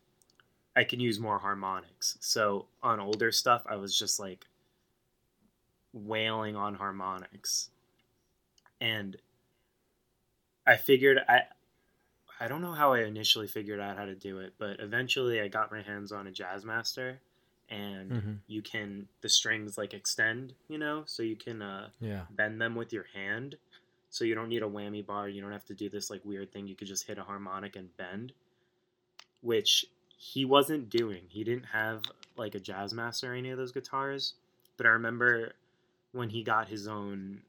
I 0.77 0.85
can 0.85 1.01
use 1.01 1.19
more 1.19 1.39
harmonics. 1.39 2.19
So 2.21 2.67
on 2.83 3.01
older 3.01 3.33
stuff, 3.33 3.63
I 3.67 3.77
was 3.77 3.99
just 3.99 4.21
like 4.21 4.47
wailing 5.95 6.57
on 6.57 6.75
harmonics, 6.75 7.71
and 8.83 9.17
I 10.67 10.77
figured 10.77 11.21
I 11.27 11.45
I 12.41 12.49
don't 12.49 12.63
know 12.63 12.73
how 12.73 12.93
I 12.93 13.01
initially 13.01 13.49
figured 13.49 13.81
out 13.81 13.97
how 13.97 14.05
to 14.05 14.15
do 14.15 14.39
it, 14.39 14.55
but 14.59 14.79
eventually 14.81 15.41
I 15.41 15.49
got 15.49 15.73
my 15.73 15.83
hands 15.83 16.13
on 16.13 16.27
a 16.27 16.31
Jazzmaster, 16.31 17.19
and 17.69 18.11
Mhm. 18.13 18.41
you 18.47 18.63
can 18.63 19.09
the 19.21 19.29
strings 19.29 19.77
like 19.77 19.93
extend, 19.93 20.55
you 20.69 20.79
know, 20.79 21.05
so 21.07 21.23
you 21.23 21.37
can 21.37 21.61
uh, 21.63 21.91
Yeah. 22.01 22.27
bend 22.31 22.61
them 22.61 22.75
with 22.75 22.93
your 22.93 23.05
hand. 23.15 23.59
So 24.11 24.25
you 24.25 24.35
don't 24.35 24.49
need 24.49 24.63
a 24.63 24.67
whammy 24.69 25.05
bar. 25.05 25.29
You 25.29 25.43
don't 25.43 25.53
have 25.53 25.67
to 25.67 25.75
do 25.75 25.89
this 25.91 26.09
like 26.11 26.25
weird 26.25 26.51
thing. 26.53 26.67
You 26.67 26.77
could 26.77 26.89
just 26.89 27.07
hit 27.07 27.19
a 27.19 27.25
harmonic 27.25 27.77
and 27.77 27.95
bend, 27.97 28.33
which 29.43 29.85
he 30.17 30.45
wasn't 30.45 30.89
doing. 30.91 31.25
He 31.29 31.45
didn't 31.45 31.67
have 31.67 32.03
like 32.37 32.55
a 32.55 32.61
Jazzmaster 32.61 33.31
or 33.31 33.35
any 33.35 33.51
of 33.51 33.59
those 33.59 33.73
guitars. 33.73 34.35
But 34.77 34.87
I 34.87 34.91
remember 34.91 35.53
when 36.13 36.31
he 36.31 36.43
got 36.43 36.69
his 36.69 36.87
own 36.89 37.43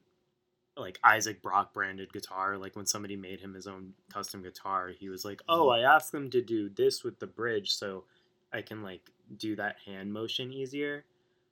like 0.80 0.98
Isaac 1.04 1.42
Brock 1.42 1.72
branded 1.72 2.12
guitar, 2.12 2.56
like 2.56 2.76
when 2.76 2.86
somebody 2.86 3.16
made 3.16 3.40
him 3.40 3.54
his 3.54 3.66
own 3.66 3.94
custom 4.12 4.42
guitar, 4.42 4.88
he 4.88 5.08
was 5.08 5.24
like, 5.24 5.42
"Oh, 5.48 5.68
I 5.68 5.80
asked 5.80 6.12
them 6.12 6.30
to 6.30 6.42
do 6.42 6.68
this 6.68 7.04
with 7.04 7.18
the 7.18 7.26
bridge 7.26 7.72
so 7.72 8.04
I 8.52 8.62
can 8.62 8.82
like 8.82 9.10
do 9.36 9.56
that 9.56 9.76
hand 9.86 10.12
motion 10.12 10.52
easier." 10.52 11.04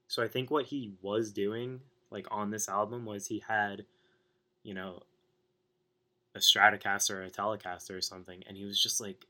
So 0.08 0.22
I 0.22 0.28
think 0.28 0.50
what 0.50 0.66
he 0.66 0.92
was 1.02 1.32
doing 1.32 1.80
like 2.10 2.26
on 2.30 2.50
this 2.50 2.68
album 2.68 3.04
was 3.04 3.26
he 3.26 3.42
had 3.46 3.84
you 4.62 4.74
know 4.74 5.02
a 6.34 6.38
Stratocaster 6.38 7.10
or 7.16 7.22
a 7.22 7.30
Telecaster 7.30 7.96
or 7.96 8.00
something 8.00 8.42
and 8.46 8.56
he 8.56 8.64
was 8.64 8.80
just 8.80 9.00
like 9.00 9.26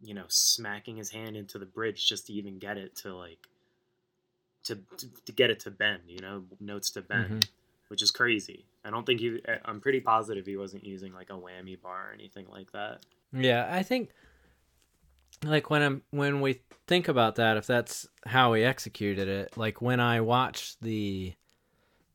you 0.00 0.14
know 0.14 0.24
smacking 0.28 0.96
his 0.96 1.10
hand 1.10 1.36
into 1.36 1.58
the 1.58 1.66
bridge 1.66 2.08
just 2.08 2.26
to 2.26 2.32
even 2.32 2.58
get 2.58 2.78
it 2.78 2.94
to 2.96 3.14
like 3.14 3.48
to, 4.66 4.76
to, 4.96 5.08
to 5.24 5.32
get 5.32 5.50
it 5.50 5.60
to 5.60 5.70
bend, 5.70 6.02
you 6.08 6.18
know, 6.20 6.44
notes 6.60 6.90
to 6.90 7.02
bend 7.02 7.30
Mhm. 7.30 7.48
Which 7.88 8.02
is 8.02 8.10
crazy. 8.10 8.66
I 8.84 8.90
don't 8.90 9.04
think 9.04 9.20
he. 9.20 9.40
I'm 9.64 9.80
pretty 9.80 10.00
positive 10.00 10.46
he 10.46 10.56
wasn't 10.56 10.84
using 10.84 11.12
like 11.12 11.30
a 11.30 11.34
whammy 11.34 11.80
bar 11.80 12.10
or 12.10 12.14
anything 12.14 12.46
like 12.50 12.72
that. 12.72 13.04
Yeah, 13.32 13.68
I 13.70 13.82
think 13.82 14.10
like 15.44 15.70
when 15.70 15.82
I'm 15.82 16.02
when 16.10 16.40
we 16.40 16.60
think 16.86 17.08
about 17.08 17.36
that, 17.36 17.56
if 17.56 17.66
that's 17.66 18.08
how 18.24 18.54
he 18.54 18.64
executed 18.64 19.28
it, 19.28 19.56
like 19.56 19.82
when 19.82 20.00
I 20.00 20.20
watched 20.20 20.80
the 20.82 21.34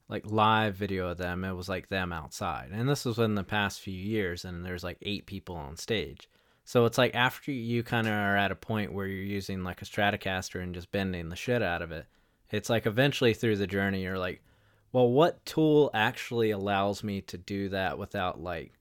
like 0.09 0.29
live 0.29 0.75
video 0.75 1.07
of 1.07 1.17
them, 1.17 1.43
it 1.43 1.53
was 1.53 1.69
like 1.69 1.87
them 1.89 2.11
outside. 2.11 2.69
And 2.71 2.89
this 2.89 3.05
was 3.05 3.17
in 3.17 3.35
the 3.35 3.43
past 3.43 3.79
few 3.79 3.93
years 3.93 4.43
and 4.43 4.65
there's 4.65 4.83
like 4.83 4.97
eight 5.01 5.25
people 5.25 5.55
on 5.55 5.77
stage. 5.77 6.29
So 6.65 6.85
it's 6.85 6.97
like 6.97 7.15
after 7.15 7.51
you 7.51 7.81
kind 7.81 8.07
of 8.07 8.13
are 8.13 8.35
at 8.35 8.51
a 8.51 8.55
point 8.55 8.93
where 8.93 9.07
you're 9.07 9.23
using 9.23 9.63
like 9.63 9.81
a 9.81 9.85
Stratocaster 9.85 10.61
and 10.61 10.75
just 10.75 10.91
bending 10.91 11.29
the 11.29 11.35
shit 11.35 11.63
out 11.63 11.81
of 11.81 11.91
it, 11.91 12.07
it's 12.49 12.69
like 12.69 12.85
eventually 12.85 13.33
through 13.33 13.55
the 13.55 13.67
journey 13.67 14.03
you're 14.03 14.19
like, 14.19 14.43
well, 14.91 15.09
what 15.09 15.45
tool 15.45 15.89
actually 15.93 16.51
allows 16.51 17.03
me 17.03 17.21
to 17.21 17.37
do 17.37 17.69
that 17.69 17.97
without 17.97 18.41
like 18.41 18.73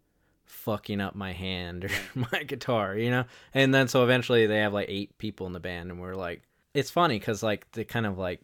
fucking 0.44 1.00
up 1.00 1.14
my 1.14 1.32
hand 1.32 1.84
or 1.84 1.90
my 2.32 2.42
guitar, 2.44 2.96
you 2.96 3.10
know? 3.10 3.24
And 3.54 3.74
then 3.74 3.88
so 3.88 4.02
eventually 4.02 4.46
they 4.46 4.58
have 4.58 4.72
like 4.72 4.88
eight 4.88 5.16
people 5.18 5.46
in 5.46 5.52
the 5.52 5.60
band, 5.60 5.90
and 5.90 6.00
we're 6.00 6.14
like, 6.14 6.42
it's 6.74 6.90
funny 6.90 7.18
because 7.18 7.42
like 7.42 7.70
the 7.72 7.84
kind 7.84 8.06
of 8.06 8.18
like 8.18 8.40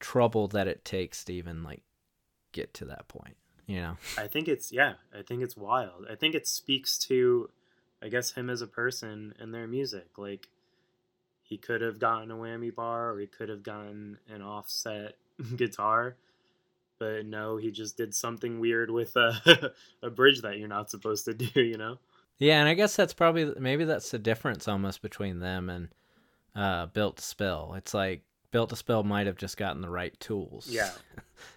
trouble 0.00 0.48
that 0.48 0.68
it 0.68 0.84
takes 0.84 1.24
to 1.24 1.32
even 1.32 1.62
like 1.62 1.82
get 2.52 2.74
to 2.74 2.84
that 2.86 3.08
point, 3.08 3.36
you 3.66 3.80
know? 3.80 3.96
I 4.18 4.26
think 4.26 4.48
it's 4.48 4.72
yeah. 4.72 4.94
I 5.16 5.22
think 5.22 5.42
it's 5.42 5.56
wild. 5.56 6.06
I 6.10 6.14
think 6.14 6.34
it 6.34 6.46
speaks 6.46 6.98
to, 6.98 7.50
I 8.02 8.08
guess, 8.08 8.32
him 8.32 8.50
as 8.50 8.62
a 8.62 8.66
person 8.66 9.34
and 9.38 9.54
their 9.54 9.66
music. 9.66 10.08
Like, 10.16 10.48
he 11.42 11.56
could 11.56 11.82
have 11.82 11.98
gotten 11.98 12.30
a 12.30 12.36
whammy 12.36 12.74
bar, 12.74 13.12
or 13.12 13.20
he 13.20 13.26
could 13.26 13.48
have 13.48 13.62
gotten 13.62 14.18
an 14.28 14.42
offset 14.42 15.16
guitar. 15.56 16.16
But 16.98 17.26
no, 17.26 17.56
he 17.56 17.70
just 17.70 17.96
did 17.96 18.14
something 18.14 18.60
weird 18.60 18.90
with 18.90 19.16
a, 19.16 19.72
a 20.02 20.10
bridge 20.10 20.42
that 20.42 20.58
you're 20.58 20.68
not 20.68 20.90
supposed 20.90 21.24
to 21.26 21.34
do, 21.34 21.60
you 21.60 21.76
know? 21.76 21.98
Yeah, 22.38 22.60
and 22.60 22.68
I 22.68 22.74
guess 22.74 22.96
that's 22.96 23.12
probably 23.14 23.52
maybe 23.58 23.84
that's 23.84 24.10
the 24.10 24.18
difference 24.18 24.66
almost 24.68 25.02
between 25.02 25.38
them 25.40 25.68
and 25.70 25.88
uh, 26.56 26.86
Built 26.86 27.16
to 27.18 27.22
Spill. 27.24 27.74
It's 27.76 27.94
like 27.94 28.22
Built 28.50 28.70
to 28.70 28.76
Spill 28.76 29.02
might 29.04 29.26
have 29.26 29.36
just 29.36 29.56
gotten 29.56 29.82
the 29.82 29.90
right 29.90 30.18
tools. 30.20 30.68
Yeah. 30.70 30.90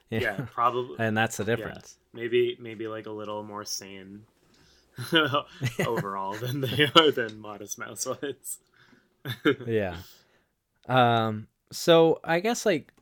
You 0.09 0.21
Yeah, 0.21 0.45
probably. 0.53 0.95
and 0.99 1.17
that's 1.17 1.35
the 1.35 1.43
difference. 1.43 1.97
maybe 2.13 2.57
maybe 2.61 2.87
like 2.87 3.07
a 3.07 3.11
little 3.11 3.43
more 3.43 3.65
sane 3.65 4.21
overall 5.85 6.33
than 6.33 6.61
they 6.61 6.89
are 6.95 7.11
than 7.11 7.39
Modest 7.39 7.77
Mouse 7.77 8.05
was. 8.05 8.57
yeah. 9.67 9.97
Um. 10.87 11.47
So 11.71 12.19
I 12.23 12.39
guess 12.39 12.65
like, 12.65 12.93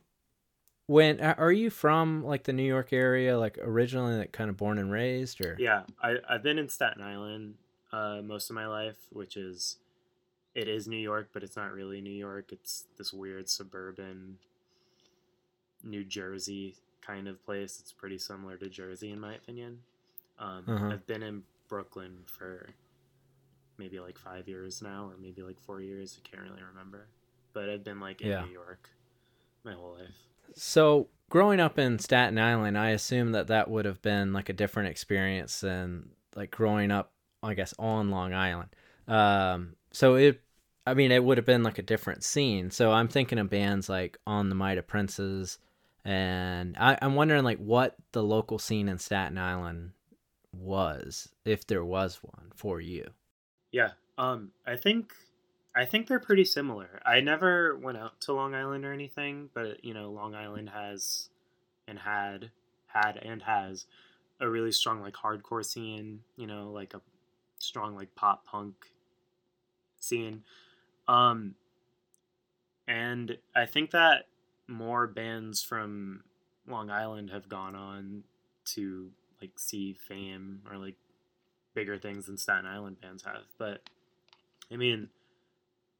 when 0.86 1.20
are 1.20 1.52
you 1.52 1.70
from 1.70 2.24
like 2.24 2.44
the 2.44 2.52
New 2.52 2.62
York 2.64 2.92
area, 2.92 3.38
like 3.38 3.58
originally, 3.58 4.16
like 4.16 4.32
kind 4.32 4.50
of 4.50 4.56
born 4.56 4.78
and 4.78 4.90
raised, 4.90 5.40
or 5.40 5.56
yeah, 5.56 5.84
I 6.02 6.16
I've 6.28 6.42
been 6.42 6.58
in 6.58 6.68
Staten 6.68 7.02
Island 7.02 7.56
uh, 7.92 8.20
most 8.22 8.50
of 8.50 8.54
my 8.54 8.66
life, 8.66 9.06
which 9.10 9.36
is 9.36 9.78
it 10.54 10.68
is 10.68 10.88
New 10.88 10.98
York, 10.98 11.30
but 11.32 11.42
it's 11.42 11.56
not 11.56 11.72
really 11.72 12.00
New 12.00 12.10
York. 12.10 12.52
It's 12.52 12.86
this 12.98 13.12
weird 13.12 13.48
suburban 13.48 14.38
New 15.82 16.04
Jersey 16.04 16.76
kind 17.00 17.28
of 17.28 17.42
place. 17.44 17.78
It's 17.80 17.92
pretty 17.92 18.18
similar 18.18 18.56
to 18.58 18.68
Jersey 18.68 19.10
in 19.10 19.20
my 19.20 19.34
opinion. 19.34 19.82
Um, 20.38 20.68
Uh-huh. 20.68 20.86
I've 20.90 21.06
been 21.06 21.22
in 21.22 21.44
Brooklyn 21.68 22.24
for 22.26 22.74
maybe 23.78 24.00
like 24.00 24.18
five 24.18 24.48
years 24.48 24.82
now, 24.82 25.08
or 25.08 25.16
maybe 25.16 25.42
like 25.42 25.60
four 25.60 25.80
years. 25.80 26.18
I 26.22 26.28
can't 26.28 26.42
really 26.42 26.62
remember, 26.62 27.08
but 27.52 27.68
I've 27.68 27.84
been 27.84 28.00
like 28.00 28.20
in 28.22 28.28
Yeah. 28.30 28.40
New 28.40 28.50
York 28.52 28.90
my 29.64 29.74
whole 29.74 29.94
life. 29.94 30.14
So 30.54 31.08
growing 31.28 31.60
up 31.60 31.78
in 31.78 31.98
Staten 31.98 32.38
Island, 32.38 32.78
I 32.78 32.90
assume 32.90 33.32
that 33.32 33.48
that 33.48 33.70
would 33.70 33.84
have 33.84 34.02
been 34.02 34.32
like 34.32 34.48
a 34.48 34.54
different 34.54 34.88
experience 34.90 35.60
than 35.60 36.10
like 36.34 36.50
growing 36.50 36.90
up, 36.90 37.12
I 37.42 37.54
guess, 37.54 37.74
on 37.78 38.10
Long 38.10 38.32
Island. 38.34 38.70
Um, 39.08 39.76
so 39.92 40.14
it, 40.14 40.42
I 40.86 40.94
mean, 40.94 41.10
it 41.10 41.24
would 41.24 41.38
have 41.38 41.46
been 41.46 41.62
like 41.62 41.78
a 41.78 41.82
different 41.82 42.22
scene. 42.24 42.70
So 42.70 42.92
I'm 42.92 43.08
thinking 43.08 43.38
of 43.38 43.50
bands 43.50 43.88
like 43.88 44.18
On 44.26 44.48
the 44.48 44.54
Might 44.54 44.78
of 44.78 44.86
Princes, 44.86 45.58
and 46.04 46.76
I, 46.78 46.96
I'm 47.02 47.14
wondering 47.16 47.44
like 47.44 47.58
what 47.58 47.96
the 48.12 48.22
local 48.22 48.58
scene 48.58 48.88
in 48.88 48.98
Staten 48.98 49.38
Island 49.38 49.92
was, 50.52 51.28
if 51.44 51.66
there 51.66 51.84
was 51.84 52.20
one 52.22 52.52
for 52.54 52.80
you. 52.80 53.08
Yeah. 53.72 53.90
Um 54.16 54.52
I 54.66 54.76
think 54.76 55.12
I 55.76 55.84
think 55.84 56.08
they're 56.08 56.18
pretty 56.18 56.46
similar. 56.46 57.00
I 57.04 57.20
never 57.20 57.76
went 57.76 57.98
out 57.98 58.18
to 58.22 58.32
Long 58.32 58.54
Island 58.54 58.86
or 58.86 58.94
anything, 58.94 59.50
but 59.52 59.84
you 59.84 59.92
know, 59.92 60.10
Long 60.10 60.34
Island 60.34 60.70
has 60.70 61.28
and 61.86 61.98
had 61.98 62.50
had 62.86 63.18
and 63.18 63.42
has 63.42 63.84
a 64.40 64.48
really 64.48 64.72
strong 64.72 65.02
like 65.02 65.12
hardcore 65.12 65.64
scene, 65.64 66.20
you 66.36 66.46
know, 66.46 66.70
like 66.72 66.94
a 66.94 67.02
strong 67.58 67.94
like 67.94 68.14
pop 68.14 68.46
punk 68.46 68.74
scene. 70.00 70.44
Um 71.06 71.56
and 72.88 73.36
I 73.54 73.66
think 73.66 73.90
that 73.90 74.28
more 74.66 75.06
bands 75.06 75.62
from 75.62 76.22
Long 76.66 76.88
Island 76.88 77.30
have 77.30 77.50
gone 77.50 77.74
on 77.74 78.22
to 78.66 79.10
like 79.42 79.58
see 79.58 79.92
fame 79.92 80.62
or 80.70 80.78
like 80.78 80.96
bigger 81.74 81.98
things 81.98 82.26
than 82.26 82.38
Staten 82.38 82.64
Island 82.64 83.00
bands 83.02 83.24
have. 83.24 83.44
But 83.58 83.82
I 84.72 84.76
mean, 84.76 85.10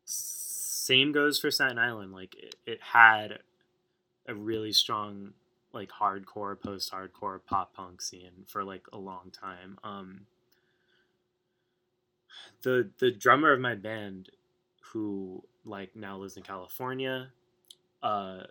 same 0.07 1.12
goes 1.12 1.38
for 1.38 1.50
Staten 1.50 1.78
Island. 1.78 2.12
Like 2.12 2.34
it, 2.36 2.57
it 2.64 2.80
had 2.80 3.40
a 4.26 4.34
really 4.34 4.72
strong 4.72 5.34
like 5.72 5.90
hardcore, 5.90 6.61
post 6.61 6.92
hardcore, 6.92 7.40
pop 7.44 7.74
punk 7.74 8.00
scene 8.00 8.44
for 8.46 8.64
like 8.64 8.86
a 8.92 8.98
long 8.98 9.30
time. 9.30 9.78
Um, 9.84 10.22
the 12.62 12.90
the 12.98 13.11
drummer 13.11 13.52
of 13.52 13.61
my 13.61 13.74
band, 13.74 14.30
who 14.92 15.42
like 15.64 15.94
now 15.94 16.16
lives 16.16 16.36
in 16.36 16.42
California, 16.42 17.28
uh, 18.02 18.44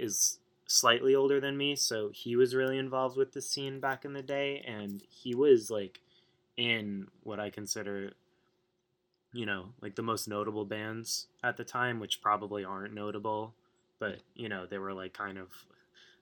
is 0.00 0.38
slightly 0.66 1.14
older 1.14 1.40
than 1.40 1.56
me, 1.56 1.76
so 1.76 2.10
he 2.12 2.34
was 2.36 2.54
really 2.54 2.78
involved 2.78 3.16
with 3.16 3.32
the 3.32 3.42
scene 3.42 3.78
back 3.78 4.04
in 4.04 4.12
the 4.12 4.22
day, 4.22 4.64
and 4.66 5.02
he 5.08 5.34
was 5.34 5.70
like 5.70 6.00
in 6.56 7.06
what 7.22 7.38
I 7.38 7.50
consider, 7.50 8.12
you 9.32 9.46
know, 9.46 9.66
like 9.80 9.96
the 9.96 10.02
most 10.02 10.28
notable 10.28 10.64
bands 10.64 11.26
at 11.44 11.56
the 11.56 11.64
time, 11.64 12.00
which 12.00 12.22
probably 12.22 12.64
aren't 12.64 12.94
notable, 12.94 13.54
but 13.98 14.20
you 14.34 14.48
know, 14.48 14.66
they 14.66 14.78
were 14.78 14.92
like 14.94 15.12
kind 15.12 15.38
of 15.38 15.48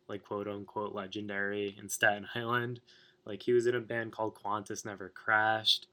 like 0.09 0.25
quote 0.25 0.49
unquote 0.49 0.95
legendary 0.95 1.77
in 1.79 1.89
Staten 1.89 2.29
Island. 2.35 2.81
Like 3.27 3.43
he 3.43 3.53
was 3.53 3.67
in 3.67 3.75
a 3.75 3.81
band 3.81 4.13
called 4.13 4.37
Qantas 4.37 4.85
Never 4.85 5.09
Crashed, 5.11 5.87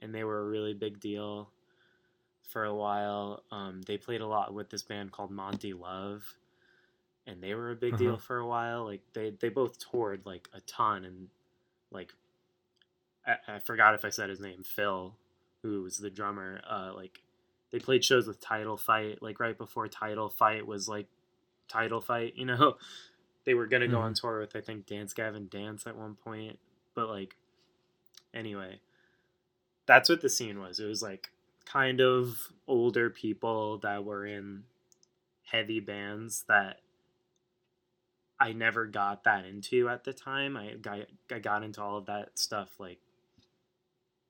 and 0.00 0.14
they 0.14 0.24
were 0.24 0.40
a 0.40 0.48
really 0.48 0.74
big 0.74 1.00
deal 1.00 1.50
for 2.48 2.64
a 2.64 2.74
while. 2.74 3.42
Um, 3.50 3.82
they 3.82 3.96
played 3.98 4.20
a 4.20 4.26
lot 4.26 4.54
with 4.54 4.70
this 4.70 4.82
band 4.82 5.12
called 5.12 5.30
Monty 5.30 5.72
Love, 5.72 6.24
and 7.26 7.42
they 7.42 7.54
were 7.54 7.70
a 7.70 7.76
big 7.76 7.96
deal 7.96 8.16
Uh-huh. 8.16 8.18
for 8.18 8.38
a 8.38 8.46
while. 8.46 8.84
Like 8.84 9.02
they 9.14 9.30
they 9.30 9.48
both 9.48 9.78
toured 9.78 10.22
like 10.26 10.48
a 10.54 10.60
ton, 10.62 11.04
and 11.04 11.28
like 11.90 12.12
I, 13.26 13.36
I 13.56 13.58
forgot 13.60 13.94
if 13.94 14.04
I 14.04 14.10
said 14.10 14.30
his 14.30 14.40
name, 14.40 14.62
Phil, 14.64 15.14
who 15.64 15.82
was 15.82 15.96
the 15.96 16.10
drummer. 16.10 16.60
Uh, 16.70 16.92
like 16.94 17.22
they 17.72 17.78
played 17.78 18.04
shows 18.04 18.26
with 18.26 18.40
Title 18.40 18.76
Fight, 18.76 19.22
like 19.22 19.40
right 19.40 19.56
before 19.56 19.88
Title 19.88 20.28
Fight 20.28 20.66
was 20.66 20.86
like 20.88 21.06
Title 21.68 22.02
Fight. 22.02 22.34
You 22.36 22.44
know, 22.44 22.76
they 23.44 23.54
were 23.54 23.66
gonna 23.66 23.88
go 23.88 23.98
on 23.98 24.14
tour 24.14 24.40
with 24.40 24.54
I 24.54 24.60
think 24.60 24.86
Dance 24.86 25.14
Gavin 25.14 25.48
Dance 25.50 25.86
at 25.86 25.96
one 25.96 26.14
point, 26.14 26.58
but 26.94 27.08
like 27.08 27.36
anyway, 28.34 28.78
that's 29.86 30.08
what 30.08 30.20
the 30.20 30.28
scene 30.28 30.60
was. 30.60 30.78
It 30.78 30.86
was 30.86 31.02
like 31.02 31.30
kind 31.64 32.00
of 32.00 32.36
older 32.68 33.08
people 33.08 33.78
that 33.78 34.04
were 34.04 34.26
in 34.26 34.64
heavy 35.44 35.80
bands 35.80 36.44
that 36.46 36.80
I 38.38 38.52
never 38.52 38.84
got 38.86 39.24
that 39.24 39.46
into 39.46 39.88
at 39.88 40.04
the 40.04 40.12
time. 40.12 40.58
I 40.58 40.74
got 40.74 40.98
I 41.32 41.38
got 41.38 41.62
into 41.62 41.82
all 41.82 41.96
of 41.96 42.06
that 42.06 42.38
stuff 42.38 42.68
like 42.78 42.98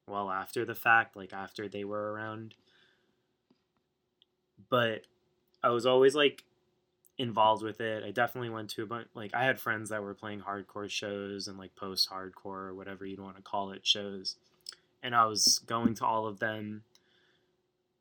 well 0.07 0.31
after 0.31 0.65
the 0.65 0.75
fact, 0.75 1.17
like 1.17 1.33
after 1.33 1.69
they 1.69 1.85
were 1.85 2.13
around. 2.13 2.55
But 4.69 5.03
I 5.63 5.71
was 5.71 5.87
always 5.87 6.15
like 6.15 6.45
involved 7.19 7.63
with 7.63 7.81
it. 7.81 8.03
I 8.05 8.11
definitely 8.11 8.51
went 8.51 8.71
to 8.71 8.83
a 8.83 8.87
bunch 8.87 9.09
like 9.15 9.35
I 9.35 9.45
had 9.45 9.61
friends 9.61 9.91
that 9.91 10.03
were 10.03 10.15
playing 10.15 10.41
hardcore 10.41 10.91
shows 10.91 11.47
and 11.49 11.59
like 11.59 11.77
post 11.77 12.11
hardcore 12.11 12.69
or 12.69 12.75
whatever 12.75 13.07
you'd 13.07 13.21
want 13.21 13.37
to 13.37 13.43
call 13.43 13.73
it 13.73 13.87
shows. 13.87 14.37
And 15.03 15.15
I 15.15 15.27
was 15.27 15.61
going 15.67 15.95
to 15.97 16.07
all 16.07 16.27
of 16.27 16.41
them, 16.41 16.83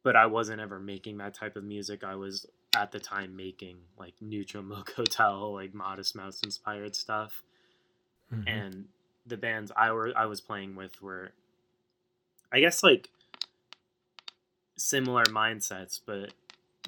but 0.04 0.16
I 0.16 0.26
wasn't 0.26 0.62
ever 0.62 0.80
making 0.80 1.18
that 1.18 1.34
type 1.34 1.56
of 1.56 1.64
music. 1.64 2.04
I 2.04 2.16
was 2.16 2.46
at 2.76 2.92
the 2.92 3.00
time 3.00 3.36
making 3.36 3.78
like 3.98 4.14
Neutral 4.20 4.64
Milk 4.64 4.94
Hotel, 4.96 5.54
like 5.56 5.74
Modest 5.74 6.16
Mouse 6.16 6.42
inspired 6.44 6.96
stuff. 6.96 7.44
Mhm. 8.34 8.50
And 8.50 8.86
the 9.26 9.38
bands 9.38 9.72
I 9.76 9.92
were 9.92 10.12
I 10.16 10.26
was 10.26 10.42
playing 10.42 10.76
with 10.76 11.02
were 11.02 11.32
I 12.54 12.60
guess 12.60 12.84
like 12.84 13.10
similar 14.78 15.24
mindsets, 15.26 16.00
but 16.06 16.32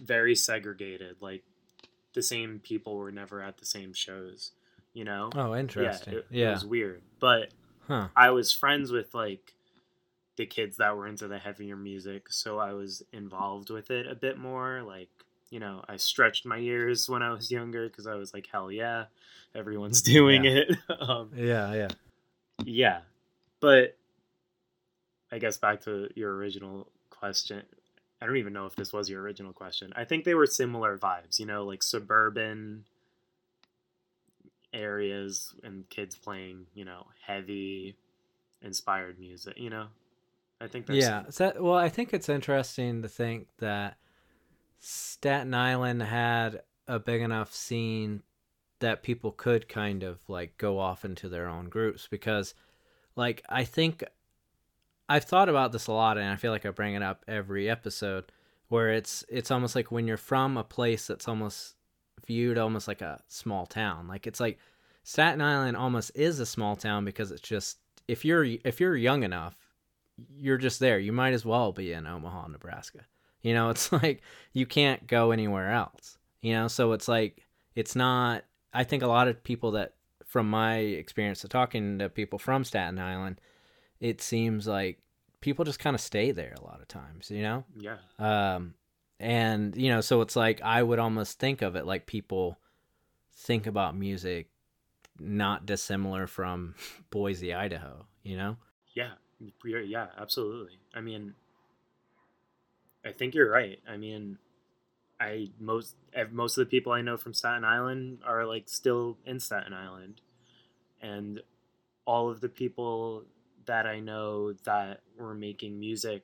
very 0.01 0.35
segregated. 0.35 1.17
Like 1.21 1.43
the 2.13 2.21
same 2.21 2.59
people 2.63 2.95
were 2.97 3.11
never 3.11 3.41
at 3.41 3.57
the 3.57 3.65
same 3.65 3.93
shows, 3.93 4.51
you 4.93 5.03
know? 5.03 5.29
oh, 5.35 5.55
interesting. 5.55 6.13
Yeah, 6.13 6.19
it, 6.19 6.25
Yeah. 6.29 6.47
it 6.49 6.53
was 6.53 6.65
weird. 6.65 7.01
But 7.19 7.49
huh. 7.87 8.07
I 8.15 8.29
was 8.31 8.51
friends 8.53 8.91
with 8.91 9.13
like 9.13 9.53
the 10.37 10.45
kids 10.45 10.77
that 10.77 10.95
were 10.97 11.07
into 11.07 11.27
the 11.27 11.39
heavier 11.39 11.75
music, 11.75 12.31
so 12.31 12.59
I 12.59 12.73
was 12.73 13.03
involved 13.13 13.69
with 13.69 13.89
it 13.91 14.07
a 14.07 14.15
bit 14.15 14.37
more. 14.37 14.83
Like, 14.85 15.09
you 15.49 15.59
know, 15.59 15.83
I 15.87 15.97
stretched 15.97 16.45
my 16.45 16.57
ears 16.57 17.07
when 17.09 17.21
I 17.21 17.31
was 17.31 17.51
younger 17.51 17.87
because 17.87 18.07
I 18.07 18.15
was 18.15 18.33
like, 18.33 18.47
hell 18.51 18.71
yeah, 18.71 19.05
everyone's 19.53 20.01
doing 20.13 20.43
Yeah. 20.43 20.51
it. 20.51 20.77
um, 20.99 21.31
Yeah. 21.35 21.73
Yeah. 21.73 21.87
yeah, 22.65 22.99
but 23.61 23.97
I 25.31 25.39
guess 25.39 25.57
back 25.57 25.81
to 25.81 26.09
your 26.15 26.35
original 26.35 26.87
question. 27.09 27.63
I 28.21 28.25
don't 28.25 28.37
even 28.37 28.53
know 28.53 28.65
if 28.65 28.75
this 28.75 28.93
was 28.93 29.09
your 29.09 29.21
original 29.21 29.53
question. 29.53 29.91
I 29.95 30.05
think 30.05 30.23
they 30.23 30.35
were 30.35 30.45
similar 30.45 30.97
vibes, 30.97 31.39
you 31.39 31.45
know, 31.45 31.65
like 31.65 31.83
suburban 31.83 32.85
areas 34.73 35.53
and 35.63 35.89
kids 35.89 36.15
playing, 36.15 36.67
you 36.73 36.85
know, 36.85 37.07
heavy 37.25 37.95
inspired 38.61 39.19
music, 39.19 39.57
you 39.57 39.69
know. 39.69 39.87
I 40.61 40.67
think 40.67 40.85
that's 40.85 40.99
Yeah. 40.99 41.23
So, 41.29 41.53
well, 41.59 41.75
I 41.75 41.89
think 41.89 42.13
it's 42.13 42.29
interesting 42.29 43.01
to 43.01 43.07
think 43.07 43.47
that 43.59 43.97
Staten 44.79 45.53
Island 45.53 46.03
had 46.03 46.61
a 46.87 46.99
big 46.99 47.21
enough 47.21 47.53
scene 47.53 48.23
that 48.79 49.03
people 49.03 49.31
could 49.31 49.67
kind 49.67 50.03
of 50.03 50.19
like 50.27 50.57
go 50.57 50.79
off 50.79 51.05
into 51.05 51.29
their 51.29 51.47
own 51.47 51.69
groups 51.69 52.07
because 52.09 52.53
like 53.15 53.41
I 53.49 53.63
think 53.63 54.03
I've 55.07 55.23
thought 55.25 55.49
about 55.49 55.71
this 55.71 55.87
a 55.87 55.91
lot 55.91 56.17
and 56.17 56.27
I 56.27 56.35
feel 56.35 56.51
like 56.51 56.65
I 56.65 56.69
bring 56.69 56.95
it 56.95 57.03
up 57.03 57.23
every 57.27 57.69
episode 57.69 58.31
where 58.69 58.89
it's 58.89 59.23
it's 59.29 59.51
almost 59.51 59.75
like 59.75 59.91
when 59.91 60.07
you're 60.07 60.17
from 60.17 60.57
a 60.57 60.63
place 60.63 61.07
that's 61.07 61.27
almost 61.27 61.75
viewed 62.25 62.57
almost 62.57 62.87
like 62.87 63.01
a 63.01 63.21
small 63.27 63.65
town. 63.65 64.07
Like 64.07 64.27
it's 64.27 64.39
like 64.39 64.57
Staten 65.03 65.41
Island 65.41 65.77
almost 65.77 66.11
is 66.15 66.39
a 66.39 66.45
small 66.45 66.75
town 66.75 67.05
because 67.05 67.31
it's 67.31 67.41
just 67.41 67.77
if 68.07 68.25
you're 68.25 68.43
if 68.43 68.79
you're 68.79 68.95
young 68.95 69.23
enough, 69.23 69.55
you're 70.35 70.57
just 70.57 70.79
there. 70.79 70.99
You 70.99 71.11
might 71.11 71.33
as 71.33 71.45
well 71.45 71.71
be 71.71 71.93
in 71.93 72.07
Omaha, 72.07 72.47
Nebraska. 72.47 73.01
You 73.41 73.53
know, 73.53 73.69
it's 73.71 73.91
like 73.91 74.21
you 74.53 74.65
can't 74.65 75.05
go 75.07 75.31
anywhere 75.31 75.71
else. 75.71 76.17
You 76.41 76.53
know, 76.53 76.67
so 76.67 76.93
it's 76.93 77.07
like 77.07 77.45
it's 77.75 77.95
not 77.95 78.43
I 78.73 78.83
think 78.83 79.03
a 79.03 79.07
lot 79.07 79.27
of 79.27 79.43
people 79.43 79.71
that 79.71 79.93
from 80.25 80.49
my 80.49 80.77
experience 80.77 81.43
of 81.43 81.49
talking 81.49 81.99
to 81.99 82.09
people 82.09 82.39
from 82.39 82.63
Staten 82.63 82.99
Island, 82.99 83.39
it 84.05 84.21
seems 84.21 84.67
like 84.67 84.99
people 85.41 85.65
just 85.65 85.79
kind 85.79 85.95
of 85.95 85.99
stay 85.99 86.29
there 86.29 86.53
a 86.59 86.63
lot 86.63 86.79
of 86.79 86.87
times, 86.87 87.31
you 87.31 87.41
know? 87.41 87.63
yeah. 87.75 87.97
Um, 88.19 88.75
and 89.19 89.75
you 89.75 89.89
know, 89.89 90.01
so 90.01 90.21
it's 90.21 90.35
like 90.35 90.61
I 90.61 90.83
would 90.83 90.99
almost 90.99 91.39
think 91.39 91.63
of 91.63 91.75
it 91.75 91.87
like 91.87 92.05
people 92.05 92.59
think 93.33 93.65
about 93.65 93.97
music 93.97 94.47
not 95.19 95.65
dissimilar 95.65 96.27
from 96.27 96.75
Boise, 97.09 97.51
Idaho. 97.51 98.05
You 98.21 98.37
know? 98.37 98.57
Yeah, 98.93 99.13
yeah, 99.65 100.07
absolutely. 100.19 100.77
I 100.93 101.01
mean, 101.01 101.33
I 103.03 103.11
think 103.11 103.33
you're 103.33 103.49
right. 103.49 103.79
I 103.89 103.97
mean, 103.97 104.37
I 105.19 105.49
most 105.59 105.95
most 106.31 106.59
of 106.59 106.67
the 106.67 106.69
people 106.69 106.91
I 106.91 107.01
know 107.01 107.17
from 107.17 107.33
Staten 107.33 107.63
Island 107.63 108.19
are 108.23 108.45
like 108.45 108.65
still 108.67 109.17
in 109.25 109.39
Staten 109.39 109.73
Island, 109.73 110.21
and 111.01 111.41
all 112.05 112.29
of 112.29 112.41
the 112.41 112.49
people 112.49 113.25
that 113.65 113.85
I 113.87 113.99
know 113.99 114.53
that 114.63 115.01
were 115.17 115.33
making 115.35 115.79
music 115.79 116.23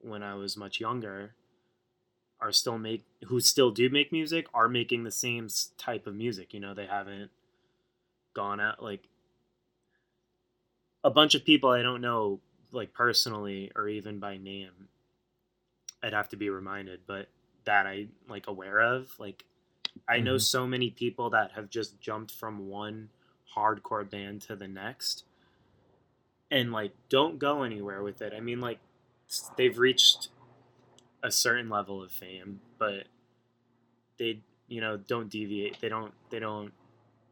when 0.00 0.22
I 0.22 0.34
was 0.34 0.56
much 0.56 0.80
younger 0.80 1.34
are 2.40 2.52
still 2.52 2.78
make 2.78 3.04
who 3.26 3.40
still 3.40 3.70
do 3.70 3.88
make 3.88 4.12
music 4.12 4.46
are 4.52 4.68
making 4.68 5.04
the 5.04 5.10
same 5.10 5.48
type 5.78 6.06
of 6.06 6.14
music. 6.14 6.52
You 6.52 6.60
know, 6.60 6.74
they 6.74 6.86
haven't 6.86 7.30
gone 8.34 8.60
out 8.60 8.82
like 8.82 9.08
a 11.04 11.10
bunch 11.10 11.34
of 11.34 11.44
people 11.44 11.70
I 11.70 11.82
don't 11.82 12.00
know 12.00 12.40
like 12.72 12.92
personally 12.92 13.70
or 13.76 13.88
even 13.88 14.18
by 14.18 14.36
name. 14.36 14.88
I'd 16.02 16.12
have 16.12 16.28
to 16.30 16.36
be 16.36 16.50
reminded, 16.50 17.00
but 17.06 17.28
that 17.64 17.86
I 17.86 18.08
like 18.28 18.46
aware 18.46 18.80
of. 18.80 19.18
Like 19.18 19.44
I 20.08 20.20
know 20.20 20.36
Mhm. 20.36 20.40
so 20.40 20.66
many 20.66 20.90
people 20.90 21.30
that 21.30 21.52
have 21.52 21.70
just 21.70 22.00
jumped 22.00 22.32
from 22.32 22.68
one 22.68 23.10
hardcore 23.54 24.08
band 24.08 24.42
to 24.42 24.56
the 24.56 24.68
next 24.68 25.24
and 26.50 26.72
like 26.72 26.92
don't 27.08 27.38
go 27.38 27.62
anywhere 27.62 28.02
with 28.02 28.22
it. 28.22 28.32
I 28.36 28.40
mean 28.40 28.60
like 28.60 28.78
they've 29.56 29.78
reached 29.78 30.28
a 31.22 31.30
certain 31.30 31.68
level 31.68 32.02
of 32.02 32.10
fame, 32.12 32.60
but 32.78 33.04
they 34.18 34.40
you 34.68 34.80
know 34.80 34.96
don't 34.96 35.28
deviate. 35.30 35.80
They 35.80 35.88
don't 35.88 36.12
they 36.30 36.38
don't 36.38 36.72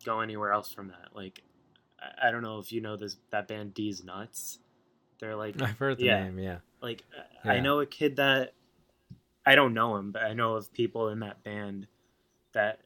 go 0.04 0.20
anywhere 0.20 0.52
else 0.52 0.72
from 0.72 0.88
that. 0.88 1.08
Like 1.14 1.42
I, 2.00 2.28
I 2.28 2.30
don't 2.30 2.42
know 2.42 2.58
if 2.58 2.72
you 2.72 2.80
know 2.80 2.96
this 2.96 3.16
that 3.30 3.48
band 3.48 3.74
D's 3.74 4.02
Nuts. 4.04 4.58
They're 5.20 5.36
like 5.36 5.60
I've 5.62 5.78
heard 5.78 5.98
the 5.98 6.04
Yeah. 6.06 6.24
name. 6.24 6.38
Yeah. 6.38 6.58
like 6.80 7.04
I 7.44 7.60
know 7.60 7.80
a 7.80 7.86
kid 7.86 8.16
that 8.16 8.54
I 9.46 9.54
don't 9.54 9.74
know 9.74 9.96
him, 9.96 10.12
but 10.12 10.22
I 10.22 10.32
know 10.34 10.54
of 10.54 10.72
people 10.72 11.08
in 11.08 11.20
that 11.20 11.42
band 11.44 11.86
that 12.52 12.80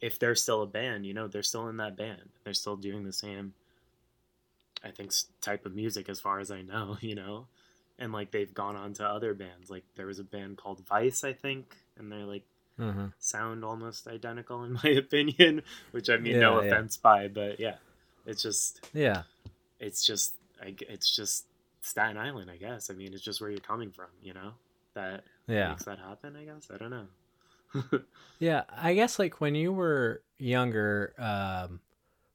if 0.00 0.18
they're 0.18 0.34
still 0.34 0.62
a 0.62 0.66
band, 0.66 1.04
you 1.04 1.12
know, 1.14 1.28
they're 1.28 1.42
still 1.42 1.68
in 1.68 1.76
that 1.78 1.96
band. 1.96 2.30
They're 2.44 2.54
still 2.54 2.76
doing 2.76 3.04
the 3.04 3.12
same 3.12 3.52
I 4.84 4.90
think 4.90 5.12
type 5.40 5.66
of 5.66 5.74
music 5.74 6.08
as 6.08 6.20
far 6.20 6.40
as 6.40 6.50
I 6.50 6.62
know, 6.62 6.96
you 7.02 7.14
know. 7.14 7.48
And 7.98 8.12
like 8.12 8.30
they've 8.32 8.52
gone 8.54 8.76
on 8.76 8.94
to 8.94 9.04
other 9.06 9.34
bands. 9.34 9.70
Like 9.70 9.84
there 9.96 10.06
was 10.06 10.18
a 10.18 10.24
band 10.24 10.56
called 10.58 10.86
Vice, 10.86 11.22
I 11.24 11.32
think, 11.34 11.76
and 11.98 12.10
they're 12.10 12.24
like 12.24 12.44
Uh-huh. 12.78 13.10
sound 13.18 13.64
almost 13.64 14.06
identical 14.08 14.64
in 14.66 14.74
my 14.74 14.90
opinion, 14.90 15.62
which 15.92 16.10
I 16.10 16.16
mean 16.18 16.38
no 16.38 16.56
Yeah, 16.56 16.62
yeah. 16.62 16.80
offense 16.80 16.96
by, 16.96 17.28
but 17.28 17.60
yeah, 17.60 17.76
it's 18.26 18.42
just 18.42 18.80
Yeah. 18.92 19.22
it's 19.78 20.04
just 20.04 20.34
like 20.60 20.82
it's 20.82 21.14
just 21.14 21.46
Staten 21.82 22.16
Island, 22.18 22.50
I 22.50 22.56
guess. 22.56 22.90
I 22.90 22.94
mean, 22.94 23.12
it's 23.14 23.22
just 23.22 23.40
where 23.40 23.50
you're 23.50 23.60
coming 23.60 23.90
from, 23.92 24.08
you 24.22 24.34
know. 24.34 24.52
That 24.94 25.24
Yeah. 25.46 25.66
makes 25.68 25.84
that 25.84 25.98
happen. 25.98 26.36
I 26.36 26.44
guess 26.44 26.68
I 26.72 26.76
don't 26.76 26.90
know. 26.90 27.06
Yeah, 28.38 28.64
I 28.70 28.94
guess 28.94 29.18
like 29.18 29.40
when 29.40 29.54
you 29.54 29.72
were 29.72 30.22
younger, 30.38 31.14
um, 31.18 31.80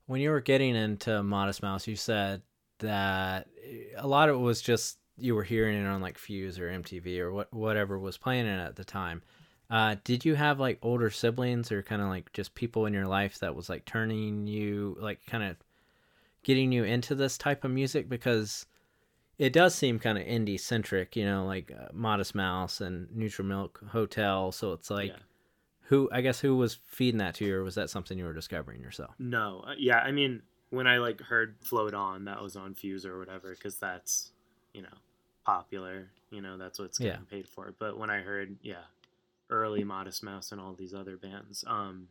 when 0.07 0.21
you 0.21 0.29
were 0.29 0.41
getting 0.41 0.75
into 0.75 1.23
Modest 1.23 1.61
Mouse, 1.61 1.87
you 1.87 1.95
said 1.95 2.41
that 2.79 3.47
a 3.97 4.07
lot 4.07 4.29
of 4.29 4.35
it 4.35 4.39
was 4.39 4.61
just 4.61 4.97
you 5.17 5.33
were 5.33 5.43
hearing 5.43 5.81
it 5.81 5.87
on 5.87 6.01
like 6.01 6.17
Fuse 6.17 6.59
or 6.59 6.69
MTV 6.69 7.19
or 7.19 7.31
what 7.31 7.53
whatever 7.53 7.97
was 7.97 8.17
playing 8.17 8.45
it 8.45 8.59
at 8.59 8.75
the 8.75 8.83
time. 8.83 9.21
Uh, 9.69 9.95
did 10.03 10.23
you 10.23 10.35
have 10.35 10.59
like 10.59 10.77
older 10.81 11.09
siblings 11.09 11.71
or 11.71 11.81
kind 11.81 12.01
of 12.01 12.09
like 12.09 12.31
just 12.33 12.53
people 12.53 12.85
in 12.85 12.93
your 12.93 13.07
life 13.07 13.39
that 13.39 13.55
was 13.55 13.69
like 13.69 13.83
turning 13.85 14.45
you 14.45 14.95
like 14.99 15.25
kind 15.25 15.43
of 15.43 15.55
getting 16.43 16.71
you 16.71 16.83
into 16.83 17.15
this 17.15 17.37
type 17.37 17.63
of 17.63 17.71
music 17.71 18.07
because 18.07 18.67
it 19.39 19.51
does 19.51 19.73
seem 19.73 19.99
kind 19.99 20.17
of 20.17 20.23
indie 20.25 20.59
centric, 20.59 21.15
you 21.15 21.25
know, 21.25 21.45
like 21.45 21.71
uh, 21.71 21.87
Modest 21.91 22.35
Mouse 22.35 22.79
and 22.79 23.07
Neutral 23.13 23.47
Milk 23.47 23.83
Hotel. 23.89 24.51
So 24.51 24.71
it's 24.73 24.89
like, 24.89 25.09
Yeah. 25.09 25.17
Who 25.85 26.09
I 26.11 26.21
guess 26.21 26.39
who 26.39 26.55
was 26.55 26.75
feeding 26.87 27.19
that 27.19 27.35
to 27.35 27.45
you, 27.45 27.55
or 27.57 27.63
was 27.63 27.75
that 27.75 27.89
something 27.89 28.17
you 28.17 28.25
were 28.25 28.33
discovering 28.33 28.81
yourself? 28.81 29.15
No, 29.19 29.63
uh, 29.67 29.73
yeah, 29.77 29.97
I 29.99 30.11
mean, 30.11 30.41
when 30.69 30.87
I 30.87 30.97
like 30.97 31.21
heard 31.21 31.55
"Float 31.61 31.93
On," 31.93 32.25
that 32.25 32.41
was 32.41 32.55
on 32.55 32.73
Fuse 32.73 33.05
or 33.05 33.19
whatever, 33.19 33.51
because 33.51 33.77
that's 33.77 34.31
you 34.73 34.81
know 34.81 34.97
popular. 35.45 36.09
You 36.31 36.41
know, 36.41 36.57
that's 36.57 36.79
what's 36.79 36.99
Yeah. 36.99 37.11
getting 37.11 37.25
paid 37.25 37.47
for. 37.47 37.73
But 37.77 37.97
when 37.97 38.09
I 38.09 38.21
heard, 38.21 38.57
yeah, 38.61 38.83
early 39.49 39.83
Modest 39.83 40.23
Mouse 40.23 40.51
and 40.51 40.59
all 40.59 40.73
these 40.73 40.93
other 40.93 41.17
bands, 41.17 41.63
um, 41.67 42.07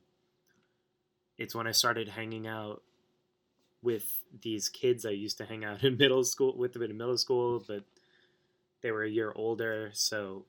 it's 1.36 1.54
when 1.54 1.66
I 1.66 1.72
started 1.72 2.08
hanging 2.08 2.46
out 2.46 2.82
with 3.82 4.22
these 4.40 4.68
kids 4.68 5.04
I 5.04 5.10
used 5.10 5.36
to 5.38 5.44
hang 5.44 5.64
out 5.64 5.82
in 5.84 5.96
middle 5.98 6.24
school 6.24 6.56
with 6.56 6.72
them 6.72 6.82
in 6.82 6.96
middle 6.96 7.18
school, 7.18 7.62
but 7.66 7.84
they 8.82 8.92
were 8.92 9.02
a 9.02 9.10
year 9.10 9.32
older, 9.34 9.90
so 9.94 10.44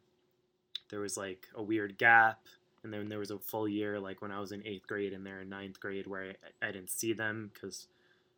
there 0.90 1.00
was 1.00 1.18
like 1.18 1.48
a 1.56 1.64
weird 1.64 1.98
gap 1.98 2.40
and 2.86 2.94
then 2.94 3.10
there 3.10 3.20
was 3.20 3.32
a 3.32 3.40
full 3.40 3.68
year 3.68 4.00
like 4.00 4.22
when 4.22 4.32
i 4.32 4.40
was 4.40 4.52
in 4.52 4.66
eighth 4.66 4.86
grade 4.88 5.12
and 5.12 5.26
they're 5.26 5.42
in 5.42 5.50
ninth 5.50 5.80
grade 5.80 6.06
where 6.08 6.36
i, 6.62 6.68
I 6.68 6.72
didn't 6.72 6.92
see 6.92 7.12
them 7.14 7.50
because 7.54 7.88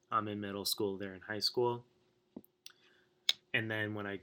i'm 0.10 0.28
in 0.30 0.40
middle 0.40 0.66
school 0.66 0.98
they're 0.98 1.14
in 1.14 1.22
high 1.28 1.40
school 1.42 1.84
and 3.54 3.70
then 3.70 3.94
when 3.94 4.08
i 4.08 4.20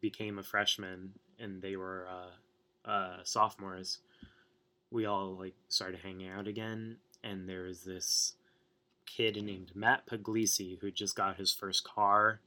became 0.00 0.38
a 0.38 0.42
freshman 0.42 1.12
and 1.38 1.62
they 1.62 1.76
were 1.76 2.06
uh, 2.10 2.88
uh, 2.90 3.16
sophomores 3.22 3.98
we 4.90 5.06
all 5.06 5.36
like 5.38 5.54
started 5.68 6.00
hanging 6.00 6.28
out 6.28 6.48
again 6.48 6.96
and 7.22 7.48
there 7.48 7.62
was 7.62 7.84
this 7.84 8.34
kid 9.06 9.42
named 9.42 9.70
matt 9.74 10.04
puglisi 10.06 10.78
who 10.80 10.90
just 10.90 11.14
got 11.16 11.36
his 11.36 11.52
first 11.52 11.84
car 11.84 12.40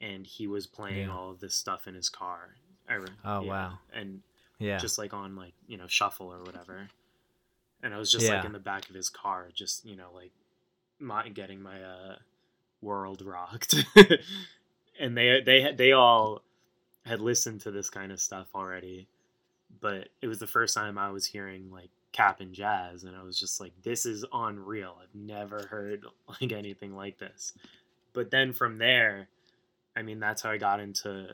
and 0.00 0.26
he 0.26 0.46
was 0.46 0.66
playing 0.66 1.08
Yeah. 1.08 1.14
all 1.16 1.30
of 1.30 1.40
this 1.40 1.54
stuff 1.54 1.88
in 1.88 1.94
his 1.94 2.08
car 2.10 2.54
I 2.88 2.96
Oh, 3.24 3.42
yeah. 3.42 3.48
wow. 3.48 3.78
and 3.92 4.20
Yeah, 4.58 4.78
just 4.78 4.98
like 4.98 5.12
on 5.14 5.36
like 5.36 5.54
you 5.66 5.76
know 5.76 5.86
shuffle 5.86 6.32
or 6.32 6.42
whatever. 6.42 6.88
And 7.82 7.94
i 7.94 7.98
was 7.98 8.10
just 8.10 8.26
like 8.36 8.44
in 8.44 8.52
the 8.52 8.58
back 8.58 8.88
of 8.88 8.94
his 8.96 9.08
car 9.08 9.48
just 9.54 9.84
you 9.84 9.94
know 9.96 10.08
like 10.14 10.32
my 10.98 11.28
getting 11.28 11.62
my 11.62 11.80
uh 11.82 12.16
world 12.82 13.22
rocked. 13.22 13.74
And 15.00 15.16
they 15.16 15.40
they 15.40 15.60
had- 15.62 15.78
they 15.78 15.92
all 15.92 16.42
had 17.06 17.20
listened 17.20 17.60
to 17.62 17.70
this 17.70 17.88
kind 17.88 18.10
of 18.12 18.20
stuff 18.20 18.48
already. 18.54 19.06
But 19.80 20.08
it 20.20 20.26
was 20.26 20.38
the 20.40 20.46
first 20.46 20.74
time 20.74 20.98
i 20.98 21.10
was 21.10 21.24
hearing 21.26 21.70
like 21.70 21.90
Cap'n 22.10 22.52
Jazz 22.54 23.04
and 23.04 23.14
i 23.14 23.22
was 23.22 23.38
just 23.38 23.60
like 23.60 23.72
this 23.82 24.06
is 24.06 24.24
unreal. 24.32 24.96
I've 25.00 25.14
never 25.14 25.66
heard 25.70 26.04
like 26.40 26.50
anything 26.52 26.96
like 26.96 27.18
this. 27.18 27.52
But 28.12 28.30
then 28.32 28.52
from 28.52 28.78
there 28.78 29.28
i 29.94 30.02
mean 30.02 30.18
that's 30.18 30.42
how 30.42 30.50
i 30.50 30.56
got 30.58 30.80
into 30.80 31.28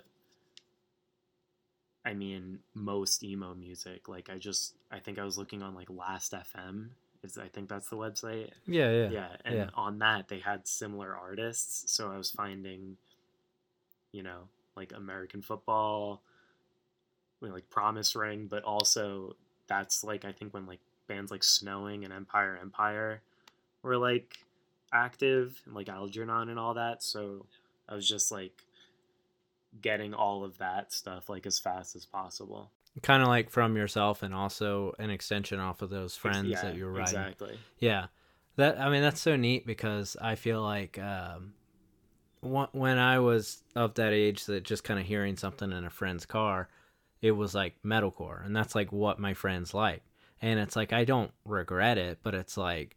I 2.05 2.13
mean, 2.13 2.59
most 2.75 3.23
emo 3.25 3.55
music. 3.55 4.09
Like, 4.09 4.29
I 4.31 4.37
just, 4.39 4.75
I 4.91 4.99
think 4.99 5.19
I 5.19 5.25
was 5.25 5.39
looking 5.39 5.63
on 5.63 5.75
like 5.75 5.89
Last.fm. 5.91 6.89
Is 7.23 7.39
I 7.39 7.49
think 7.49 7.71
that's 7.71 7.89
the 7.89 7.97
website. 7.97 8.51
yeah, 8.67 8.91
yeah, 8.91 9.09
Yeah, 9.09 9.29
and 9.47 9.55
yeah. 9.55 9.71
on 9.75 9.99
that 10.01 10.29
they 10.29 10.41
had 10.41 10.69
similar 10.69 11.17
artists. 11.17 11.91
So 11.91 12.13
I 12.13 12.19
was 12.19 12.31
finding, 12.31 12.99
you 14.13 14.23
know, 14.23 14.49
like 14.77 14.93
American 14.95 15.41
football, 15.41 16.21
like 17.41 17.71
Promise 17.71 18.15
Ring, 18.15 18.47
but 18.47 18.63
also 18.65 19.37
that's 19.69 20.05
like 20.05 20.27
I 20.27 20.33
think 20.33 20.53
when 20.53 20.67
like 20.67 20.81
bands 21.09 21.31
like 21.31 21.43
Snowing 21.43 22.05
and 22.05 22.13
Empire 22.13 22.59
Empire 22.61 23.23
were 23.83 23.97
like 23.97 24.37
active, 24.93 25.61
and 25.65 25.75
like 25.75 25.89
Algernon 25.89 26.51
and 26.51 26.59
all 26.59 26.75
that. 26.75 27.03
So 27.03 27.47
I 27.89 27.95
was 27.95 28.07
just 28.07 28.31
like 28.31 28.53
getting 29.81 30.15
all 30.15 30.45
of 30.45 30.59
that 30.59 30.93
stuff 30.93 31.29
like 31.29 31.47
as 31.47 31.59
fast 31.59 31.97
as 31.97 32.05
possible. 32.05 32.71
Kind 33.03 33.23
of 33.23 33.29
like 33.29 33.51
from 33.51 33.77
yourself, 33.77 34.23
and 34.23 34.33
also 34.33 34.95
an 34.99 35.11
extension 35.11 35.59
off 35.59 35.83
of 35.83 35.91
those 35.91 36.17
friends 36.17 36.47
yeah, 36.47 36.63
that 36.63 36.77
you're 36.77 36.91
writing. 36.91 37.21
Exactly. 37.21 37.59
Yeah, 37.81 38.07
that 38.57 38.81
I 38.81 38.89
mean 38.89 39.03
that's 39.03 39.21
so 39.21 39.35
neat 39.35 39.67
because 39.67 40.17
I 40.21 40.37
feel 40.37 40.63
like 40.63 40.97
um, 40.99 41.55
when 42.41 42.99
I 42.99 43.19
was 43.19 43.63
of 43.75 43.95
that 43.95 44.13
age, 44.13 44.45
that 44.47 44.63
just 44.63 44.85
kind 44.85 45.01
of 45.01 45.07
hearing 45.07 45.37
something 45.37 45.73
in 45.73 45.85
a 45.85 45.91
friend's 45.91 46.25
car, 46.25 46.69
it 47.21 47.33
was 47.33 47.55
like 47.55 47.75
metalcore, 47.85 48.45
and 48.45 48.55
that's 48.55 48.77
like 48.77 48.93
what 48.93 49.19
my 49.19 49.35
friends 49.35 49.75
like, 49.75 50.03
and 50.41 50.61
it's 50.61 50.77
like 50.77 50.93
I 50.93 51.05
don't 51.05 51.33
regret 51.45 51.99
it, 51.99 52.19
but 52.23 52.35
it's 52.35 52.57
like, 52.57 52.97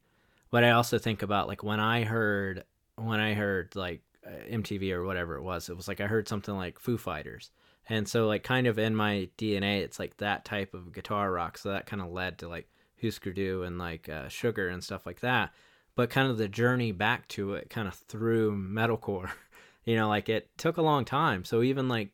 but 0.51 0.63
I 0.63 0.71
also 0.71 0.99
think 0.99 1.23
about 1.23 1.47
like 1.47 1.63
when 1.63 1.80
I 1.80 2.03
heard 2.03 2.65
when 2.97 3.19
I 3.19 3.34
heard 3.34 3.75
like 3.75 4.01
MTV 4.49 4.91
or 4.91 5.03
whatever 5.03 5.36
it 5.36 5.43
was, 5.43 5.69
it 5.69 5.78
was 5.78 5.88
like 5.88 6.01
I 6.01 6.07
heard 6.07 6.28
something 6.28 6.55
like 6.55 6.80
Foo 6.80 6.97
Fighters. 6.97 7.51
And 7.89 8.07
so, 8.07 8.28
like, 8.28 8.43
kind 8.43 8.67
of 8.67 8.78
in 8.78 8.95
my 8.95 9.30
DNA, 9.38 9.80
it's 9.82 9.97
like 9.97 10.17
that 10.17 10.43
type 10.43 10.73
of 10.73 10.91
guitar 10.91 11.32
rock. 11.32 11.57
So 11.57 11.69
that 11.69 11.86
kind 11.86 12.01
of 12.01 12.11
led 12.11 12.39
to 12.39 12.49
like 12.49 12.67
Hüsker 13.01 13.36
Dü 13.36 13.65
and 13.65 13.78
like 13.78 14.09
uh, 14.09 14.28
Sugar 14.28 14.67
and 14.67 14.84
stuff 14.84 15.05
like 15.05 15.21
that. 15.21 15.53
But 15.95 16.09
kind 16.09 16.30
of 16.30 16.38
the 16.38 16.47
journey 16.47 16.91
back 16.91 17.28
to 17.30 17.53
it, 17.53 17.69
kind 17.69 17.88
of 17.88 17.95
through 17.95 18.55
metalcore, 18.57 19.30
you 19.86 19.95
know, 19.95 20.09
like 20.09 20.30
it 20.30 20.49
took 20.57 20.78
a 20.78 20.82
long 20.82 21.05
time. 21.05 21.45
So 21.45 21.63
even 21.63 21.88
like 21.88 22.11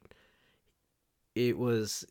it 1.35 1.57
was, 1.57 2.05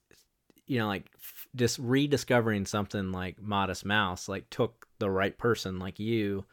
you 0.66 0.78
know, 0.78 0.88
like 0.88 1.10
just 1.54 1.78
rediscovering 1.78 2.66
something 2.66 3.12
like 3.12 3.40
Modest 3.40 3.84
Mouse, 3.84 4.28
like 4.28 4.50
took 4.50 4.86
the 4.98 5.10
right 5.10 5.36
person, 5.38 5.78
like 5.78 6.00
you, 6.00 6.44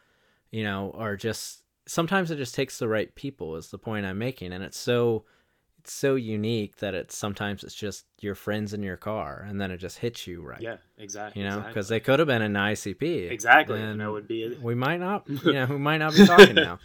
you 0.51 0.63
know, 0.63 0.91
or 0.93 1.15
just 1.15 1.63
sometimes 1.89 2.31
it 2.31 2.37
just 2.37 2.55
takes 2.55 2.79
the 2.79 2.87
right 2.87 3.13
people. 3.15 3.55
Is 3.55 3.69
the 3.69 3.77
point 3.77 4.05
I'm 4.05 4.17
making, 4.17 4.53
and 4.53 4.63
it's 4.63 4.77
so 4.77 5.25
it's 5.79 5.93
so 5.93 6.15
unique 6.15 6.77
that 6.77 6.93
it's 6.93 7.15
sometimes 7.15 7.63
it's 7.63 7.73
just 7.73 8.05
your 8.19 8.35
friends 8.35 8.73
in 8.73 8.83
your 8.83 8.97
car 8.97 9.45
and 9.47 9.61
then 9.61 9.71
it 9.71 9.77
just 9.77 9.99
hits 9.99 10.27
you 10.27 10.41
right 10.41 10.61
Yeah, 10.61 10.75
exactly. 10.97 11.41
you 11.41 11.47
know 11.47 11.55
exactly. 11.55 11.71
because 11.73 11.87
they 11.87 11.99
could 12.01 12.19
have 12.19 12.27
been 12.27 12.41
an 12.41 12.53
ICP 12.53 13.31
exactly, 13.31 13.79
and 13.79 13.91
and 13.91 14.01
that 14.01 14.11
would 14.11 14.27
be 14.27 14.55
we 14.61 14.75
might 14.75 14.99
not 14.99 15.27
you 15.45 15.53
know 15.53 15.67
we 15.67 15.77
might 15.77 15.99
not 15.99 16.13
be 16.13 16.25
talking 16.25 16.55
now 16.55 16.79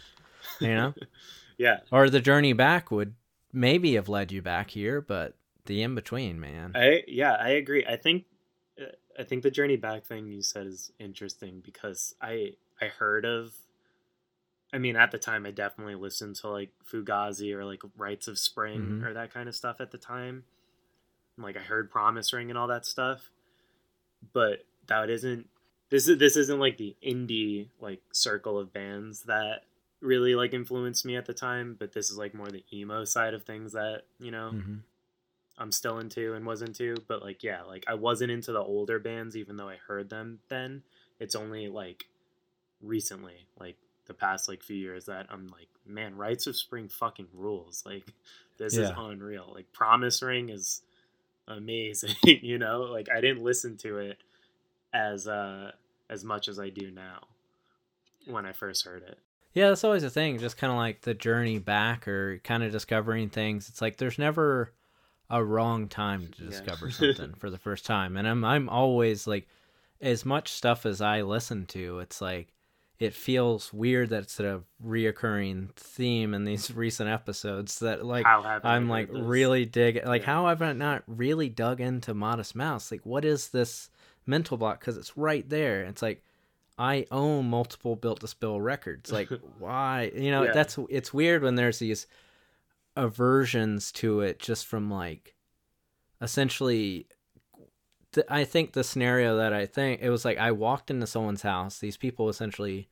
you 0.61 0.69
know 0.69 0.93
yeah. 1.57 1.79
or 1.91 2.09
the 2.09 2.21
journey 2.21 2.53
back 2.53 2.89
would 2.89 3.15
maybe 3.51 3.95
have 3.95 4.07
led 4.07 4.31
you 4.31 4.41
back 4.41 4.69
here 4.71 5.01
but 5.01 5.35
the 5.65 5.81
in 5.83 5.93
between 5.93 6.39
man 6.39 6.71
I 6.73 7.03
yeah, 7.07 7.33
I 7.33 7.49
agree. 7.49 7.85
I 7.85 7.97
think 7.97 8.25
uh, 8.79 8.85
I 9.19 9.23
think 9.23 9.43
the 9.43 9.51
journey 9.51 9.75
back 9.77 10.05
thing 10.05 10.27
you 10.27 10.41
said 10.41 10.67
is 10.67 10.91
interesting 10.99 11.61
because 11.65 12.15
I 12.21 12.51
I 12.81 12.85
heard 12.85 13.25
of 13.25 13.53
I 14.75 14.77
mean 14.77 14.97
at 14.97 15.11
the 15.11 15.17
time 15.17 15.45
I 15.45 15.51
definitely 15.51 15.95
listened 15.95 16.35
to 16.37 16.49
like 16.49 16.71
Fugazi 16.91 17.53
or 17.55 17.63
like 17.63 17.81
Rites 17.95 18.27
of 18.27 18.37
Spring 18.37 18.81
Mhm. 18.99 19.05
or 19.05 19.13
that 19.13 19.33
kind 19.33 19.47
of 19.47 19.55
stuff 19.55 19.79
at 19.79 19.91
the 19.91 19.97
time. 19.97 20.43
Like 21.37 21.55
I 21.55 21.61
heard 21.61 21.89
Promise 21.89 22.33
Ring 22.33 22.49
and 22.49 22.57
all 22.59 22.67
that 22.67 22.85
stuff. 22.85 23.31
But 24.33 24.65
that 24.87 25.09
isn't 25.09 25.47
this 25.89 26.09
is 26.09 26.17
this 26.19 26.35
isn't 26.35 26.59
like 26.59 26.75
the 26.77 26.93
indie 27.01 27.69
like 27.79 28.01
circle 28.11 28.59
of 28.59 28.73
bands 28.73 29.23
that 29.23 29.63
really 30.01 30.35
like 30.35 30.53
influenced 30.53 31.05
me 31.05 31.15
at 31.15 31.25
the 31.25 31.33
time, 31.33 31.75
but 31.79 31.93
this 31.93 32.09
is 32.11 32.17
like 32.17 32.33
more 32.33 32.47
the 32.49 32.65
emo 32.73 33.05
side 33.05 33.33
of 33.33 33.43
things 33.43 33.71
that, 33.71 34.03
you 34.19 34.29
know, 34.31 34.51
Mhm. 34.53 34.81
I'm 35.57 35.71
still 35.71 35.99
into 35.99 36.33
and 36.33 36.45
was 36.45 36.61
into, 36.61 36.95
but 37.07 37.21
like 37.21 37.43
yeah, 37.43 37.63
like 37.63 37.85
I 37.87 37.93
wasn't 37.93 38.31
into 38.31 38.51
the 38.51 38.59
older 38.59 38.99
bands 38.99 39.37
even 39.37 39.55
though 39.55 39.69
I 39.69 39.77
heard 39.77 40.09
them 40.09 40.41
then. 40.49 40.83
It's 41.17 41.33
only 41.35 41.69
like 41.69 42.07
recently, 42.81 43.47
like 43.57 43.77
the 44.05 44.13
past 44.13 44.47
like 44.47 44.63
few 44.63 44.75
years 44.77 45.05
that 45.05 45.27
I'm 45.29 45.47
like, 45.47 45.67
man, 45.85 46.15
Rites 46.15 46.47
of 46.47 46.55
Spring 46.55 46.87
fucking 46.89 47.27
rules. 47.33 47.83
Like 47.85 48.03
this 48.57 48.73
is 48.73 48.91
unreal. 48.97 49.51
Like 49.53 49.71
Promise 49.73 50.21
Ring 50.21 50.49
is 50.49 50.81
amazing, 51.47 52.15
you 52.23 52.57
know? 52.57 52.81
Like 52.81 53.09
I 53.09 53.21
didn't 53.21 53.43
listen 53.43 53.77
to 53.77 53.97
it 53.99 54.17
as 54.93 55.27
uh 55.27 55.71
as 56.09 56.23
much 56.23 56.47
as 56.47 56.59
I 56.59 56.69
do 56.69 56.91
now 56.91 57.21
when 58.27 58.45
I 58.45 58.51
first 58.53 58.85
heard 58.85 59.03
it. 59.03 59.17
Yeah, 59.53 59.69
that's 59.69 59.83
always 59.83 60.03
a 60.03 60.09
thing. 60.09 60.37
Just 60.39 60.57
kind 60.57 60.71
of 60.71 60.77
like 60.77 61.01
the 61.01 61.13
journey 61.13 61.59
back 61.59 62.07
or 62.07 62.39
kind 62.43 62.61
of 62.63 62.71
discovering 62.71 63.29
things. 63.29 63.69
It's 63.69 63.81
like 63.81 63.97
there's 63.97 64.19
never 64.19 64.71
a 65.29 65.43
wrong 65.43 65.87
time 65.87 66.27
to 66.37 66.43
Yeah. 66.43 66.49
discover 66.49 66.89
something 66.91 67.33
for 67.35 67.49
the 67.49 67.57
first 67.57 67.85
time. 67.85 68.17
And 68.17 68.27
I'm 68.27 68.43
I'm 68.43 68.69
always 68.69 69.27
like 69.27 69.47
as 70.01 70.25
much 70.25 70.49
stuff 70.49 70.85
as 70.85 71.01
I 71.01 71.21
listen 71.21 71.65
to, 71.67 71.99
it's 71.99 72.21
like 72.21 72.49
it 72.99 73.13
feels 73.13 73.73
weird 73.73 74.09
that 74.09 74.23
it's 74.23 74.39
a 74.39 74.61
reoccurring 74.83 75.73
theme 75.75 76.33
in 76.33 76.45
these 76.45 76.71
recent 76.75 77.09
episodes 77.09 77.79
that 77.79 78.05
like 78.05 78.25
I'm 78.25 78.87
like 78.87 79.11
this? 79.11 79.21
really 79.21 79.65
dig 79.65 80.05
like 80.05 80.21
Yeah. 80.21 80.27
how 80.27 80.47
have 80.47 80.61
I 80.61 80.71
not 80.73 81.03
really 81.07 81.49
dug 81.49 81.81
into 81.81 82.13
Modest 82.13 82.55
Mouse? 82.55 82.91
Like 82.91 83.05
what 83.05 83.25
is 83.25 83.49
this 83.49 83.89
mental 84.25 84.57
block 84.57 84.79
cuz 84.81 84.95
it's 84.97 85.17
right 85.17 85.47
there. 85.49 85.83
It's 85.83 86.01
like 86.01 86.23
I 86.77 87.05
own 87.11 87.49
multiple 87.49 87.95
built 87.95 88.19
to 88.21 88.27
spill 88.27 88.59
records. 88.61 89.11
Like 89.11 89.29
why? 89.59 90.11
You 90.15 90.31
know, 90.31 90.43
Yeah. 90.43 90.51
that's 90.53 90.77
it's 90.89 91.13
weird 91.13 91.43
when 91.43 91.55
there's 91.55 91.79
these 91.79 92.07
aversions 92.95 93.91
to 93.91 94.21
it 94.21 94.39
just 94.39 94.65
from 94.65 94.89
like 94.89 95.35
essentially 96.21 97.07
th- 98.15 98.27
I 98.29 98.45
think 98.45 98.73
the 98.73 98.83
scenario 98.83 99.37
that 99.37 99.53
I 99.53 99.65
think 99.65 100.01
it 100.01 100.09
was 100.09 100.25
like 100.25 100.37
I 100.37 100.51
walked 100.51 100.89
into 100.89 101.05
someone's 101.05 101.43
house. 101.43 101.79
These 101.79 101.97
people 101.97 102.29
essentially, 102.29 102.87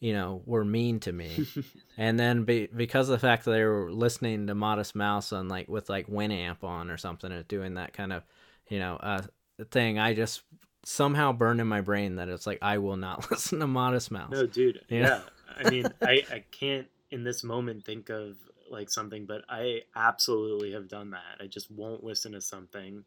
you 0.00 0.12
know, 0.12 0.42
were 0.44 0.64
mean 0.64 0.98
to 1.00 1.12
me, 1.12 1.46
and 1.96 2.18
then 2.18 2.44
be, 2.44 2.66
because 2.66 3.08
of 3.08 3.12
the 3.12 3.26
fact 3.26 3.44
that 3.44 3.52
they 3.52 3.64
were 3.64 3.92
listening 3.92 4.48
to 4.48 4.54
Modest 4.54 4.94
Mouse 4.94 5.32
on 5.32 5.48
like 5.48 5.68
with 5.68 5.88
like 5.88 6.08
Winamp 6.08 6.64
on 6.64 6.90
or 6.90 6.96
something, 6.96 7.30
or 7.30 7.42
doing 7.44 7.74
that 7.74 7.92
kind 7.92 8.12
of, 8.12 8.24
you 8.68 8.78
know, 8.80 8.96
uh, 8.96 9.22
thing, 9.70 9.98
I 9.98 10.14
just 10.14 10.42
somehow 10.84 11.32
burned 11.32 11.60
in 11.60 11.66
my 11.66 11.80
brain 11.80 12.16
that 12.16 12.28
it's 12.28 12.46
like 12.46 12.58
I 12.60 12.78
will 12.78 12.96
not 12.96 13.30
listen 13.30 13.60
to 13.60 13.66
Modest 13.66 14.10
Mouse. 14.10 14.32
No, 14.32 14.46
dude. 14.46 14.80
Yeah. 14.88 15.00
Yeah. 15.00 15.20
I 15.56 15.70
mean, 15.70 15.86
I, 16.02 16.22
I 16.32 16.44
can't 16.50 16.88
in 17.10 17.22
this 17.22 17.44
moment 17.44 17.84
think 17.84 18.10
of 18.10 18.36
like 18.70 18.90
something, 18.90 19.26
but 19.26 19.44
I 19.48 19.82
absolutely 19.94 20.72
have 20.72 20.88
done 20.88 21.10
that. 21.10 21.40
I 21.40 21.46
just 21.46 21.70
won't 21.70 22.02
listen 22.02 22.32
to 22.32 22.40
something. 22.40 23.04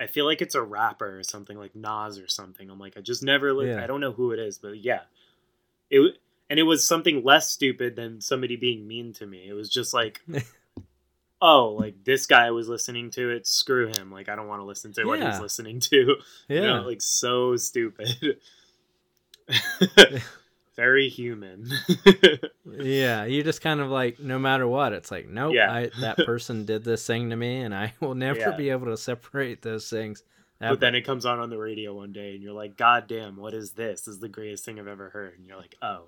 I 0.00 0.06
feel 0.06 0.24
like 0.24 0.42
it's 0.42 0.54
a 0.54 0.62
rapper 0.62 1.18
or 1.18 1.22
something 1.22 1.56
like 1.58 1.74
Nas 1.76 2.18
or 2.18 2.26
something. 2.28 2.68
I'm 2.70 2.78
like, 2.78 2.96
I 2.96 3.00
just 3.00 3.22
never. 3.22 3.52
Li- 3.52 3.68
Yeah. 3.68 3.82
I 3.82 3.86
don't 3.86 4.00
know 4.00 4.12
who 4.12 4.32
it 4.32 4.38
is, 4.38 4.58
but 4.58 4.78
yeah, 4.82 5.00
it 5.90 6.18
and 6.50 6.58
it 6.58 6.64
was 6.64 6.86
something 6.86 7.22
less 7.24 7.50
stupid 7.50 7.96
than 7.96 8.20
somebody 8.20 8.56
being 8.56 8.86
mean 8.86 9.12
to 9.14 9.26
me. 9.26 9.48
It 9.48 9.52
was 9.54 9.68
just 9.70 9.92
like. 9.94 10.20
Oh, 11.44 11.70
like 11.70 12.04
this 12.04 12.26
guy 12.26 12.52
was 12.52 12.68
listening 12.68 13.10
to 13.10 13.30
it. 13.30 13.48
Screw 13.48 13.88
him. 13.88 14.12
Like 14.12 14.28
I 14.28 14.36
don't 14.36 14.46
want 14.46 14.60
to 14.60 14.64
listen 14.64 14.92
to 14.92 15.04
what 15.04 15.18
he's 15.18 15.26
Yeah. 15.26 15.40
listening 15.40 15.80
to. 15.80 16.14
yeah, 16.48 16.54
You 16.60 16.66
know, 16.68 16.82
like 16.82 17.02
so 17.02 17.56
stupid. 17.56 18.38
Very 20.76 21.08
human. 21.08 21.68
yeah. 22.66 23.24
You 23.24 23.42
just 23.42 23.60
kind 23.60 23.80
of 23.80 23.90
like 23.90 24.18
no 24.18 24.38
matter 24.38 24.66
what, 24.66 24.92
it's 24.92 25.10
like 25.10 25.28
nope. 25.28 25.54
Yeah. 25.54 25.70
I, 25.72 25.90
that 26.00 26.16
person 26.24 26.64
did 26.64 26.84
this 26.84 27.06
thing 27.06 27.30
to 27.30 27.36
me, 27.36 27.60
and 27.60 27.74
I 27.74 27.92
will 28.00 28.14
never 28.14 28.38
Yeah. 28.40 28.56
be 28.56 28.70
able 28.70 28.86
to 28.86 28.96
separate 28.96 29.62
those 29.62 29.88
things. 29.90 30.22
but 30.60 30.80
then 30.80 30.94
it 30.94 31.02
comes 31.02 31.26
on 31.26 31.38
on 31.40 31.50
the 31.50 31.58
radio 31.58 31.92
one 31.94 32.12
day, 32.12 32.34
and 32.34 32.42
you're 32.42 32.52
like, 32.54 32.76
"God 32.76 33.06
damn, 33.08 33.36
what 33.36 33.52
is 33.54 33.72
this? 33.72 34.02
This 34.02 34.14
is 34.14 34.20
the 34.20 34.28
greatest 34.28 34.64
thing 34.64 34.78
I've 34.78 34.86
ever 34.88 35.10
heard." 35.10 35.36
And 35.38 35.46
you're 35.46 35.56
like, 35.58 35.76
"Oh, 35.82 36.04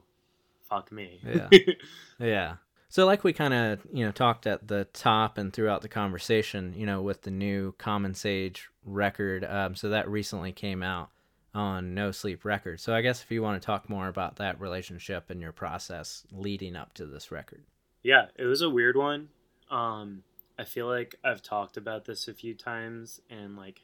fuck 0.71 0.91
me." 0.93 1.21
Yeah. 1.27 1.49
Yeah. 2.19 2.57
So 2.89 3.07
like 3.07 3.25
we 3.25 3.33
kind 3.33 3.53
of, 3.53 3.81
you 3.93 4.05
know, 4.07 4.13
talked 4.13 4.47
at 4.47 4.69
the 4.69 4.85
top 4.93 5.37
and 5.37 5.53
throughout 5.53 5.83
the 5.83 5.89
conversation, 5.89 6.73
you 6.77 6.87
know, 6.87 7.03
with 7.03 7.23
the 7.23 7.31
new 7.33 7.73
Common 7.77 8.15
Sage 8.15 8.69
record, 8.85 9.45
um, 9.45 9.75
so 9.75 9.89
that 9.89 10.09
recently 10.09 10.53
came 10.53 10.81
out 10.83 11.11
on 11.55 11.95
No 11.95 12.11
Sleep 12.11 12.45
Records. 12.45 12.83
So 12.83 12.95
I 12.95 13.01
guess 13.01 13.23
if 13.23 13.31
you 13.31 13.43
want 13.43 13.61
to 13.61 13.65
talk 13.65 13.89
more 13.89 14.09
about 14.09 14.37
that 14.37 14.61
relationship 14.61 15.31
and 15.31 15.41
your 15.41 15.53
process 15.53 16.25
leading 16.33 16.77
up 16.77 16.95
to 16.95 17.07
this 17.07 17.31
record. 17.31 17.65
yeah, 18.03 18.27
it 18.37 18.45
was 18.45 18.61
a 18.63 18.71
weird 18.71 18.97
one. 18.97 19.29
Um, 19.71 20.23
I 20.59 20.65
feel 20.65 20.87
like 20.87 21.17
I've 21.25 21.43
talked 21.43 21.77
about 21.77 22.05
this 22.05 22.29
a 22.29 22.35
few 22.35 22.55
times, 22.55 23.21
and 23.31 23.57
like 23.57 23.81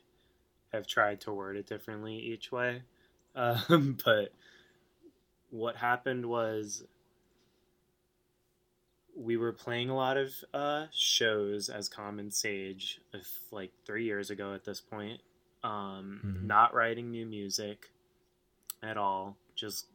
have 0.73 0.87
tried 0.87 1.21
to 1.23 1.33
word 1.33 1.57
it 1.57 1.66
differently 1.66 2.16
each 2.16 2.53
way. 2.53 2.83
Um, 3.33 3.97
but 4.05 4.35
what 5.51 5.77
happened 5.77 6.27
was 6.27 6.83
we 9.16 9.37
were 9.37 9.53
playing 9.53 9.89
a 9.89 9.95
lot 9.95 10.16
of 10.16 10.33
uh, 10.53 10.87
shows 10.93 11.68
as 11.68 11.89
Common 11.89 12.33
Sage, 12.33 13.01
like 13.53 13.71
three 13.87 14.05
years 14.05 14.31
ago 14.31 14.53
at 14.53 14.64
this 14.64 14.81
point. 14.81 15.21
Um, 15.63 16.21
Mhm. 16.25 16.43
Not 16.45 16.75
writing 16.75 17.11
new 17.11 17.27
music 17.27 17.91
at 18.83 18.97
all, 18.97 19.37
just 19.55 19.87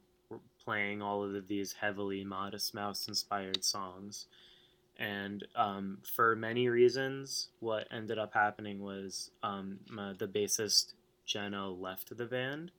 playing 0.64 1.02
all 1.02 1.24
of 1.24 1.48
these 1.48 1.74
heavily 1.74 2.24
Modest 2.24 2.74
Mouse 2.74 3.08
inspired 3.08 3.64
songs. 3.64 4.28
And 4.98 5.46
um, 5.56 6.00
for 6.04 6.36
many 6.36 6.70
reasons, 6.70 7.50
what 7.60 7.88
ended 7.92 8.18
up 8.18 8.34
happening 8.34 8.82
was 8.82 9.32
um, 9.44 9.80
my, 9.90 10.14
the 10.14 10.28
bassist 10.28 10.94
Jenna 11.26 11.70
left 11.70 12.16
the 12.16 12.26
band, 12.26 12.72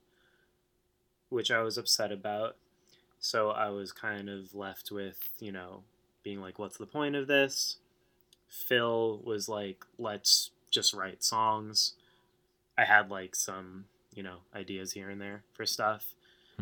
which 1.29 1.51
I 1.51 1.61
was 1.61 1.77
upset 1.77 2.11
about. 2.11 2.55
So 3.19 3.49
I 3.51 3.69
was 3.69 3.91
kind 3.91 4.29
of 4.29 4.55
left 4.55 4.91
with, 4.91 5.29
you 5.39 5.51
know, 5.51 5.83
being 6.23 6.41
like, 6.41 6.57
what's 6.59 6.77
the 6.77 6.85
point 6.85 7.15
of 7.15 7.27
this? 7.27 7.77
Phil 8.47 9.19
was 9.23 9.47
like, 9.49 9.85
let's 9.97 10.51
just 10.71 10.93
write 10.93 11.23
songs. 11.23 11.93
I 12.77 12.85
had 12.85 13.09
like 13.09 13.35
some, 13.35 13.85
you 14.13 14.23
know, 14.23 14.37
ideas 14.55 14.91
here 14.91 15.09
and 15.09 15.19
there 15.21 15.43
for 15.53 15.65
stuff. 15.65 16.13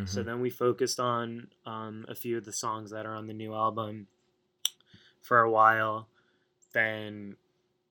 So 0.06 0.22
Mhm. 0.22 0.26
then 0.26 0.42
we 0.42 0.50
focused 0.50 1.00
on 1.00 1.50
um, 1.66 2.06
a 2.10 2.16
few 2.16 2.38
of 2.38 2.46
the 2.46 2.52
songs 2.54 2.92
that 2.92 3.06
are 3.06 3.16
on 3.16 3.28
the 3.28 3.34
new 3.34 3.54
album 3.54 4.08
for 5.22 5.40
a 5.42 5.50
while. 5.50 6.08
Then 6.74 7.38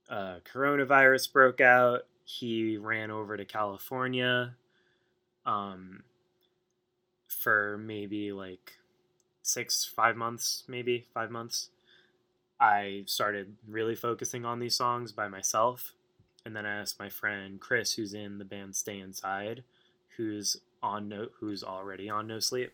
uh, 0.09 0.41
coronavirus 0.45 1.33
broke 1.33 1.61
out. 1.61 2.07
He 2.25 2.77
ran 2.77 3.11
over 3.11 3.37
to 3.37 3.45
California 3.45 4.57
um, 5.47 6.05
for 7.29 7.79
maybe 7.79 8.33
like 8.33 8.79
six, 9.43 9.85
five 9.85 10.17
months, 10.17 10.65
maybe 10.69 11.07
five 11.13 11.31
months. 11.31 11.71
I 12.61 13.05
started 13.07 13.57
really 13.69 13.95
focusing 13.97 14.45
on 14.45 14.61
these 14.61 14.77
songs 14.77 15.13
by 15.13 15.29
myself. 15.29 15.95
And 16.45 16.55
then 16.55 16.67
I 16.67 16.81
asked 16.81 16.99
my 16.99 17.09
friend 17.09 17.59
Chris, 17.61 17.95
who's 17.95 18.15
in 18.15 18.39
the 18.39 18.45
band 18.45 18.77
Stay 18.77 18.99
Inside, 18.99 19.65
who's 20.17 20.59
on 20.83 21.09
no 21.09 21.29
who's 21.41 21.65
already 21.65 22.11
on 22.11 22.27
no 22.27 22.39
sleep 22.39 22.71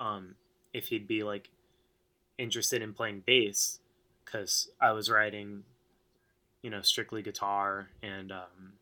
um 0.00 0.34
if 0.72 0.86
he'd 0.86 1.06
be 1.06 1.22
like 1.22 1.50
interested 2.38 2.80
in 2.80 2.94
playing 2.94 3.22
bass 3.26 3.78
because 4.24 4.70
i 4.80 4.90
was 4.90 5.10
writing 5.10 5.62
you 6.62 6.70
know 6.70 6.80
strictly 6.80 7.20
guitar 7.20 7.88
and 8.02 8.32
um 8.32 8.72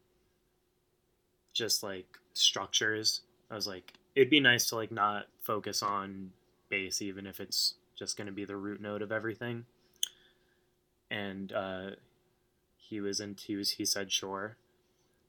just 1.53 1.83
like 1.83 2.07
structures. 2.33 3.23
I 3.51 3.55
was 3.55 3.67
like 3.67 3.93
it'd 4.15 4.31
be 4.31 4.41
nice 4.41 4.67
to 4.67 4.77
like 4.77 4.93
not 4.93 5.27
focus 5.41 5.83
on 5.83 6.31
bass 6.69 7.03
even 7.03 7.27
if 7.27 7.41
it's 7.41 7.75
just 7.99 8.17
going 8.17 8.27
to 8.27 8.33
be 8.33 8.45
the 8.45 8.57
root 8.57 8.81
note 8.81 9.03
of 9.03 9.13
everything. 9.13 9.65
And 11.11 11.53
uh 11.53 11.91
he 12.91 13.01
was 13.01 13.21
into 13.21 13.63
he, 13.63 13.85
said 13.85 14.13
sure. 14.13 14.57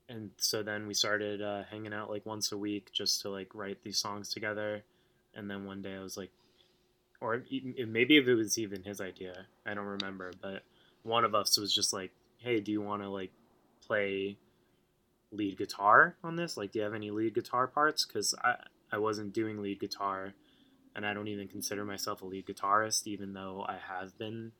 And 0.10 0.32
so 0.38 0.62
then 0.62 0.88
we 0.88 0.94
started 0.94 1.42
uh, 1.42 1.64
hanging 1.70 1.94
out 1.94 2.10
like 2.10 2.26
once 2.26 2.52
a 2.52 2.58
week 2.58 2.92
just 2.92 3.22
to 3.22 3.30
like 3.30 3.56
write 3.56 3.84
these 3.84 3.98
songs 3.98 4.34
together. 4.34 4.84
And 5.34 5.50
then 5.50 5.64
one 5.66 5.82
day 5.82 5.96
i 5.96 6.04
was 6.04 6.18
like 6.18 6.30
or 7.22 7.44
maybe 7.88 8.18
if 8.18 8.28
it 8.28 8.36
was 8.36 8.58
even 8.58 8.84
his 8.84 9.00
idea 9.00 9.46
i 9.66 9.74
don't 9.74 9.86
remember 9.86 10.34
but 10.42 10.64
one 11.04 11.24
of 11.24 11.34
us 11.34 11.58
was 11.58 11.74
just 11.74 11.94
like 11.94 12.12
hey 12.40 12.60
do 12.60 12.70
you 12.70 12.82
want 12.82 13.02
to 13.02 13.08
like 13.08 13.32
play 13.88 14.36
lead 15.32 15.58
guitar 15.58 16.16
on 16.24 16.36
this? 16.36 16.58
Like 16.58 16.72
do 16.72 16.80
you 16.80 16.84
have 16.84 16.94
any 16.94 17.12
lead 17.12 17.34
guitar 17.34 17.68
parts? 17.68 18.06
Because 18.06 18.36
i 18.44 18.56
i 18.92 18.98
wasn't 18.98 19.34
doing 19.34 19.62
lead 19.62 19.80
guitar 19.80 20.34
and 20.96 21.06
i 21.06 21.14
don't 21.14 21.28
even 21.28 21.48
consider 21.48 21.86
myself 21.86 22.22
a 22.22 22.26
lead 22.26 22.46
guitarist 22.46 23.08
even 23.08 23.34
though 23.34 23.66
i 23.68 23.78
have 23.78 24.18
been 24.18 24.52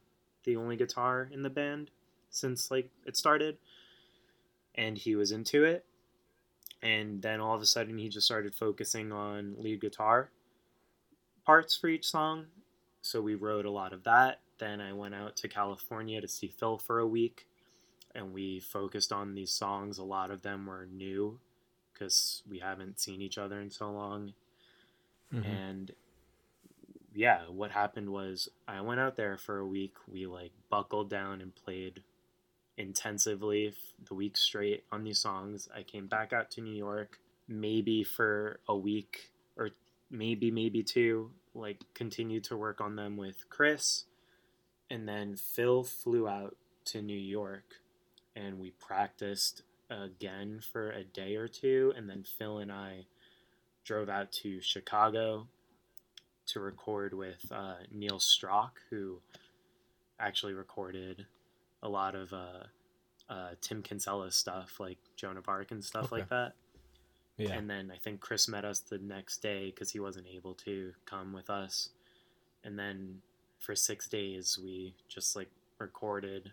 the 0.46 0.56
only 0.56 0.78
guitar 0.78 1.30
in 1.32 1.44
the 1.44 1.50
band 1.50 1.92
since 2.32 2.72
like 2.72 2.90
it 3.06 3.16
started 3.16 3.58
and 4.74 4.98
he 4.98 5.16
was 5.16 5.32
into 5.32 5.64
it. 5.64 5.86
And 6.82 7.22
then 7.22 7.40
all 7.40 7.56
of 7.56 7.62
a 7.62 7.68
sudden, 7.68 8.00
he 8.00 8.10
just 8.10 8.26
started 8.26 8.56
focusing 8.56 9.12
on 9.12 9.56
lead 9.60 9.82
guitar 9.82 10.32
parts 11.46 11.76
for 11.76 11.88
each 11.88 12.08
song. 12.08 12.48
So 13.04 13.22
we 13.22 13.36
wrote 13.36 13.66
a 13.66 13.72
lot 13.72 13.94
of 13.94 14.04
that. 14.06 14.40
Then 14.58 14.82
I 14.82 14.94
went 14.94 15.14
out 15.14 15.36
to 15.38 15.48
California 15.48 16.22
to 16.22 16.28
see 16.28 16.48
Phil 16.48 16.78
for 16.78 17.00
a 17.00 17.08
week, 17.08 17.48
and 18.16 18.34
we 18.34 18.60
focused 18.60 19.12
on 19.12 19.36
these 19.36 19.52
songs. 19.52 19.98
A 19.98 20.04
lot 20.04 20.32
of 20.32 20.42
them 20.42 20.66
were 20.66 20.88
new 20.88 21.40
because 21.94 22.42
we 22.50 22.60
haven't 22.60 23.00
seen 23.00 23.22
each 23.22 23.38
other 23.38 23.60
in 23.60 23.70
so 23.70 23.92
long. 23.92 24.34
Mhm. 25.32 25.46
And 25.46 25.96
yeah, 27.14 27.48
what 27.48 27.72
happened 27.72 28.12
was 28.12 28.50
I 28.68 28.82
went 28.82 29.00
out 29.00 29.16
there 29.16 29.38
for 29.38 29.60
a 29.60 29.68
week. 29.68 29.96
We 30.08 30.26
like 30.26 30.52
buckled 30.70 31.10
down 31.10 31.42
and 31.42 31.54
played 31.54 32.04
intensively 32.82 33.74
the 34.08 34.14
week 34.14 34.36
straight 34.36 34.84
on 34.92 35.04
these 35.04 35.20
songs. 35.20 35.70
I 35.76 35.84
came 35.84 36.08
back 36.08 36.34
out 36.34 36.52
to 36.52 36.62
New 36.62 36.76
York 36.76 37.20
maybe 37.48 38.04
for 38.04 38.60
a 38.68 38.76
week 38.76 39.32
or 39.58 39.70
maybe 40.10 40.52
maybe 40.52 40.84
two, 40.84 41.32
like 41.54 41.82
continued 41.94 42.44
to 42.46 42.58
work 42.58 42.82
on 42.82 42.96
them 42.96 43.18
with 43.18 43.50
Chris. 43.50 44.06
And 44.90 45.08
then 45.08 45.36
Phil 45.36 45.84
flew 45.84 46.28
out 46.28 46.58
to 46.86 47.02
New 47.02 47.18
York 47.18 47.76
and 48.36 48.60
we 48.60 48.72
practiced 48.72 49.64
again 49.90 50.62
for 50.72 50.92
a 50.92 51.04
day 51.04 51.36
or 51.36 51.48
two, 51.48 51.94
and 51.96 52.10
then 52.10 52.24
Phil 52.24 52.60
and 52.60 52.72
I 52.72 53.06
drove 53.84 54.10
out 54.10 54.32
to 54.32 54.62
Chicago 54.62 55.48
to 56.48 56.60
record 56.60 57.14
with 57.14 57.46
uh, 57.52 57.76
Neil 57.92 58.20
Strauch, 58.20 58.80
who 58.90 59.20
actually 60.20 60.54
recorded 60.54 61.26
a 61.84 61.90
lot 61.90 62.16
of 62.16 62.34
uh, 62.34 62.64
uh, 63.30 63.50
Tim 63.62 63.82
Kinsella 63.82 64.32
stuff, 64.32 64.80
like 64.80 64.98
Joan 65.16 65.38
of 65.38 65.48
Arc 65.48 65.72
and 65.72 65.84
stuff 65.84 66.12
like 66.12 66.30
that. 66.30 66.54
Yeah. 67.38 67.54
And 67.54 67.70
then 67.70 67.92
I 67.94 67.98
think 67.98 68.20
Chris 68.20 68.48
met 68.48 68.66
us 68.66 68.80
the 68.80 69.00
next 69.00 69.38
day 69.38 69.72
because 69.72 69.90
he 69.90 70.00
wasn't 70.00 70.28
able 70.28 70.54
to 70.56 70.92
come 71.06 71.34
with 71.34 71.50
us. 71.50 71.90
And 72.64 72.78
then 72.78 73.22
for 73.60 73.76
six 73.76 74.08
days, 74.08 74.60
we 74.62 74.94
just 75.08 75.36
like 75.36 75.50
recorded 75.80 76.52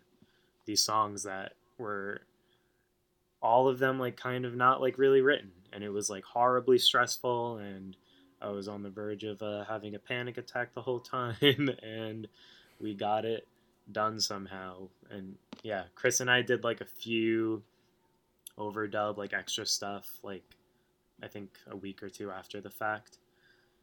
these 0.64 0.82
songs 0.82 1.24
that 1.24 1.52
were 1.78 2.22
all 3.42 3.68
of 3.68 3.78
them 3.78 3.98
like 3.98 4.16
kind 4.16 4.44
of 4.44 4.54
not 4.54 4.80
like 4.80 4.98
really 4.98 5.20
written. 5.20 5.50
And 5.72 5.84
it 5.84 5.90
was 5.90 6.08
like 6.08 6.24
horribly 6.24 6.78
stressful. 6.78 7.58
And 7.58 7.96
I 8.40 8.48
was 8.50 8.68
on 8.68 8.82
the 8.82 8.90
verge 8.90 9.24
of 9.24 9.42
uh, 9.42 9.64
having 9.64 9.94
a 9.94 9.98
panic 9.98 10.38
attack 10.38 10.74
the 10.74 10.82
whole 10.82 11.00
time. 11.00 11.68
and 11.82 12.28
we 12.80 12.94
got 12.94 13.24
it 13.24 13.46
done 13.90 14.20
somehow. 14.20 14.88
And 15.10 15.36
yeah, 15.62 15.84
Chris 15.94 16.20
and 16.20 16.30
I 16.30 16.42
did 16.42 16.64
like 16.64 16.80
a 16.80 16.84
few 16.86 17.62
overdub, 18.58 19.16
like 19.16 19.32
extra 19.32 19.66
stuff, 19.66 20.08
like 20.22 20.44
I 21.22 21.28
think 21.28 21.50
a 21.70 21.76
week 21.76 22.02
or 22.02 22.08
two 22.08 22.30
after 22.30 22.60
the 22.60 22.70
fact. 22.70 23.18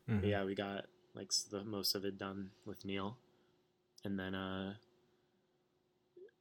Mhm. 0.09 0.21
But 0.21 0.29
yeah, 0.29 0.43
we 0.45 0.55
got 0.55 0.85
like 1.13 1.31
the 1.51 1.63
most 1.63 1.95
of 1.95 2.05
it 2.05 2.17
done 2.17 2.51
with 2.65 2.83
Neil, 2.85 3.17
and 4.03 4.19
then 4.19 4.35
uh, 4.35 4.73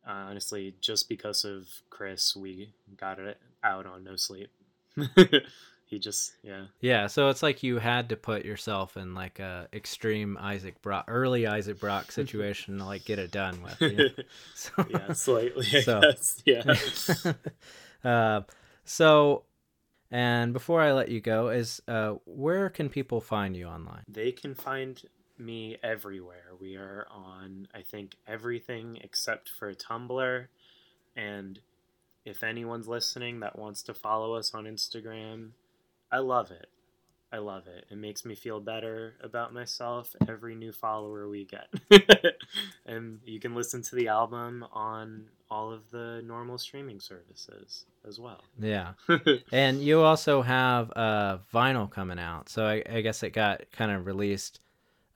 uh, 0.06 0.10
honestly, 0.10 0.74
just 0.80 1.08
because 1.08 1.44
of 1.44 1.68
Chris, 1.90 2.36
we 2.36 2.72
got 2.96 3.18
it 3.18 3.38
out 3.62 3.86
on 3.86 4.04
No 4.04 4.16
Sleep. 4.16 4.50
he 5.94 5.98
just 6.00 6.32
yeah 6.42 6.64
Yeah, 6.80 7.06
so 7.06 7.28
it's 7.28 7.42
like 7.42 7.62
you 7.62 7.78
had 7.78 8.08
to 8.08 8.16
put 8.16 8.44
yourself 8.44 8.96
in 8.96 9.14
like 9.14 9.38
a 9.38 9.68
extreme 9.72 10.36
Isaac 10.40 10.82
Brock, 10.82 11.04
early 11.08 11.46
Isaac 11.46 11.78
Brock 11.78 12.10
situation 12.12 12.78
to 12.78 12.84
like 12.84 13.04
get 13.04 13.18
it 13.18 13.30
done 13.30 13.62
with. 13.62 13.80
you 13.80 13.96
know? 13.96 14.08
So, 14.54 14.70
yeah 14.90 15.12
slightly 15.12 15.64
So- 15.82 16.00
yeah. 16.44 16.74
uh, 18.04 18.40
so, 18.84 19.44
and 20.10 20.52
before 20.52 20.80
I 20.82 20.92
let 20.92 21.08
you 21.08 21.20
go, 21.20 21.48
is 21.48 21.80
uh, 21.88 22.14
where 22.26 22.68
can 22.70 22.88
people 22.88 23.20
find 23.20 23.56
you 23.56 23.66
online? 23.66 24.02
They 24.08 24.32
can 24.32 24.54
find 24.54 25.00
me 25.38 25.78
everywhere. 25.82 26.52
We 26.60 26.76
are 26.76 27.06
on, 27.10 27.68
I 27.74 27.82
think, 27.82 28.16
everything 28.26 28.98
except 29.02 29.48
for 29.48 29.72
Tumblr. 29.74 30.46
And 31.16 31.60
if 32.24 32.42
anyone's 32.42 32.88
listening 32.88 33.40
that 33.40 33.58
wants 33.58 33.82
to 33.84 33.94
follow 33.94 34.34
us 34.34 34.54
on 34.54 34.64
Instagram, 34.64 35.50
I 36.14 36.18
love 36.18 36.52
it. 36.52 36.68
I 37.32 37.38
love 37.38 37.66
it. 37.66 37.86
It 37.90 37.98
makes 37.98 38.24
me 38.24 38.36
feel 38.36 38.60
better 38.60 39.14
about 39.20 39.52
myself 39.52 40.14
every 40.28 40.54
new 40.54 40.70
follower 40.70 41.28
we 41.28 41.44
get. 41.44 41.66
and 42.86 43.18
you 43.24 43.40
can 43.40 43.56
listen 43.56 43.82
to 43.82 43.96
the 43.96 44.06
album 44.06 44.64
on 44.72 45.24
all 45.50 45.72
of 45.72 45.90
the 45.90 46.22
normal 46.24 46.56
streaming 46.56 47.00
services 47.00 47.86
as 48.06 48.20
well. 48.20 48.44
Yeah, 48.60 48.92
and 49.52 49.80
you 49.80 50.02
also 50.02 50.42
have 50.42 50.92
uh, 50.94 51.38
vinyl 51.52 51.90
coming 51.90 52.20
out. 52.20 52.48
So 52.48 52.64
I, 52.64 52.84
I 52.88 53.00
guess 53.00 53.24
it 53.24 53.30
got 53.30 53.62
kind 53.72 53.90
of 53.90 54.06
released 54.06 54.60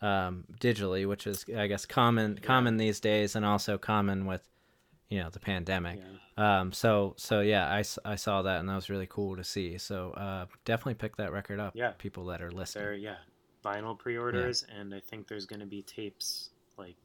um, 0.02 0.46
digitally, 0.60 1.06
which 1.06 1.28
is 1.28 1.44
I 1.56 1.68
guess 1.68 1.86
common 1.86 2.40
common 2.42 2.76
these 2.76 2.98
days, 2.98 3.36
and 3.36 3.46
also 3.46 3.78
common 3.78 4.26
with 4.26 4.42
you 5.08 5.20
know 5.20 5.30
the 5.30 5.40
pandemic. 5.40 6.00
yeah. 6.36 6.60
Um, 6.60 6.72
so 6.72 7.14
so 7.16 7.40
yeah, 7.40 7.68
I, 7.68 7.82
I 8.04 8.16
saw 8.16 8.42
that 8.42 8.60
and 8.60 8.68
that 8.68 8.74
was 8.74 8.90
really 8.90 9.06
cool 9.08 9.36
to 9.36 9.44
see. 9.44 9.78
So 9.78 10.12
uh, 10.12 10.46
definitely 10.64 10.94
pick 10.94 11.16
that 11.16 11.32
record 11.32 11.60
up. 11.60 11.72
Yeah. 11.74 11.92
people 11.98 12.26
that 12.26 12.42
are 12.42 12.50
listening. 12.50 12.84
There, 12.84 12.94
yeah, 12.94 13.16
vinyl 13.64 13.98
pre-orders, 13.98 14.64
and 14.78 14.94
I 14.94 15.00
think 15.00 15.28
there's 15.28 15.46
going 15.46 15.60
to 15.60 15.66
be 15.66 15.82
tapes 15.82 16.50
like 16.76 16.96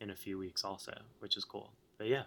in 0.00 0.10
a 0.10 0.16
few 0.16 0.38
weeks 0.38 0.64
also, 0.64 0.92
which 1.20 1.36
is 1.36 1.44
cool. 1.44 1.72
But 1.96 2.08
yeah, 2.08 2.24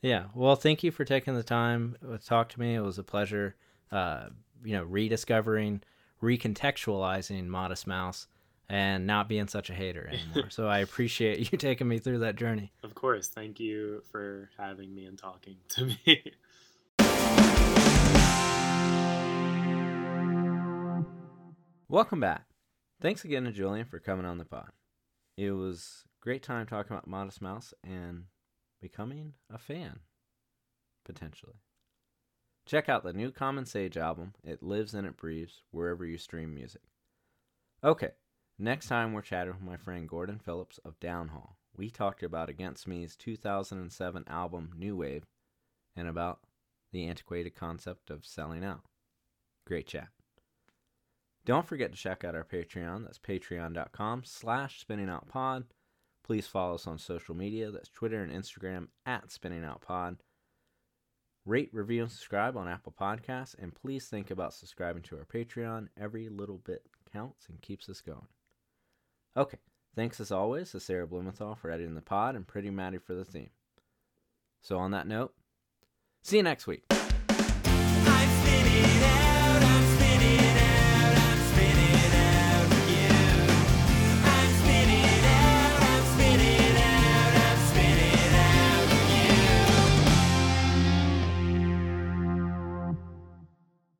Yeah. 0.00 0.24
Well, 0.34 0.56
thank 0.56 0.82
you 0.82 0.90
for 0.90 1.04
taking 1.04 1.34
the 1.34 1.42
time 1.42 1.96
to 2.02 2.18
talk 2.18 2.48
to 2.50 2.60
me. 2.60 2.74
It 2.74 2.80
was 2.80 2.98
a 2.98 3.02
pleasure. 3.02 3.56
Uh, 3.90 4.28
you 4.64 4.72
know, 4.72 4.82
rediscovering, 4.84 5.82
recontextualizing 6.22 7.46
Modest 7.46 7.86
Mouse, 7.86 8.26
and 8.68 9.06
not 9.06 9.28
being 9.28 9.48
such 9.48 9.70
a 9.70 9.74
hater 9.74 10.08
anymore. 10.12 10.50
so 10.50 10.66
I 10.66 10.78
appreciate 10.80 11.50
you 11.52 11.58
taking 11.58 11.88
me 11.88 11.98
through 11.98 12.18
that 12.20 12.36
journey. 12.36 12.72
of 12.82 12.94
course. 12.94 13.28
Thank 13.28 13.60
you 13.60 14.02
for 14.10 14.50
having 14.58 14.94
me 14.94 15.04
and 15.06 15.18
talking 15.18 15.56
to 15.70 15.86
me. 15.86 16.32
Welcome 21.88 22.20
back. 22.20 22.46
Thanks 23.00 23.24
again 23.24 23.44
to 23.44 23.52
Julian 23.52 23.86
for 23.86 23.98
coming 24.00 24.26
on 24.26 24.38
the 24.38 24.44
pod. 24.44 24.70
It 25.36 25.52
was 25.52 26.04
a 26.20 26.24
great 26.24 26.42
time 26.42 26.66
talking 26.66 26.92
about 26.92 27.06
Modest 27.06 27.40
Mouse 27.40 27.72
and 27.84 28.24
becoming 28.80 29.34
a 29.52 29.58
fan, 29.58 30.00
potentially. 31.04 31.54
Check 32.66 32.88
out 32.88 33.04
the 33.04 33.12
new 33.12 33.30
Common 33.30 33.64
Sage 33.66 33.96
album, 33.96 34.34
It 34.42 34.62
Lives 34.62 34.94
and 34.94 35.06
It 35.06 35.16
Breathes, 35.16 35.62
wherever 35.70 36.04
you 36.04 36.18
stream 36.18 36.52
music. 36.54 36.82
Okay, 37.84 38.10
next 38.58 38.88
time 38.88 39.12
we're 39.12 39.22
chatting 39.22 39.52
with 39.54 39.62
my 39.62 39.76
friend 39.76 40.08
Gordon 40.08 40.38
Phillips 40.38 40.78
of 40.84 40.98
Downhaul. 41.00 41.54
We 41.76 41.90
talked 41.90 42.22
about 42.22 42.48
Against 42.48 42.88
Me's 42.88 43.16
2007 43.16 44.24
album 44.26 44.72
New 44.76 44.96
Wave 44.96 45.24
and 45.94 46.08
about 46.08 46.40
the 46.92 47.06
antiquated 47.06 47.54
concept 47.54 48.10
of 48.10 48.24
selling 48.24 48.64
out. 48.64 48.82
Great 49.66 49.86
chat. 49.86 50.08
Don't 51.44 51.66
forget 51.66 51.92
to 51.92 51.98
check 51.98 52.24
out 52.24 52.34
our 52.34 52.44
Patreon. 52.44 53.04
That's 53.04 53.18
patreon.com 53.18 54.22
slash 54.24 54.84
spinningoutpod. 54.84 55.64
Please 56.24 56.46
follow 56.46 56.74
us 56.74 56.86
on 56.86 56.98
social 56.98 57.36
media. 57.36 57.70
That's 57.70 57.88
Twitter 57.88 58.22
and 58.22 58.32
Instagram 58.32 58.88
at 59.04 59.28
spinningoutpod. 59.28 60.16
Rate, 61.44 61.70
review, 61.72 62.02
and 62.02 62.10
subscribe 62.10 62.56
on 62.56 62.66
Apple 62.66 62.94
Podcasts. 63.00 63.54
And 63.56 63.72
please 63.72 64.08
think 64.08 64.32
about 64.32 64.54
subscribing 64.54 65.02
to 65.04 65.18
our 65.18 65.24
Patreon. 65.24 65.86
Every 65.96 66.28
little 66.28 66.58
bit 66.58 66.82
counts 67.12 67.46
and 67.48 67.62
keeps 67.62 67.88
us 67.88 68.00
going. 68.00 68.26
Okay. 69.36 69.58
Thanks 69.94 70.20
as 70.20 70.30
always 70.30 70.72
to 70.72 70.80
Sarah 70.80 71.06
Blumenthal 71.06 71.54
for 71.54 71.70
editing 71.70 71.94
the 71.94 72.02
pod 72.02 72.36
and 72.36 72.46
Pretty 72.46 72.70
Maddie 72.70 72.98
for 72.98 73.14
the 73.14 73.24
theme. 73.24 73.50
So 74.60 74.78
on 74.78 74.90
that 74.90 75.06
note, 75.06 75.34
see 76.22 76.36
you 76.36 76.42
next 76.42 76.66
week. 76.66 76.84